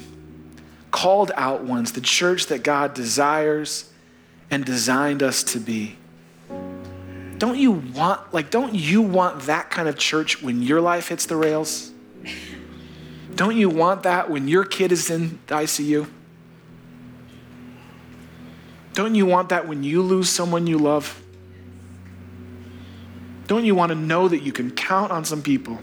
called 0.90 1.32
out 1.34 1.64
ones, 1.64 1.92
the 1.92 2.02
church 2.02 2.48
that 2.48 2.62
God 2.62 2.92
desires 2.92 3.90
and 4.50 4.66
designed 4.66 5.22
us 5.22 5.42
to 5.44 5.60
be. 5.60 5.96
Don't 7.38 7.56
you 7.56 7.72
want, 7.72 8.34
like, 8.34 8.50
don't 8.50 8.74
you 8.74 9.00
want 9.00 9.44
that 9.44 9.70
kind 9.70 9.88
of 9.88 9.96
church 9.96 10.42
when 10.42 10.62
your 10.62 10.82
life 10.82 11.08
hits 11.08 11.24
the 11.24 11.36
rails? 11.36 11.90
Don't 13.34 13.56
you 13.56 13.70
want 13.70 14.02
that 14.02 14.28
when 14.28 14.46
your 14.46 14.66
kid 14.66 14.92
is 14.92 15.08
in 15.08 15.38
the 15.46 15.54
ICU? 15.54 16.06
Don't 18.94 19.14
you 19.14 19.26
want 19.26 19.50
that 19.50 19.68
when 19.68 19.82
you 19.82 20.02
lose 20.02 20.28
someone 20.28 20.66
you 20.66 20.78
love? 20.78 21.22
Don't 23.46 23.64
you 23.64 23.74
want 23.74 23.90
to 23.90 23.96
know 23.96 24.28
that 24.28 24.42
you 24.42 24.52
can 24.52 24.70
count 24.70 25.10
on 25.10 25.24
some 25.24 25.42
people 25.42 25.80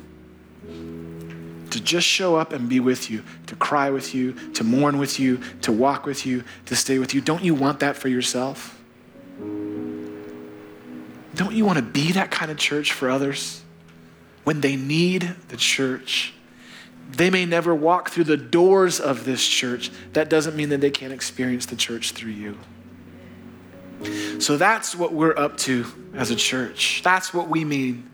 to 1.69 1.81
just 1.81 2.07
show 2.07 2.35
up 2.35 2.53
and 2.53 2.69
be 2.69 2.79
with 2.79 3.11
you, 3.11 3.23
to 3.47 3.55
cry 3.55 3.89
with 3.89 4.15
you, 4.15 4.33
to 4.53 4.63
mourn 4.63 4.97
with 4.97 5.19
you, 5.19 5.41
to 5.61 5.71
walk 5.71 6.05
with 6.05 6.25
you, 6.25 6.43
to 6.65 6.75
stay 6.75 6.97
with 6.97 7.13
you? 7.13 7.21
Don't 7.21 7.43
you 7.43 7.53
want 7.53 7.81
that 7.81 7.97
for 7.97 8.07
yourself? 8.07 8.81
Don't 11.35 11.53
you 11.53 11.65
want 11.65 11.77
to 11.77 11.83
be 11.83 12.13
that 12.13 12.31
kind 12.31 12.49
of 12.49 12.57
church 12.57 12.93
for 12.93 13.09
others? 13.09 13.61
When 14.43 14.61
they 14.61 14.75
need 14.75 15.35
the 15.49 15.57
church, 15.57 16.33
they 17.11 17.29
may 17.29 17.45
never 17.45 17.75
walk 17.75 18.09
through 18.09 18.23
the 18.25 18.37
doors 18.37 18.99
of 18.99 19.25
this 19.25 19.45
church. 19.45 19.91
That 20.13 20.29
doesn't 20.29 20.55
mean 20.55 20.69
that 20.69 20.81
they 20.81 20.89
can't 20.89 21.13
experience 21.13 21.65
the 21.65 21.75
church 21.75 22.11
through 22.11 22.31
you. 22.31 22.57
So 24.39 24.57
that's 24.57 24.95
what 24.95 25.13
we're 25.13 25.38
up 25.38 25.57
to 25.60 25.86
as 26.13 26.31
a 26.31 26.36
church. 26.36 27.01
That's 27.03 27.33
what 27.33 27.49
we 27.49 27.65
mean 27.65 28.10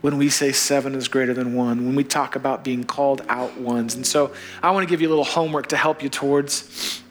when 0.00 0.18
we 0.18 0.28
say 0.28 0.52
seven 0.52 0.94
is 0.94 1.08
greater 1.08 1.34
than 1.34 1.54
one, 1.54 1.86
when 1.86 1.96
we 1.96 2.04
talk 2.04 2.36
about 2.36 2.62
being 2.62 2.84
called 2.84 3.22
out 3.28 3.58
ones. 3.58 3.94
And 3.94 4.06
so 4.06 4.32
I 4.62 4.70
want 4.70 4.86
to 4.86 4.90
give 4.90 5.00
you 5.00 5.08
a 5.08 5.10
little 5.10 5.24
homework 5.24 5.68
to 5.68 5.76
help 5.76 6.02
you 6.02 6.08
towards 6.08 7.02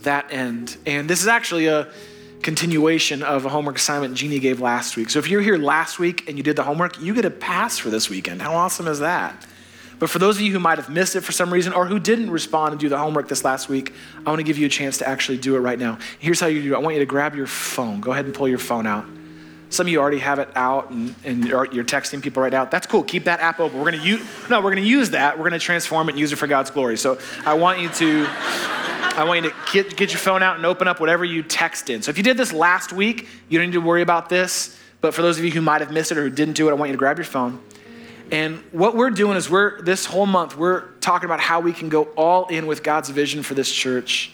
that 0.00 0.32
end. 0.32 0.76
And 0.86 1.08
this 1.08 1.22
is 1.22 1.28
actually 1.28 1.66
a 1.66 1.88
continuation 2.42 3.22
of 3.22 3.44
a 3.44 3.48
homework 3.48 3.76
assignment 3.76 4.14
Jeannie 4.14 4.38
gave 4.38 4.60
last 4.60 4.96
week. 4.96 5.10
So 5.10 5.18
if 5.18 5.28
you're 5.28 5.40
here 5.40 5.56
last 5.56 5.98
week 5.98 6.28
and 6.28 6.36
you 6.36 6.42
did 6.42 6.56
the 6.56 6.62
homework, 6.62 7.00
you 7.00 7.14
get 7.14 7.24
a 7.24 7.30
pass 7.30 7.78
for 7.78 7.90
this 7.90 8.08
weekend. 8.08 8.42
How 8.42 8.54
awesome 8.54 8.86
is 8.86 9.00
that? 9.00 9.46
But 9.98 10.10
for 10.10 10.18
those 10.18 10.36
of 10.36 10.42
you 10.42 10.52
who 10.52 10.60
might 10.60 10.78
have 10.78 10.88
missed 10.88 11.16
it 11.16 11.22
for 11.22 11.32
some 11.32 11.52
reason 11.52 11.72
or 11.72 11.86
who 11.86 11.98
didn't 11.98 12.30
respond 12.30 12.72
and 12.72 12.80
do 12.80 12.88
the 12.88 12.98
homework 12.98 13.28
this 13.28 13.44
last 13.44 13.68
week, 13.68 13.92
I 14.24 14.30
want 14.30 14.38
to 14.38 14.44
give 14.44 14.58
you 14.58 14.66
a 14.66 14.70
chance 14.70 14.98
to 14.98 15.08
actually 15.08 15.38
do 15.38 15.56
it 15.56 15.60
right 15.60 15.78
now. 15.78 15.98
Here's 16.18 16.40
how 16.40 16.46
you 16.46 16.62
do 16.62 16.74
it 16.74 16.76
I 16.76 16.80
want 16.80 16.94
you 16.94 17.00
to 17.00 17.06
grab 17.06 17.34
your 17.34 17.46
phone. 17.46 18.00
Go 18.00 18.12
ahead 18.12 18.24
and 18.24 18.34
pull 18.34 18.48
your 18.48 18.58
phone 18.58 18.86
out. 18.86 19.06
Some 19.70 19.86
of 19.86 19.92
you 19.92 20.00
already 20.00 20.20
have 20.20 20.38
it 20.38 20.48
out 20.54 20.90
and, 20.90 21.14
and 21.24 21.44
you're 21.44 21.66
you're 21.66 21.84
texting 21.84 22.22
people 22.22 22.42
right 22.42 22.52
now. 22.52 22.64
That's 22.64 22.86
cool. 22.86 23.02
Keep 23.02 23.24
that 23.24 23.40
app 23.40 23.60
open. 23.60 23.76
We're 23.78 23.90
going 23.90 24.02
to 24.02 24.06
use, 24.06 24.26
no, 24.48 24.58
we're 24.58 24.74
going 24.74 24.82
to 24.82 24.88
use 24.88 25.10
that. 25.10 25.36
We're 25.36 25.48
going 25.48 25.60
to 25.60 25.64
transform 25.64 26.08
it 26.08 26.12
and 26.12 26.18
use 26.18 26.32
it 26.32 26.36
for 26.36 26.46
God's 26.46 26.70
glory. 26.70 26.96
So 26.96 27.18
I 27.44 27.54
want 27.54 27.80
you 27.80 27.90
to, 27.90 28.26
I 28.30 29.24
want 29.26 29.44
you 29.44 29.50
to 29.50 29.56
get, 29.72 29.96
get 29.96 30.10
your 30.10 30.20
phone 30.20 30.42
out 30.42 30.56
and 30.56 30.64
open 30.64 30.88
up 30.88 31.00
whatever 31.00 31.24
you 31.24 31.42
text 31.42 31.90
in. 31.90 32.00
So 32.00 32.10
if 32.10 32.16
you 32.16 32.22
did 32.22 32.38
this 32.38 32.52
last 32.52 32.92
week, 32.92 33.28
you 33.48 33.58
don't 33.58 33.66
need 33.66 33.74
to 33.74 33.80
worry 33.80 34.00
about 34.00 34.30
this. 34.30 34.78
But 35.00 35.14
for 35.14 35.22
those 35.22 35.38
of 35.38 35.44
you 35.44 35.50
who 35.50 35.60
might 35.60 35.80
have 35.80 35.92
missed 35.92 36.12
it 36.12 36.18
or 36.18 36.22
who 36.22 36.30
didn't 36.30 36.54
do 36.54 36.68
it, 36.68 36.72
I 36.72 36.74
want 36.74 36.88
you 36.88 36.94
to 36.94 36.98
grab 36.98 37.18
your 37.18 37.24
phone. 37.24 37.60
And 38.30 38.58
what 38.72 38.94
we're 38.94 39.10
doing 39.10 39.36
is 39.36 39.48
we're, 39.48 39.80
this 39.82 40.04
whole 40.04 40.26
month, 40.26 40.56
we're 40.56 40.88
talking 41.00 41.26
about 41.26 41.40
how 41.40 41.60
we 41.60 41.72
can 41.72 41.88
go 41.88 42.04
all 42.16 42.46
in 42.46 42.66
with 42.66 42.82
God's 42.82 43.08
vision 43.08 43.42
for 43.42 43.54
this 43.54 43.72
church 43.72 44.32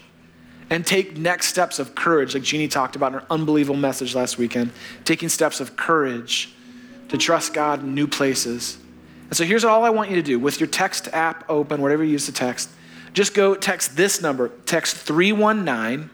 and 0.69 0.85
take 0.85 1.17
next 1.17 1.47
steps 1.47 1.79
of 1.79 1.95
courage, 1.95 2.33
like 2.33 2.43
Jeannie 2.43 2.67
talked 2.67 2.95
about 2.95 3.13
in 3.13 3.19
her 3.19 3.25
unbelievable 3.29 3.79
message 3.79 4.15
last 4.15 4.37
weekend, 4.37 4.71
taking 5.03 5.29
steps 5.29 5.59
of 5.59 5.77
courage 5.77 6.53
to 7.09 7.17
trust 7.17 7.53
God 7.53 7.83
in 7.83 7.93
new 7.93 8.07
places. 8.07 8.77
And 9.27 9.37
so 9.37 9.43
here's 9.43 9.63
all 9.63 9.83
I 9.83 9.91
want 9.91 10.09
you 10.09 10.15
to 10.17 10.21
do 10.21 10.39
with 10.39 10.59
your 10.59 10.67
text 10.67 11.07
app 11.13 11.45
open, 11.49 11.81
whatever 11.81 12.03
you 12.03 12.11
use 12.11 12.25
to 12.25 12.33
text, 12.33 12.69
just 13.13 13.33
go 13.33 13.55
text 13.55 13.95
this 13.95 14.21
number, 14.21 14.49
text 14.65 14.97
319 14.97 16.09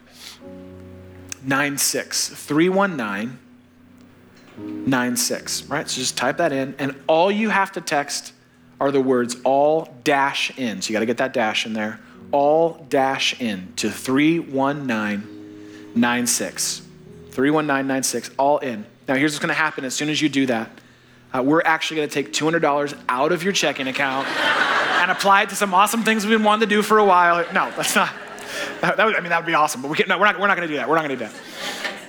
96. 1.44 2.28
319 2.28 3.38
96, 4.58 5.64
right? 5.64 5.88
So 5.88 6.00
just 6.00 6.16
type 6.16 6.38
that 6.38 6.52
in, 6.52 6.74
and 6.78 6.94
all 7.06 7.30
you 7.30 7.50
have 7.50 7.72
to 7.72 7.80
text 7.80 8.32
are 8.80 8.90
the 8.90 9.00
words 9.00 9.36
all 9.44 9.94
dash 10.04 10.56
in. 10.58 10.82
So 10.82 10.88
you 10.88 10.94
got 10.94 11.00
to 11.00 11.06
get 11.06 11.18
that 11.18 11.32
dash 11.32 11.66
in 11.66 11.72
there 11.72 12.00
all 12.32 12.84
dash 12.88 13.40
in 13.40 13.72
to 13.76 13.88
31996. 13.90 16.82
31996, 17.30 18.30
all 18.38 18.58
in. 18.58 18.84
Now, 19.06 19.14
here's 19.14 19.32
what's 19.32 19.40
going 19.40 19.48
to 19.48 19.54
happen 19.54 19.84
as 19.84 19.94
soon 19.94 20.08
as 20.08 20.20
you 20.20 20.28
do 20.28 20.46
that. 20.46 20.70
Uh, 21.32 21.42
we're 21.42 21.62
actually 21.62 21.98
going 21.98 22.08
to 22.08 22.14
take 22.14 22.32
$200 22.32 22.98
out 23.08 23.30
of 23.32 23.42
your 23.42 23.52
checking 23.52 23.88
account 23.88 24.26
and 24.28 25.10
apply 25.10 25.42
it 25.42 25.48
to 25.50 25.54
some 25.54 25.72
awesome 25.72 26.02
things 26.02 26.24
we've 26.24 26.38
been 26.38 26.44
wanting 26.44 26.68
to 26.68 26.74
do 26.74 26.82
for 26.82 26.98
a 26.98 27.04
while. 27.04 27.46
No, 27.52 27.70
that's 27.76 27.94
not. 27.94 28.12
That, 28.80 28.96
that 28.96 29.06
would, 29.06 29.14
I 29.16 29.20
mean, 29.20 29.30
that 29.30 29.40
would 29.40 29.46
be 29.46 29.54
awesome, 29.54 29.82
but 29.82 29.90
we 29.90 29.96
can, 29.96 30.08
no, 30.08 30.18
we're 30.18 30.26
not, 30.26 30.40
we're 30.40 30.48
not 30.48 30.56
going 30.56 30.68
to 30.68 30.72
do 30.72 30.78
that. 30.78 30.88
We're 30.88 30.96
not 30.96 31.06
going 31.06 31.18
to 31.18 31.24
do 31.24 31.30
that. 31.30 31.40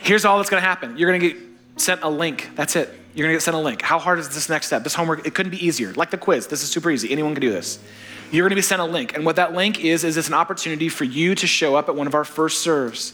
Here's 0.01 0.25
all 0.25 0.37
that's 0.37 0.49
going 0.49 0.61
to 0.61 0.67
happen. 0.67 0.97
You're 0.97 1.09
going 1.09 1.21
to 1.21 1.29
get 1.29 1.37
sent 1.77 2.03
a 2.03 2.09
link. 2.09 2.51
That's 2.55 2.75
it. 2.75 2.87
You're 3.13 3.25
going 3.25 3.33
to 3.33 3.37
get 3.37 3.43
sent 3.43 3.55
a 3.55 3.59
link. 3.59 3.81
How 3.81 3.99
hard 3.99 4.19
is 4.19 4.29
this 4.29 4.49
next 4.49 4.67
step? 4.67 4.83
This 4.83 4.95
homework, 4.95 5.25
it 5.27 5.35
couldn't 5.35 5.51
be 5.51 5.63
easier. 5.65 5.93
Like 5.93 6.09
the 6.09 6.17
quiz, 6.17 6.47
this 6.47 6.63
is 6.63 6.69
super 6.69 6.89
easy. 6.89 7.11
Anyone 7.11 7.33
can 7.33 7.41
do 7.41 7.51
this 7.51 7.79
you're 8.33 8.43
going 8.43 8.49
to 8.49 8.55
be 8.55 8.63
sent 8.63 8.81
a 8.81 8.85
link. 8.85 9.15
And 9.15 9.25
what 9.25 9.35
that 9.35 9.53
link 9.53 9.83
is, 9.83 10.03
is 10.03 10.17
it's 10.17 10.27
an 10.27 10.33
opportunity 10.33 10.89
for 10.89 11.03
you 11.03 11.35
to 11.35 11.45
show 11.45 11.75
up 11.75 11.87
at 11.87 11.95
one 11.95 12.07
of 12.07 12.15
our 12.15 12.23
first 12.23 12.61
serves. 12.61 13.13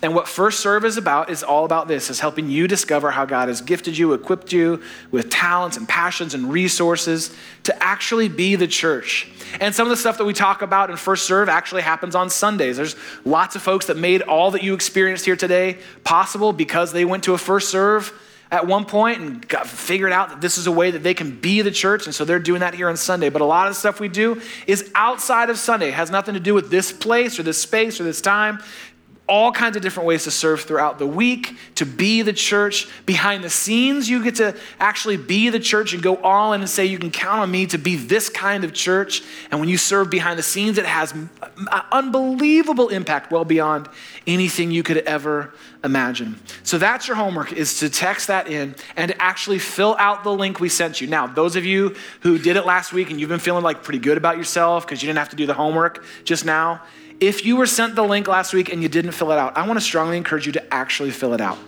And 0.00 0.14
what 0.14 0.28
First 0.28 0.60
Serve 0.60 0.84
is 0.84 0.96
about 0.96 1.28
is 1.28 1.42
all 1.42 1.64
about 1.64 1.88
this, 1.88 2.08
is 2.08 2.20
helping 2.20 2.48
you 2.48 2.68
discover 2.68 3.10
how 3.10 3.24
God 3.24 3.48
has 3.48 3.60
gifted 3.60 3.98
you, 3.98 4.12
equipped 4.12 4.52
you 4.52 4.80
with 5.10 5.28
talents 5.28 5.76
and 5.76 5.88
passions 5.88 6.34
and 6.34 6.52
resources 6.52 7.34
to 7.64 7.82
actually 7.82 8.28
be 8.28 8.54
the 8.54 8.68
church. 8.68 9.28
And 9.60 9.74
some 9.74 9.86
of 9.86 9.90
the 9.90 9.96
stuff 9.96 10.18
that 10.18 10.24
we 10.24 10.34
talk 10.34 10.62
about 10.62 10.90
in 10.90 10.96
First 10.96 11.26
Serve 11.26 11.48
actually 11.48 11.82
happens 11.82 12.14
on 12.14 12.30
Sundays. 12.30 12.76
There's 12.76 12.94
lots 13.24 13.56
of 13.56 13.62
folks 13.62 13.86
that 13.86 13.96
made 13.96 14.22
all 14.22 14.52
that 14.52 14.62
you 14.62 14.72
experienced 14.72 15.24
here 15.24 15.36
today 15.36 15.78
possible 16.04 16.52
because 16.52 16.92
they 16.92 17.04
went 17.04 17.24
to 17.24 17.34
a 17.34 17.38
First 17.38 17.70
Serve 17.70 18.12
at 18.50 18.66
one 18.66 18.84
point 18.84 19.20
and 19.20 19.46
got 19.46 19.66
figured 19.66 20.12
out 20.12 20.30
that 20.30 20.40
this 20.40 20.56
is 20.58 20.66
a 20.66 20.72
way 20.72 20.92
that 20.92 21.02
they 21.02 21.12
can 21.12 21.38
be 21.38 21.60
the 21.60 21.72
church. 21.72 22.06
And 22.06 22.14
so 22.14 22.24
they're 22.24 22.38
doing 22.38 22.60
that 22.60 22.72
here 22.72 22.88
on 22.88 22.96
Sunday. 22.96 23.30
But 23.30 23.42
a 23.42 23.44
lot 23.44 23.66
of 23.66 23.74
the 23.74 23.78
stuff 23.78 24.00
we 24.00 24.08
do 24.08 24.40
is 24.66 24.90
outside 24.94 25.50
of 25.50 25.58
Sunday. 25.58 25.88
It 25.88 25.94
has 25.94 26.10
nothing 26.10 26.34
to 26.34 26.40
do 26.40 26.54
with 26.54 26.70
this 26.70 26.92
place 26.92 27.38
or 27.38 27.42
this 27.42 27.60
space 27.60 28.00
or 28.00 28.04
this 28.04 28.20
time 28.20 28.60
all 29.28 29.52
kinds 29.52 29.76
of 29.76 29.82
different 29.82 30.06
ways 30.06 30.24
to 30.24 30.30
serve 30.30 30.62
throughout 30.62 30.98
the 30.98 31.06
week, 31.06 31.56
to 31.74 31.84
be 31.84 32.22
the 32.22 32.32
church. 32.32 32.88
Behind 33.04 33.44
the 33.44 33.50
scenes, 33.50 34.08
you 34.08 34.24
get 34.24 34.36
to 34.36 34.56
actually 34.80 35.18
be 35.18 35.50
the 35.50 35.60
church 35.60 35.92
and 35.92 36.02
go 36.02 36.16
all 36.16 36.54
in 36.54 36.60
and 36.60 36.70
say, 36.70 36.86
You 36.86 36.98
can 36.98 37.10
count 37.10 37.40
on 37.40 37.50
me 37.50 37.66
to 37.66 37.78
be 37.78 37.96
this 37.96 38.28
kind 38.28 38.64
of 38.64 38.72
church. 38.72 39.22
And 39.50 39.60
when 39.60 39.68
you 39.68 39.76
serve 39.76 40.10
behind 40.10 40.38
the 40.38 40.42
scenes, 40.42 40.78
it 40.78 40.86
has 40.86 41.14
unbelievable 41.92 42.88
impact, 42.88 43.30
well 43.30 43.44
beyond 43.44 43.88
anything 44.26 44.70
you 44.70 44.82
could 44.82 44.98
ever 44.98 45.52
imagine. 45.84 46.38
So 46.62 46.78
that's 46.78 47.06
your 47.06 47.16
homework 47.16 47.52
is 47.52 47.78
to 47.80 47.90
text 47.90 48.28
that 48.28 48.48
in 48.48 48.74
and 48.96 49.14
actually 49.18 49.58
fill 49.58 49.96
out 49.98 50.24
the 50.24 50.32
link 50.32 50.60
we 50.60 50.68
sent 50.68 51.00
you. 51.00 51.06
Now, 51.06 51.26
those 51.26 51.56
of 51.56 51.64
you 51.64 51.94
who 52.20 52.38
did 52.38 52.56
it 52.56 52.66
last 52.66 52.92
week 52.92 53.10
and 53.10 53.20
you've 53.20 53.28
been 53.28 53.38
feeling 53.38 53.62
like 53.62 53.82
pretty 53.82 54.00
good 54.00 54.16
about 54.16 54.36
yourself 54.36 54.86
because 54.86 55.02
you 55.02 55.06
didn't 55.06 55.18
have 55.18 55.30
to 55.30 55.36
do 55.36 55.46
the 55.46 55.54
homework 55.54 56.04
just 56.24 56.44
now, 56.44 56.82
if 57.20 57.44
you 57.44 57.56
were 57.56 57.66
sent 57.66 57.94
the 57.94 58.04
link 58.04 58.28
last 58.28 58.52
week 58.52 58.72
and 58.72 58.82
you 58.82 58.88
didn't 58.88 59.12
fill 59.12 59.32
it 59.32 59.38
out, 59.38 59.56
I 59.56 59.66
want 59.66 59.78
to 59.78 59.84
strongly 59.84 60.16
encourage 60.16 60.46
you 60.46 60.52
to 60.52 60.74
actually 60.74 61.10
fill 61.10 61.34
it 61.34 61.40
out. 61.40 61.58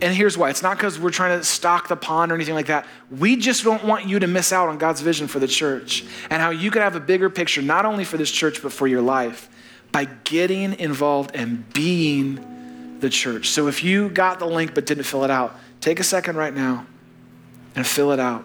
And 0.00 0.12
here's 0.12 0.36
why 0.36 0.50
it's 0.50 0.62
not 0.62 0.76
because 0.76 0.98
we're 0.98 1.10
trying 1.10 1.38
to 1.38 1.44
stock 1.44 1.86
the 1.86 1.94
pond 1.94 2.32
or 2.32 2.34
anything 2.34 2.56
like 2.56 2.66
that. 2.66 2.86
We 3.08 3.36
just 3.36 3.62
don't 3.62 3.84
want 3.84 4.08
you 4.08 4.18
to 4.18 4.26
miss 4.26 4.52
out 4.52 4.68
on 4.68 4.76
God's 4.76 5.00
vision 5.00 5.28
for 5.28 5.38
the 5.38 5.46
church 5.46 6.04
and 6.28 6.42
how 6.42 6.50
you 6.50 6.72
can 6.72 6.82
have 6.82 6.96
a 6.96 7.00
bigger 7.00 7.30
picture, 7.30 7.62
not 7.62 7.86
only 7.86 8.04
for 8.04 8.16
this 8.16 8.30
church, 8.30 8.62
but 8.62 8.72
for 8.72 8.88
your 8.88 9.00
life 9.00 9.48
by 9.92 10.06
getting 10.24 10.76
involved 10.80 11.36
and 11.36 11.72
being 11.72 12.98
the 12.98 13.08
church. 13.08 13.50
So 13.50 13.68
if 13.68 13.84
you 13.84 14.08
got 14.08 14.40
the 14.40 14.46
link 14.46 14.74
but 14.74 14.86
didn't 14.86 15.04
fill 15.04 15.22
it 15.22 15.30
out, 15.30 15.56
take 15.80 16.00
a 16.00 16.04
second 16.04 16.34
right 16.34 16.52
now 16.52 16.84
and 17.76 17.86
fill 17.86 18.10
it 18.10 18.18
out. 18.18 18.44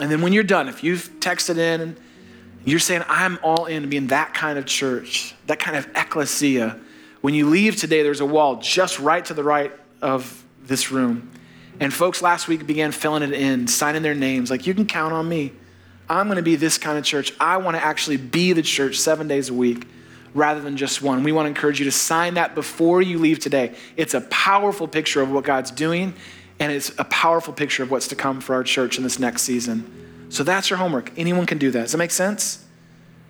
And 0.00 0.10
then 0.10 0.20
when 0.20 0.32
you're 0.32 0.42
done, 0.42 0.66
if 0.68 0.82
you've 0.82 1.10
texted 1.20 1.58
in 1.58 1.96
you're 2.64 2.78
saying, 2.78 3.04
I'm 3.08 3.38
all 3.42 3.66
in 3.66 3.88
being 3.88 4.08
that 4.08 4.34
kind 4.34 4.58
of 4.58 4.66
church, 4.66 5.34
that 5.46 5.58
kind 5.58 5.76
of 5.76 5.88
ecclesia. 5.94 6.78
When 7.20 7.34
you 7.34 7.48
leave 7.48 7.76
today, 7.76 8.02
there's 8.02 8.20
a 8.20 8.26
wall 8.26 8.56
just 8.56 8.98
right 8.98 9.24
to 9.24 9.34
the 9.34 9.44
right 9.44 9.72
of 10.02 10.44
this 10.62 10.90
room. 10.90 11.30
And 11.78 11.92
folks 11.92 12.20
last 12.20 12.48
week 12.48 12.66
began 12.66 12.92
filling 12.92 13.22
it 13.22 13.32
in, 13.32 13.66
signing 13.66 14.02
their 14.02 14.14
names, 14.14 14.50
like, 14.50 14.66
you 14.66 14.74
can 14.74 14.86
count 14.86 15.14
on 15.14 15.28
me. 15.28 15.52
I'm 16.08 16.26
going 16.26 16.36
to 16.36 16.42
be 16.42 16.56
this 16.56 16.76
kind 16.76 16.98
of 16.98 17.04
church. 17.04 17.32
I 17.40 17.56
want 17.58 17.76
to 17.76 17.84
actually 17.84 18.16
be 18.16 18.52
the 18.52 18.62
church 18.62 18.98
seven 18.98 19.28
days 19.28 19.48
a 19.48 19.54
week 19.54 19.86
rather 20.34 20.60
than 20.60 20.76
just 20.76 21.00
one. 21.02 21.22
We 21.22 21.32
want 21.32 21.46
to 21.46 21.48
encourage 21.48 21.78
you 21.78 21.84
to 21.86 21.92
sign 21.92 22.34
that 22.34 22.54
before 22.54 23.00
you 23.00 23.18
leave 23.18 23.38
today. 23.38 23.74
It's 23.96 24.14
a 24.14 24.20
powerful 24.22 24.86
picture 24.86 25.22
of 25.22 25.30
what 25.30 25.44
God's 25.44 25.70
doing, 25.70 26.14
and 26.58 26.70
it's 26.70 26.92
a 26.98 27.04
powerful 27.04 27.54
picture 27.54 27.82
of 27.82 27.90
what's 27.90 28.08
to 28.08 28.16
come 28.16 28.40
for 28.40 28.54
our 28.54 28.64
church 28.64 28.98
in 28.98 29.04
this 29.04 29.18
next 29.18 29.42
season. 29.42 30.09
So 30.30 30.44
that's 30.44 30.70
your 30.70 30.78
homework. 30.78 31.12
Anyone 31.18 31.44
can 31.44 31.58
do 31.58 31.70
that. 31.72 31.82
Does 31.82 31.92
that 31.92 31.98
make 31.98 32.12
sense? 32.12 32.64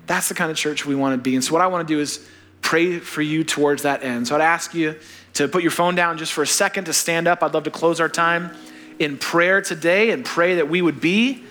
That's 0.07 0.29
the 0.29 0.35
kind 0.35 0.51
of 0.51 0.57
church 0.57 0.87
we 0.87 0.95
want 0.95 1.15
to 1.15 1.23
be. 1.23 1.35
And 1.35 1.43
so, 1.43 1.53
what 1.53 1.63
I 1.63 1.67
want 1.67 1.87
to 1.87 1.95
do 1.95 2.01
is 2.01 2.27
pray 2.63 2.99
for 2.99 3.23
you 3.23 3.43
towards 3.43 3.83
that 3.83 4.05
end. 4.05 4.29
So, 4.29 4.37
I'd 4.37 4.43
ask 4.43 4.75
you 4.75 4.97
to 5.35 5.49
put 5.49 5.63
your 5.63 5.71
phone 5.71 5.95
down 5.95 6.19
just 6.19 6.33
for 6.33 6.43
a 6.43 6.47
second, 6.47 6.85
to 6.85 6.93
stand 6.93 7.27
up. 7.27 7.43
I'd 7.43 7.55
love 7.55 7.65
to 7.65 7.71
close 7.71 8.01
our 8.01 8.09
time 8.09 8.51
in 8.99 9.17
prayer 9.17 9.63
today 9.63 10.11
and 10.11 10.25
pray 10.25 10.57
that 10.57 10.69
we 10.69 10.83
would 10.83 11.01
be 11.01 11.43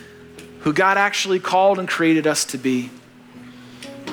who 0.62 0.74
God 0.74 0.98
actually 0.98 1.40
called 1.40 1.80
and 1.80 1.88
created 1.88 2.28
us 2.28 2.46
to 2.46 2.58
be. 2.58 2.92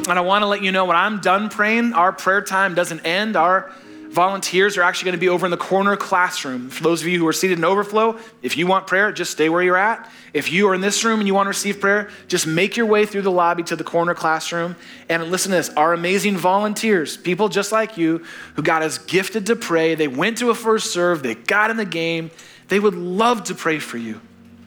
And 0.09 0.19
I 0.19 0.21
want 0.21 0.43
to 0.43 0.47
let 0.47 0.63
you 0.63 0.73
know 0.73 0.85
when 0.85 0.97
I'm 0.97 1.21
done 1.21 1.49
praying, 1.49 1.93
our 1.93 2.13
prayer 2.13 2.41
time 2.41 2.75
doesn't 2.75 3.01
end. 3.01 3.37
Our 3.37 3.73
volunteers 4.17 4.79
are 4.79 4.83
actually 4.83 5.05
going 5.05 5.19
to 5.19 5.21
be 5.21 5.29
over 5.29 5.45
in 5.45 5.51
the 5.51 5.59
corner 5.59 5.95
classroom. 5.95 6.71
For 6.71 6.83
those 6.83 7.03
of 7.03 7.09
you 7.09 7.19
who 7.19 7.27
are 7.27 7.35
seated 7.35 7.59
in 7.59 7.67
overflow, 7.67 8.19
if 8.41 8.57
you 8.57 8.67
want 8.67 8.87
prayer, 8.87 9.13
just 9.13 9.31
stay 9.31 9.51
where 9.51 9.63
you're 9.63 9.77
at. 9.77 10.11
If 10.33 10.51
you 10.51 10.71
are 10.71 10.75
in 10.75 10.81
this 10.81 11.05
room 11.05 11.21
and 11.21 11.29
you 11.29 11.35
want 11.35 11.45
to 11.45 11.51
receive 11.51 11.83
prayer, 11.83 12.09
just 12.27 12.47
make 12.47 12.79
your 12.79 12.87
way 12.87 13.05
through 13.05 13.21
the 13.23 13.31
lobby 13.31 13.63
to 13.65 13.77
the 13.77 13.85
corner 13.85 14.15
classroom. 14.15 14.75
And 15.11 15.23
listen 15.31 15.51
to 15.51 15.59
this 15.59 15.69
our 15.69 15.93
amazing 15.93 16.39
volunteers, 16.39 17.19
people 17.19 17.51
just 17.51 17.73
like 17.73 17.99
you 17.99 18.25
who 18.55 18.63
got 18.63 18.81
us 18.81 18.97
gifted 18.97 19.45
to 19.49 19.55
pray, 19.55 19.95
they 19.95 20.09
went 20.09 20.39
to 20.39 20.49
a 20.49 20.55
first 20.55 20.95
serve, 20.95 21.23
they 21.23 21.35
got 21.35 21.71
in 21.71 21.77
the 21.77 21.85
game, 21.85 22.31
they 22.69 22.81
would 22.81 22.95
love 22.95 23.45
to 23.45 23.55
pray 23.55 23.79
for 23.79 23.99
you. 23.99 24.23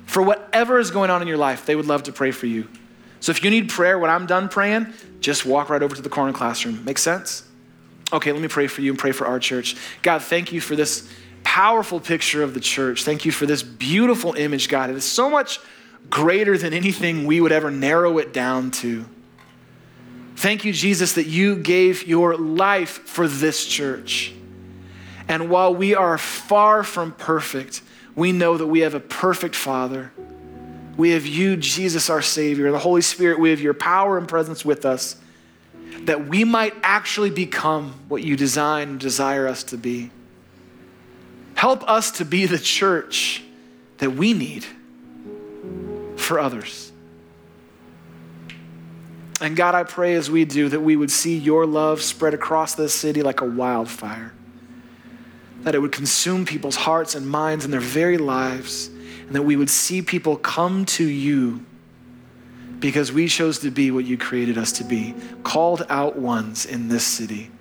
For 0.06 0.22
whatever 0.22 0.78
is 0.78 0.91
going 0.91 1.10
on 1.10 1.24
in 1.24 1.28
your 1.28 1.38
life, 1.38 1.66
they 1.66 1.76
would 1.76 1.88
love 1.88 2.04
to 2.04 2.12
pray 2.12 2.30
for 2.30 2.45
you. 2.45 2.68
So 3.20 3.32
if 3.32 3.43
you 3.43 3.50
need 3.50 3.70
prayer 3.70 3.97
when 3.97 4.12
I'm 4.12 4.28
done 4.28 4.47
praying, 4.47 4.93
just 5.22 5.43
walk 5.43 5.70
right 5.70 5.82
over 5.82 5.95
to 5.95 6.04
the 6.04 6.10
corner 6.10 6.34
classroom. 6.34 6.86
Make 6.86 7.00
sense? 7.00 7.49
Okay, 8.12 8.32
let 8.32 8.41
me 8.41 8.47
pray 8.47 8.68
for 8.68 8.82
you 8.82 8.91
and 8.91 8.99
pray 8.99 9.12
for 9.12 9.28
our 9.28 9.39
church. 9.39 9.76
God, 10.01 10.24
thank 10.24 10.51
you 10.51 10.62
for 10.62 10.76
this 10.76 11.07
powerful 11.43 11.99
picture 11.99 12.41
of 12.41 12.53
the 12.53 12.60
church. 12.60 13.03
Thank 13.03 13.26
you 13.26 13.32
for 13.32 13.45
this 13.45 13.62
beautiful 13.62 14.34
image, 14.34 14.68
God. 14.68 14.89
It 14.89 14.95
is 14.95 15.05
so 15.05 15.30
much 15.30 15.60
greater 16.10 16.57
than 16.57 16.74
anything 16.74 17.26
we 17.26 17.39
would 17.39 17.51
ever 17.51 17.70
narrow 17.70 18.18
it 18.18 18.34
down 18.34 18.72
to. 18.72 19.05
Thank 20.36 20.64
you, 20.66 20.74
Jesus, 20.74 21.14
that 21.14 21.28
you 21.28 21.57
gave 21.57 22.07
your 22.07 22.38
life 22.38 22.89
for 23.05 23.28
this 23.28 23.66
church. 23.66 24.34
And 25.28 25.49
while 25.49 25.76
we 25.76 25.93
are 25.93 26.18
far 26.18 26.84
from 26.84 27.12
perfect, 27.12 27.82
we 28.16 28.32
know 28.32 28.57
that 28.57 28.66
we 28.66 28.80
have 28.80 28.95
a 28.95 28.99
perfect 28.99 29.55
Father. 29.55 30.12
We 30.97 31.12
have 31.12 31.26
you, 31.26 31.57
Jesus, 31.57 32.10
our 32.10 32.22
Savior, 32.22 32.72
the 32.72 32.80
Holy 32.80 33.01
Spirit. 33.01 33.39
We 33.39 33.51
have 33.51 33.62
your 33.62 33.74
power 33.74 34.18
and 34.18 34.28
presence 34.28 34.66
with 34.66 34.86
us 34.86 35.18
that 36.06 36.28
we 36.28 36.43
might 36.43 36.74
actually 36.84 37.30
become 37.30 37.93
what 38.08 38.24
you 38.24 38.36
design 38.36 38.89
and 38.89 39.00
desire 39.00 39.47
us 39.47 39.64
to 39.66 39.78
be. 39.78 40.12
Help 41.56 41.88
us 41.89 42.12
to 42.12 42.26
be 42.26 42.45
the 42.45 42.60
church 42.60 43.43
that 43.97 44.12
we 44.12 44.34
need 44.34 44.66
for 46.18 46.39
others. 46.39 46.91
And 49.41 49.56
God, 49.56 49.76
I 49.76 49.84
pray 49.84 50.16
as 50.16 50.30
we 50.30 50.45
do 50.45 50.70
that 50.70 50.82
we 50.82 50.95
would 50.95 51.12
see 51.12 51.38
your 51.38 51.66
love 51.66 52.02
spread 52.02 52.34
across 52.34 52.76
this 52.76 52.93
city 52.93 53.22
like 53.22 53.41
a 53.41 53.45
wildfire. 53.45 54.34
that 55.64 55.76
it 55.76 55.80
would 55.80 55.91
consume 55.91 56.45
people's 56.45 56.76
hearts 56.76 57.16
and 57.16 57.28
minds 57.28 57.66
and 57.66 57.74
their 57.74 57.82
very 57.82 58.18
lives, 58.18 58.88
and 59.28 59.36
that 59.36 59.43
we 59.43 59.56
would 59.56 59.70
see 59.70 60.02
people 60.02 60.38
come 60.38 60.86
to 60.86 61.04
you 61.06 61.66
because 62.80 63.12
we 63.12 63.28
chose 63.28 63.60
to 63.60 63.72
be 63.72 63.92
what 63.92 64.06
you 64.06 64.18
created 64.18 64.58
us 64.58 64.72
to 64.74 64.84
be, 64.84 65.14
called 65.44 65.86
out 65.90 66.18
ones 66.18 66.66
in 66.66 66.88
this 66.88 67.04
city. 67.04 67.52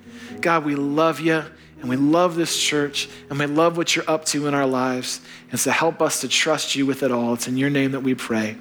God, 0.40 0.64
we 0.64 0.74
love 0.74 1.20
you 1.20 1.44
and 1.80 1.88
we 1.88 1.96
love 1.96 2.36
this 2.36 2.60
church 2.60 3.08
and 3.30 3.38
we 3.38 3.46
love 3.46 3.76
what 3.76 3.94
you're 3.94 4.08
up 4.08 4.24
to 4.26 4.46
in 4.46 4.54
our 4.54 4.66
lives. 4.66 5.20
And 5.50 5.58
so 5.58 5.70
help 5.70 6.02
us 6.02 6.20
to 6.20 6.28
trust 6.28 6.76
you 6.76 6.86
with 6.86 7.02
it 7.02 7.10
all. 7.10 7.34
It's 7.34 7.48
in 7.48 7.56
your 7.56 7.70
name 7.70 7.92
that 7.92 8.00
we 8.00 8.14
pray. 8.14 8.56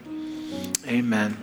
Amen. 0.87 1.37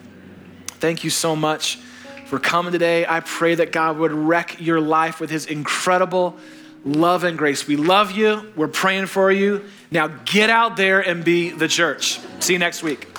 Thank 0.67 1.05
you 1.05 1.11
so 1.11 1.37
much 1.37 1.79
for 2.27 2.39
coming 2.39 2.73
today. 2.73 3.07
I 3.07 3.21
pray 3.21 3.55
that 3.57 3.73
God 3.73 3.99
would 3.99 4.13
wreck 4.13 4.61
your 4.61 4.81
life 4.81 5.21
with 5.21 5.31
his 5.31 5.47
incredible 5.47 6.37
love 6.85 7.25
and 7.25 7.39
grace. 7.39 7.67
We 7.67 7.77
love 7.77 8.13
you. 8.13 8.53
We're 8.57 8.69
praying 8.69 9.07
for 9.07 9.31
you. 9.31 9.65
Now 9.91 10.09
get 10.09 10.51
out 10.51 10.77
there 10.77 11.01
and 11.01 11.25
be 11.25 11.51
the 11.51 11.69
church. 11.69 12.21
See 12.41 12.55
you 12.55 12.59
next 12.59 12.83
week. 12.83 13.14